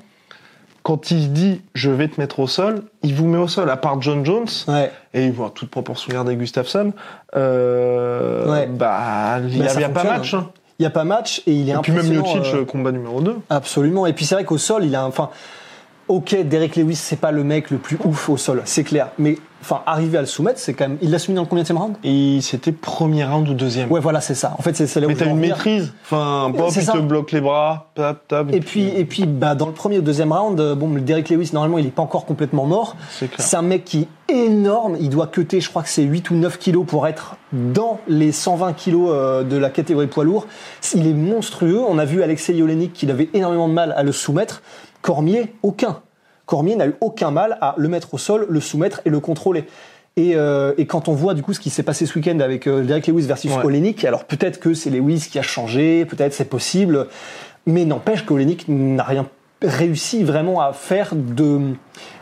Quand 0.84 1.10
il 1.10 1.22
se 1.22 1.28
dit 1.28 1.60
je 1.74 1.90
vais 1.90 2.06
te 2.08 2.20
mettre 2.20 2.38
au 2.40 2.46
sol, 2.46 2.82
il 3.02 3.14
vous 3.14 3.26
met 3.26 3.38
au 3.38 3.48
sol. 3.48 3.68
À 3.70 3.76
part 3.78 4.00
John 4.02 4.24
Jones 4.24 4.46
Ouais. 4.68 4.92
et 5.14 5.30
voilà, 5.30 5.50
toute 5.54 5.70
proportion 5.70 6.12
gardée 6.12 6.36
Gustafsson, 6.36 6.92
euh, 7.36 8.50
Ouais. 8.52 8.66
bah 8.66 9.38
il 9.42 9.56
y 9.56 9.58
Bah, 9.60 9.66
a, 9.74 9.80
il 9.80 9.92
pas 9.92 10.04
match. 10.04 10.34
hein. 10.34 10.50
Il 10.78 10.82
y 10.82 10.86
a 10.86 10.90
pas 10.90 11.04
match 11.04 11.42
et 11.46 11.52
il 11.52 11.70
est 11.70 11.72
Et 11.72 11.78
puis 11.78 11.92
même. 11.92 12.06
Miocic, 12.08 12.36
euh, 12.52 12.56
euh, 12.62 12.64
combat 12.64 12.92
numéro 12.92 13.20
2. 13.20 13.36
Absolument. 13.48 14.06
Et 14.06 14.12
puis 14.12 14.24
c'est 14.24 14.34
vrai 14.34 14.44
qu'au 14.44 14.58
sol, 14.58 14.84
il 14.84 14.94
a 14.94 15.02
un- 15.02 15.06
enfin, 15.06 15.30
ok, 16.08 16.36
Derek 16.48 16.76
Lewis, 16.76 16.96
c'est 16.96 17.18
pas 17.20 17.32
le 17.32 17.44
mec 17.44 17.70
le 17.70 17.78
plus 17.78 17.98
ouf 18.04 18.28
au 18.28 18.36
sol, 18.36 18.62
c'est 18.64 18.84
clair. 18.84 19.08
Mais 19.18 19.38
enfin, 19.62 19.82
arriver 19.86 20.18
à 20.18 20.20
le 20.20 20.26
soumettre, 20.26 20.58
c'est 20.58 20.74
quand 20.74 20.88
même. 20.88 20.98
Il 21.00 21.10
l'a 21.10 21.18
soumis 21.18 21.36
dans 21.36 21.42
le 21.42 21.48
combien 21.48 21.64
de 21.64 21.72
round? 21.72 21.96
Et 22.04 22.40
c'était 22.42 22.72
premier 22.72 23.24
round 23.24 23.48
ou 23.48 23.54
deuxième. 23.54 23.90
Ouais, 23.90 24.00
voilà, 24.00 24.20
c'est 24.20 24.34
ça. 24.34 24.54
En 24.58 24.62
fait, 24.62 24.74
c'est 24.74 25.00
là 25.00 25.06
où 25.06 25.10
Mais 25.10 25.16
t'as 25.16 25.26
une 25.26 25.38
maîtrise. 25.38 25.92
Enfin, 26.04 26.52
C'est 26.70 26.80
il 26.80 26.86
ça. 26.86 26.92
te 26.92 26.98
bloque 26.98 27.32
les 27.32 27.40
bras, 27.40 27.90
tap, 27.94 28.28
tap. 28.28 28.52
Et 28.52 28.60
puis, 28.60 28.88
et 28.88 29.04
puis, 29.06 29.24
bah, 29.26 29.54
dans 29.54 29.66
le 29.66 29.72
premier 29.72 29.98
ou 29.98 30.02
deuxième 30.02 30.32
round, 30.32 30.60
euh, 30.60 30.74
bon, 30.74 30.88
Derek 30.90 31.30
Lewis, 31.30 31.50
normalement, 31.52 31.78
il 31.78 31.86
est 31.86 31.90
pas 31.90 32.02
encore 32.02 32.26
complètement 32.26 32.66
mort. 32.66 32.96
C'est 33.10 33.28
clair. 33.30 33.46
C'est 33.46 33.56
un 33.56 33.62
mec 33.62 33.84
qui 33.84 34.06
est 34.28 34.34
énorme. 34.34 34.96
Il 35.00 35.08
doit 35.08 35.26
cutter, 35.26 35.60
je 35.60 35.70
crois 35.70 35.82
que 35.82 35.88
c'est 35.88 36.02
8 36.02 36.30
ou 36.30 36.34
9 36.34 36.58
kilos 36.58 36.84
pour 36.86 37.06
être 37.06 37.36
dans 37.52 38.00
les 38.08 38.32
120 38.32 38.72
kilos 38.74 39.10
euh, 39.12 39.42
de 39.42 39.56
la 39.56 39.70
catégorie 39.70 40.06
poids 40.08 40.24
lourd. 40.24 40.46
Il 40.94 41.06
est 41.06 41.14
monstrueux. 41.14 41.80
On 41.88 41.98
a 41.98 42.04
vu 42.04 42.22
Alexei 42.22 42.54
Yolenik 42.54 42.92
qu'il 42.92 43.10
avait 43.10 43.30
énormément 43.32 43.68
de 43.68 43.74
mal 43.74 43.94
à 43.96 44.02
le 44.02 44.12
soumettre. 44.12 44.62
Cormier, 45.04 45.52
aucun. 45.62 46.00
Cormier 46.46 46.76
n'a 46.76 46.86
eu 46.86 46.94
aucun 47.02 47.30
mal 47.30 47.58
à 47.60 47.74
le 47.76 47.88
mettre 47.88 48.14
au 48.14 48.18
sol, 48.18 48.46
le 48.48 48.58
soumettre 48.58 49.02
et 49.04 49.10
le 49.10 49.20
contrôler. 49.20 49.66
Et, 50.16 50.34
euh, 50.34 50.72
et 50.78 50.86
quand 50.86 51.08
on 51.08 51.12
voit 51.12 51.34
du 51.34 51.42
coup 51.42 51.52
ce 51.52 51.60
qui 51.60 51.68
s'est 51.68 51.82
passé 51.82 52.06
ce 52.06 52.18
week-end 52.18 52.40
avec 52.40 52.66
euh, 52.66 52.82
Derek 52.82 53.06
Lewis 53.06 53.26
versus 53.26 53.50
Ouais. 53.50 53.62
Olenik, 53.66 54.02
alors 54.06 54.24
peut-être 54.24 54.58
que 54.60 54.72
c'est 54.72 54.88
Lewis 54.88 55.28
qui 55.30 55.38
a 55.38 55.42
changé, 55.42 56.06
peut-être 56.06 56.32
c'est 56.32 56.46
possible, 56.46 57.08
mais 57.66 57.84
n'empêche 57.84 58.24
qu'Olenik 58.24 58.64
n'a 58.66 59.02
rien 59.02 59.26
réussi 59.64 60.22
vraiment 60.24 60.60
à 60.60 60.72
faire 60.72 61.10
de 61.14 61.74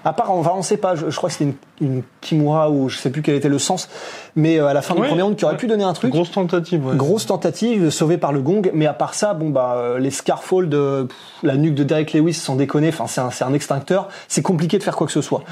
à 0.05 0.12
part 0.12 0.31
enfin 0.31 0.52
on 0.55 0.62
sait 0.62 0.76
pas 0.76 0.94
je, 0.94 1.11
je 1.11 1.16
crois 1.16 1.28
que 1.28 1.35
c'était 1.35 1.52
une, 1.81 1.87
une 1.87 2.02
Kimura 2.20 2.70
ou 2.70 2.88
je 2.88 2.98
sais 2.98 3.11
plus 3.11 3.22
quel 3.22 3.35
était 3.35 3.48
le 3.48 3.59
sens 3.59 3.88
mais 4.37 4.59
euh, 4.59 4.66
à 4.66 4.74
la 4.74 4.83
fin 4.83 4.94
du 4.94 5.02
premier 5.02 5.22
round 5.22 5.37
qui 5.37 5.44
aurait 5.44 5.55
ouais. 5.55 5.59
pu 5.59 5.66
donner 5.66 5.85
un 5.85 5.92
truc 5.92 6.12
Grosse 6.12 6.31
tentative, 6.31 6.87
ouais. 6.87 6.96
Grosse 6.96 7.26
tentative 7.26 7.90
sauvée 7.90 8.18
par 8.18 8.33
le 8.33 8.40
gong, 8.40 8.70
mais 8.74 8.87
à 8.87 8.92
part 8.92 9.14
ça, 9.14 9.35
bon 9.35 9.50
bah 9.50 9.74
euh, 9.76 9.98
les 9.98 10.11
Scarfold, 10.11 10.72
euh, 10.74 11.05
pff, 11.05 11.16
la 11.42 11.57
nuque 11.57 11.74
de 11.74 11.85
Derek 11.85 12.12
Lewis, 12.12 12.35
sans 12.35 12.57
déconner, 12.57 12.88
enfin 12.88 13.07
c'est 13.07 13.20
un, 13.20 13.31
c'est 13.31 13.44
un 13.44 13.55
extincteur, 13.55 14.09
c'est 14.28 14.42
compliqué 14.42 14.78
de 14.78 14.83
faire 14.83 14.96
quoi 14.96 15.07
que 15.07 15.12
ce 15.12 15.22
soit. 15.22 15.42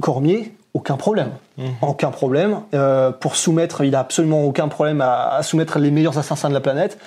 Cormier, 0.00 0.54
aucun 0.74 0.96
problème, 0.96 1.30
aucun 1.80 2.10
problème. 2.10 2.60
Euh, 2.74 3.10
pour 3.10 3.34
soumettre, 3.36 3.82
il 3.82 3.94
a 3.94 4.00
absolument 4.00 4.44
aucun 4.44 4.68
problème 4.68 5.00
à, 5.00 5.28
à 5.28 5.42
soumettre 5.42 5.78
les 5.78 5.90
meilleurs 5.90 6.18
assassins 6.18 6.50
de 6.50 6.54
la 6.54 6.60
planète. 6.60 6.98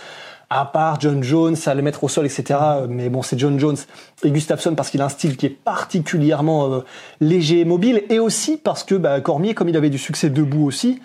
À 0.51 0.65
part 0.65 0.99
John 0.99 1.21
Jones, 1.21 1.55
à 1.67 1.75
les 1.75 1.83
mettre 1.83 2.03
au 2.03 2.07
sol, 2.07 2.25
etc. 2.25 2.59
Mais 2.89 3.09
bon, 3.09 3.21
c'est 3.21 3.37
John 3.37 3.59
Jones 3.59 3.77
et 4.23 4.31
Gustafsson 4.31 4.73
parce 4.73 4.89
qu'il 4.89 4.99
a 5.01 5.05
un 5.05 5.09
style 5.09 5.37
qui 5.37 5.45
est 5.45 5.49
particulièrement 5.49 6.73
euh, 6.73 6.79
léger 7.21 7.59
et 7.59 7.65
mobile, 7.65 8.03
et 8.09 8.17
aussi 8.19 8.57
parce 8.57 8.83
que 8.83 8.95
bah, 8.95 9.21
Cormier, 9.21 9.53
comme 9.53 9.69
il 9.69 9.77
avait 9.77 9.91
du 9.91 9.99
succès 9.99 10.29
debout 10.31 10.65
aussi, 10.65 11.01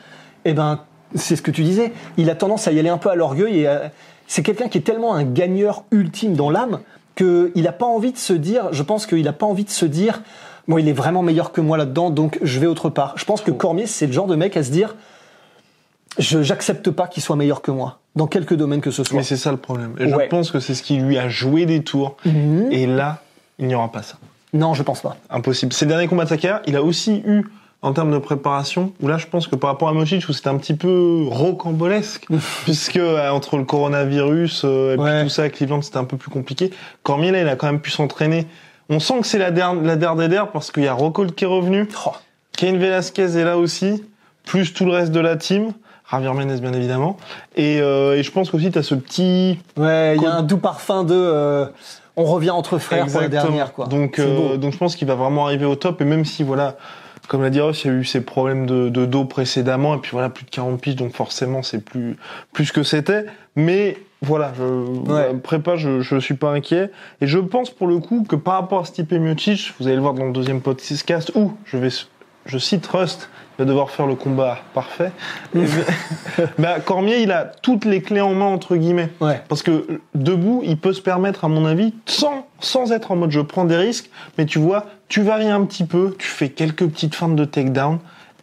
eh 0.46 0.54
ben 0.54 0.80
c'est 1.14 1.36
ce 1.36 1.42
que 1.42 1.50
tu 1.50 1.62
disais. 1.62 1.92
Il 2.16 2.30
a 2.30 2.34
tendance 2.34 2.66
à 2.68 2.72
y 2.72 2.78
aller 2.78 2.88
un 2.88 2.96
peu 2.98 3.10
à 3.10 3.14
l'orgueil 3.14 3.60
et 3.60 3.66
à- 3.66 3.92
c'est 4.26 4.42
quelqu'un 4.42 4.68
qui 4.68 4.78
est 4.78 4.82
tellement 4.82 5.14
un 5.14 5.24
gagneur 5.24 5.84
ultime 5.90 6.34
dans 6.34 6.48
l'âme 6.48 6.80
qu'il 7.14 7.52
n'a 7.54 7.72
pas 7.72 7.86
envie 7.86 8.12
de 8.12 8.18
se 8.18 8.32
dire. 8.32 8.72
Je 8.72 8.82
pense 8.82 9.04
qu'il 9.06 9.22
n'a 9.24 9.32
pas 9.34 9.46
envie 9.46 9.64
de 9.64 9.70
se 9.70 9.84
dire. 9.84 10.22
Bon, 10.68 10.78
il 10.78 10.88
est 10.88 10.92
vraiment 10.94 11.22
meilleur 11.22 11.52
que 11.52 11.60
moi 11.60 11.76
là-dedans, 11.76 12.08
donc 12.08 12.38
je 12.40 12.58
vais 12.58 12.66
autre 12.66 12.88
part. 12.88 13.12
Je 13.16 13.26
pense 13.26 13.42
que 13.42 13.50
Cormier, 13.50 13.86
c'est 13.86 14.06
le 14.06 14.12
genre 14.12 14.26
de 14.26 14.34
mec 14.36 14.56
à 14.56 14.64
se 14.64 14.70
dire. 14.70 14.96
Je 16.18 16.42
j'accepte 16.42 16.90
pas 16.90 17.06
qu'il 17.08 17.22
soit 17.22 17.36
meilleur 17.36 17.60
que 17.62 17.70
moi 17.70 17.98
dans 18.16 18.26
quelque 18.28 18.54
domaine 18.54 18.80
que 18.80 18.90
ce 18.92 19.02
soit. 19.02 19.16
Mais 19.16 19.22
c'est 19.24 19.36
ça 19.36 19.50
le 19.50 19.56
problème. 19.56 19.94
Et 19.98 20.04
Ouais. 20.04 20.24
je 20.24 20.28
pense 20.28 20.50
que 20.52 20.60
c'est 20.60 20.74
ce 20.74 20.82
qui 20.84 20.96
lui 20.98 21.18
a 21.18 21.28
joué 21.28 21.66
des 21.66 21.82
tours. 21.82 22.16
Mhm. 22.24 22.68
Et 22.70 22.86
là, 22.86 23.18
il 23.58 23.66
n'y 23.66 23.74
aura 23.74 23.90
pas 23.90 24.02
ça. 24.02 24.16
Non, 24.52 24.72
je 24.74 24.84
pense 24.84 25.00
pas. 25.00 25.16
Impossible. 25.30 25.72
Ces 25.72 25.86
derniers 25.86 26.06
combats 26.06 26.22
de 26.24 26.28
sa 26.28 26.36
carrière, 26.36 26.62
il 26.68 26.76
a 26.76 26.82
aussi 26.84 27.22
eu, 27.26 27.42
en 27.82 27.92
termes 27.92 28.12
de 28.12 28.18
préparation, 28.18 28.92
où 29.02 29.08
là, 29.08 29.18
je 29.18 29.26
pense 29.26 29.48
que 29.48 29.56
par 29.56 29.70
rapport 29.70 29.88
à 29.88 29.92
Mochic, 29.92 30.28
où 30.28 30.32
c'était 30.32 30.48
un 30.48 30.56
petit 30.58 30.74
peu 30.74 31.24
rocambolesque, 31.28 32.26
puisque 32.62 32.96
euh, 32.98 33.28
entre 33.30 33.56
le 33.56 33.64
coronavirus 33.64 34.62
euh, 34.64 34.94
et 34.94 34.98
Ouais. 34.98 35.14
puis 35.16 35.22
tout 35.24 35.28
ça 35.30 35.42
à 35.42 35.48
Cleveland, 35.48 35.82
c'était 35.82 35.96
un 35.98 36.04
peu 36.04 36.16
plus 36.16 36.30
compliqué. 36.30 36.70
Cormier, 37.02 37.32
là, 37.32 37.40
il 37.40 37.48
a 37.48 37.56
quand 37.56 37.66
même 37.66 37.80
pu 37.80 37.90
s'entraîner. 37.90 38.46
On 38.90 39.00
sent 39.00 39.20
que 39.22 39.26
c'est 39.26 39.38
la 39.38 39.50
der, 39.50 39.74
la 39.74 39.96
der 39.96 40.14
des 40.14 40.28
der, 40.28 40.48
parce 40.52 40.70
qu'il 40.70 40.84
y 40.84 40.88
a 40.88 40.92
Rockhold 40.92 41.34
qui 41.34 41.44
est 41.44 41.48
revenu. 41.48 41.88
Oh. 42.06 42.10
Kane 42.56 42.76
Velasquez 42.78 43.36
est 43.36 43.44
là 43.44 43.58
aussi, 43.58 44.04
plus 44.44 44.72
tout 44.72 44.84
le 44.84 44.92
reste 44.92 45.10
de 45.10 45.20
la 45.20 45.34
team. 45.36 45.72
Javier 46.20 46.44
Menez, 46.44 46.60
bien 46.60 46.72
évidemment. 46.72 47.16
Et, 47.56 47.80
euh, 47.80 48.16
et 48.16 48.22
je 48.22 48.30
pense 48.30 48.50
qu'aussi, 48.50 48.70
tu 48.70 48.78
as 48.78 48.82
ce 48.82 48.94
petit 48.94 49.58
Ouais, 49.76 50.16
il 50.16 50.22
y 50.22 50.26
a 50.26 50.34
un 50.34 50.42
doux 50.42 50.58
parfum 50.58 51.04
de. 51.04 51.14
euh, 51.14 51.66
on 52.16 52.24
revient 52.24 52.50
entre 52.50 52.78
frères 52.78 53.06
pour 53.06 53.20
la 53.20 53.26
Exactement. 53.26 53.50
dernière, 53.52 53.72
quoi. 53.72 53.86
Donc, 53.86 54.18
euh, 54.18 54.56
donc 54.56 54.72
je 54.72 54.78
pense 54.78 54.94
qu'il 54.96 55.08
va 55.08 55.14
vraiment 55.16 55.46
arriver 55.46 55.64
au 55.64 55.74
top. 55.74 56.00
Et 56.00 56.04
même 56.04 56.24
si, 56.24 56.42
voilà, 56.44 56.76
comme 57.28 57.42
l'a 57.42 57.50
dit 57.50 57.60
Ross, 57.60 57.84
il 57.84 57.90
y 57.90 57.90
a 57.90 57.96
eu 57.96 58.04
ses 58.04 58.20
problèmes 58.20 58.66
de, 58.66 58.88
de 58.88 59.04
dos 59.06 59.24
précédemment. 59.24 59.94
Et 59.96 59.98
puis 59.98 60.10
voilà, 60.12 60.28
plus 60.28 60.44
de 60.44 60.50
40 60.50 60.80
piges. 60.80 60.96
Donc 60.96 61.12
forcément, 61.12 61.62
c'est 61.62 61.84
plus, 61.84 62.16
plus 62.52 62.70
que 62.70 62.82
c'était. 62.84 63.26
Mais 63.56 63.96
voilà, 64.22 64.52
je, 64.56 64.62
voilà, 64.62 65.34
prépa, 65.34 65.76
je, 65.76 66.00
je 66.00 66.16
suis 66.18 66.34
pas 66.34 66.50
inquiet. 66.50 66.90
Et 67.20 67.26
je 67.26 67.38
pense 67.38 67.70
pour 67.70 67.86
le 67.88 67.98
coup 67.98 68.24
que 68.28 68.36
par 68.36 68.54
rapport 68.54 68.80
à 68.80 68.84
Stipe 68.84 69.12
Miocic, 69.12 69.74
vous 69.78 69.86
allez 69.86 69.96
le 69.96 70.02
voir 70.02 70.14
dans 70.14 70.24
le 70.26 70.32
deuxième 70.32 70.60
podcast 70.60 71.32
où 71.34 71.52
je 71.64 71.76
vais, 71.76 71.88
je 72.46 72.58
cite 72.58 72.86
Rust, 72.86 73.28
il 73.58 73.62
va 73.62 73.68
devoir 73.68 73.90
faire 73.90 74.06
le 74.06 74.14
combat 74.14 74.58
parfait. 74.74 75.12
Bah, 76.58 76.80
Cormier, 76.80 77.22
il 77.22 77.30
a 77.30 77.44
toutes 77.44 77.84
les 77.84 78.02
clés 78.02 78.20
en 78.20 78.34
main, 78.34 78.46
entre 78.46 78.76
guillemets. 78.76 79.10
Ouais. 79.20 79.40
Parce 79.48 79.62
que 79.62 80.00
debout, 80.14 80.62
il 80.64 80.76
peut 80.76 80.92
se 80.92 81.00
permettre, 81.00 81.44
à 81.44 81.48
mon 81.48 81.64
avis, 81.64 81.94
sans, 82.06 82.46
sans 82.60 82.92
être 82.92 83.12
en 83.12 83.16
mode 83.16 83.30
je 83.30 83.40
prends 83.40 83.64
des 83.64 83.76
risques, 83.76 84.10
mais 84.36 84.46
tu 84.46 84.58
vois, 84.58 84.86
tu 85.08 85.22
varies 85.22 85.50
un 85.50 85.64
petit 85.64 85.84
peu, 85.84 86.16
tu 86.18 86.26
fais 86.26 86.48
quelques 86.48 86.86
petites 86.86 87.14
feintes 87.14 87.36
de 87.36 87.44
takedown, 87.44 87.98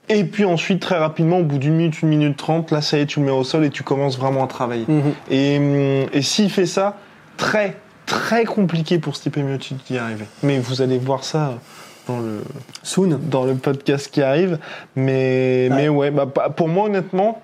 et 0.10 0.26
puis 0.26 0.46
ensuite, 0.46 0.82
très 0.82 0.98
rapidement, 0.98 1.40
au 1.40 1.44
bout 1.44 1.58
d'une 1.58 1.76
minute, 1.76 2.02
une 2.02 2.10
minute 2.10 2.38
trente, 2.38 2.72
là, 2.72 2.82
ça 2.82 2.98
y 2.98 3.02
est, 3.02 3.06
tu 3.06 3.20
le 3.20 3.26
mets 3.26 3.32
au 3.32 3.44
sol 3.44 3.64
et 3.64 3.70
tu 3.70 3.84
commences 3.84 4.18
vraiment 4.18 4.44
à 4.44 4.48
travailler. 4.48 4.86
Mhm. 4.88 5.14
Et, 5.30 5.58
hum, 5.58 6.10
et 6.12 6.22
s'il 6.22 6.50
fait 6.50 6.66
ça, 6.66 6.98
très, 7.38 7.78
très 8.06 8.44
compliqué 8.44 9.00
pour 9.00 9.16
Stipe 9.16 9.38
Miocic 9.38 9.78
d'y 9.88 9.98
arriver. 9.98 10.26
Mais 10.44 10.60
vous 10.60 10.82
allez 10.82 10.98
voir 10.98 11.24
ça 11.24 11.60
dans 12.08 12.20
le, 12.20 12.42
Soon. 12.84 13.20
dans 13.22 13.44
le 13.46 13.56
podcast 13.56 14.10
qui 14.12 14.22
arrive. 14.22 14.58
Mais 14.96 15.68
Ouais. 15.70 15.76
mais 15.76 15.90
ouais, 15.90 16.12
bah, 16.12 16.26
pour 16.26 16.68
moi, 16.68 16.86
honnêtement, 16.86 17.42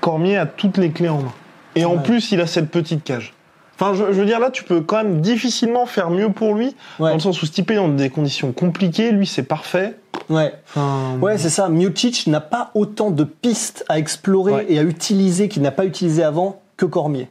Cormier 0.00 0.36
a 0.36 0.46
toutes 0.46 0.78
les 0.78 0.90
clés 0.90 1.08
en 1.08 1.22
main. 1.22 1.32
Et 1.74 1.84
en 1.84 1.96
Ouais. 1.96 2.02
plus, 2.02 2.32
il 2.32 2.40
a 2.40 2.46
cette 2.46 2.70
petite 2.70 3.04
cage. 3.04 3.32
Enfin, 3.78 3.94
je, 3.94 4.04
je 4.12 4.20
veux 4.20 4.26
dire, 4.26 4.38
là, 4.38 4.50
tu 4.50 4.64
peux 4.64 4.80
quand 4.80 4.98
même 4.98 5.20
difficilement 5.20 5.86
faire 5.86 6.10
mieux 6.10 6.30
pour 6.30 6.54
lui, 6.54 6.76
Ouais. 6.98 7.08
dans 7.10 7.14
le 7.14 7.20
sens 7.20 7.42
où 7.42 7.46
Stipe 7.46 7.72
dans 7.72 7.88
des 7.88 8.10
conditions 8.10 8.52
compliquées, 8.52 9.10
lui, 9.12 9.26
c'est 9.26 9.42
parfait. 9.42 9.96
Ouais. 10.28 10.52
Enfin, 10.68 11.18
Ouais, 11.20 11.38
c'est 11.38 11.48
ça. 11.50 11.68
Miocic 11.68 12.26
n'a 12.26 12.40
pas 12.40 12.70
autant 12.74 13.10
de 13.10 13.24
pistes 13.24 13.84
à 13.88 13.98
explorer 13.98 14.52
Ouais. 14.52 14.66
et 14.68 14.78
à 14.78 14.82
utiliser 14.82 15.48
qu'il 15.48 15.62
n'a 15.62 15.70
pas 15.72 15.84
utilisé 15.84 16.22
avant 16.22 16.60
que 16.76 16.84
Cormier. 16.86 17.28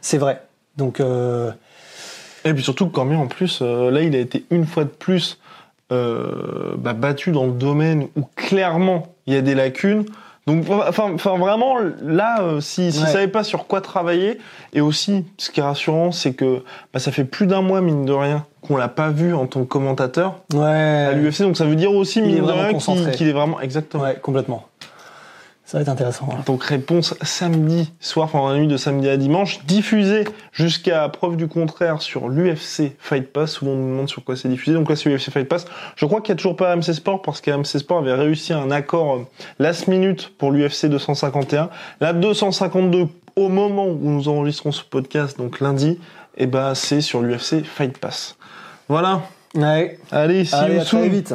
C'est 0.00 0.18
vrai. 0.18 0.42
Donc, 0.76 1.00
euh, 1.00 1.52
Et 2.44 2.54
puis 2.54 2.62
surtout, 2.62 2.86
Cormier, 2.88 3.16
en 3.16 3.26
plus, 3.26 3.60
euh, 3.62 3.90
là, 3.90 4.02
il 4.02 4.14
a 4.16 4.18
été 4.18 4.44
une 4.50 4.66
fois 4.66 4.84
de 4.84 4.90
plus 4.90 5.38
euh, 5.92 6.74
bah, 6.76 6.92
battu 6.92 7.32
dans 7.32 7.46
le 7.46 7.52
domaine 7.52 8.08
où 8.16 8.22
clairement 8.36 9.08
il 9.26 9.34
y 9.34 9.36
a 9.36 9.42
des 9.42 9.54
lacunes. 9.54 10.04
Donc, 10.46 10.64
enfin, 10.68 11.12
enfin 11.14 11.38
vraiment, 11.38 11.76
là, 12.02 12.42
euh, 12.42 12.60
si, 12.60 12.90
s'il 12.90 13.04
Ouais. 13.04 13.10
savait 13.10 13.28
pas 13.28 13.44
sur 13.44 13.68
quoi 13.68 13.80
travailler, 13.80 14.38
et 14.72 14.80
aussi, 14.80 15.24
ce 15.38 15.50
qui 15.50 15.60
est 15.60 15.62
rassurant, 15.62 16.10
c'est 16.10 16.32
que 16.32 16.64
bah, 16.92 16.98
ça 16.98 17.12
fait 17.12 17.24
plus 17.24 17.46
d'un 17.46 17.62
mois, 17.62 17.80
mine 17.80 18.04
de 18.04 18.12
rien, 18.12 18.44
qu'on 18.60 18.76
l'a 18.76 18.88
pas 18.88 19.10
vu 19.10 19.34
en 19.34 19.46
tant 19.46 19.60
que 19.60 19.68
commentateur 19.68 20.40
ouais. 20.52 20.66
à 20.66 21.12
l'UFC. 21.12 21.42
Donc, 21.42 21.56
ça 21.56 21.64
veut 21.64 21.76
dire 21.76 21.92
aussi, 21.92 22.22
mine 22.22 22.44
de 22.44 22.50
rien, 22.50 22.72
qu'il 23.12 23.28
est 23.28 23.32
vraiment 23.32 23.60
exactement. 23.60 24.02
Ouais, 24.02 24.18
complètement. 24.20 24.66
Ça 25.72 25.78
va 25.78 25.82
être 25.84 25.88
intéressant. 25.88 26.28
hein. 26.30 26.42
Donc 26.44 26.64
réponse 26.64 27.14
samedi 27.22 27.90
soir, 27.98 28.26
enfin 28.26 28.40
dans 28.40 28.50
la 28.50 28.58
nuit 28.58 28.66
de 28.66 28.76
samedi 28.76 29.08
à 29.08 29.16
dimanche, 29.16 29.64
diffusée 29.64 30.24
jusqu'à 30.52 31.08
preuve 31.08 31.36
du 31.36 31.48
contraire 31.48 32.02
sur 32.02 32.28
l'UFC 32.28 32.92
Fight 32.98 33.32
Pass. 33.32 33.52
Souvent 33.52 33.70
on 33.70 33.76
nous 33.76 33.88
demande 33.88 34.08
sur 34.10 34.22
quoi 34.22 34.36
c'est 34.36 34.50
diffusé. 34.50 34.74
Donc 34.74 34.90
là 34.90 34.96
c'est 34.96 35.08
l'UFC 35.08 35.30
Fight 35.30 35.48
Pass. 35.48 35.64
Je 35.96 36.04
crois 36.04 36.20
qu'il 36.20 36.34
n'y 36.34 36.36
a 36.36 36.36
toujours 36.36 36.56
pas 36.56 36.72
AMC 36.72 36.92
Sport 36.92 37.22
parce 37.22 37.40
qu'AMC 37.40 37.64
Sport 37.64 38.00
avait 38.00 38.12
réussi 38.12 38.52
un 38.52 38.70
accord 38.70 39.14
euh, 39.14 39.26
last 39.60 39.88
minute 39.88 40.36
pour 40.36 40.50
l'UFC 40.50 40.88
251. 40.90 41.70
La 42.02 42.12
252 42.12 43.06
au 43.36 43.48
moment 43.48 43.86
où 43.86 44.10
nous 44.10 44.28
enregistrons 44.28 44.72
ce 44.72 44.84
podcast, 44.84 45.38
donc 45.38 45.60
lundi, 45.60 45.98
et 46.36 46.46
ben 46.46 46.74
c'est 46.74 47.00
sur 47.00 47.22
l'UFC 47.22 47.64
Fight 47.64 47.96
Pass. 47.96 48.36
Voilà. 48.90 49.22
Ouais. 49.54 49.98
Allez, 50.10 50.44
see 50.44 50.54
Allez, 50.54 50.74
you 50.74 50.80
à 50.82 50.84
très 50.84 51.08
vite. 51.08 51.34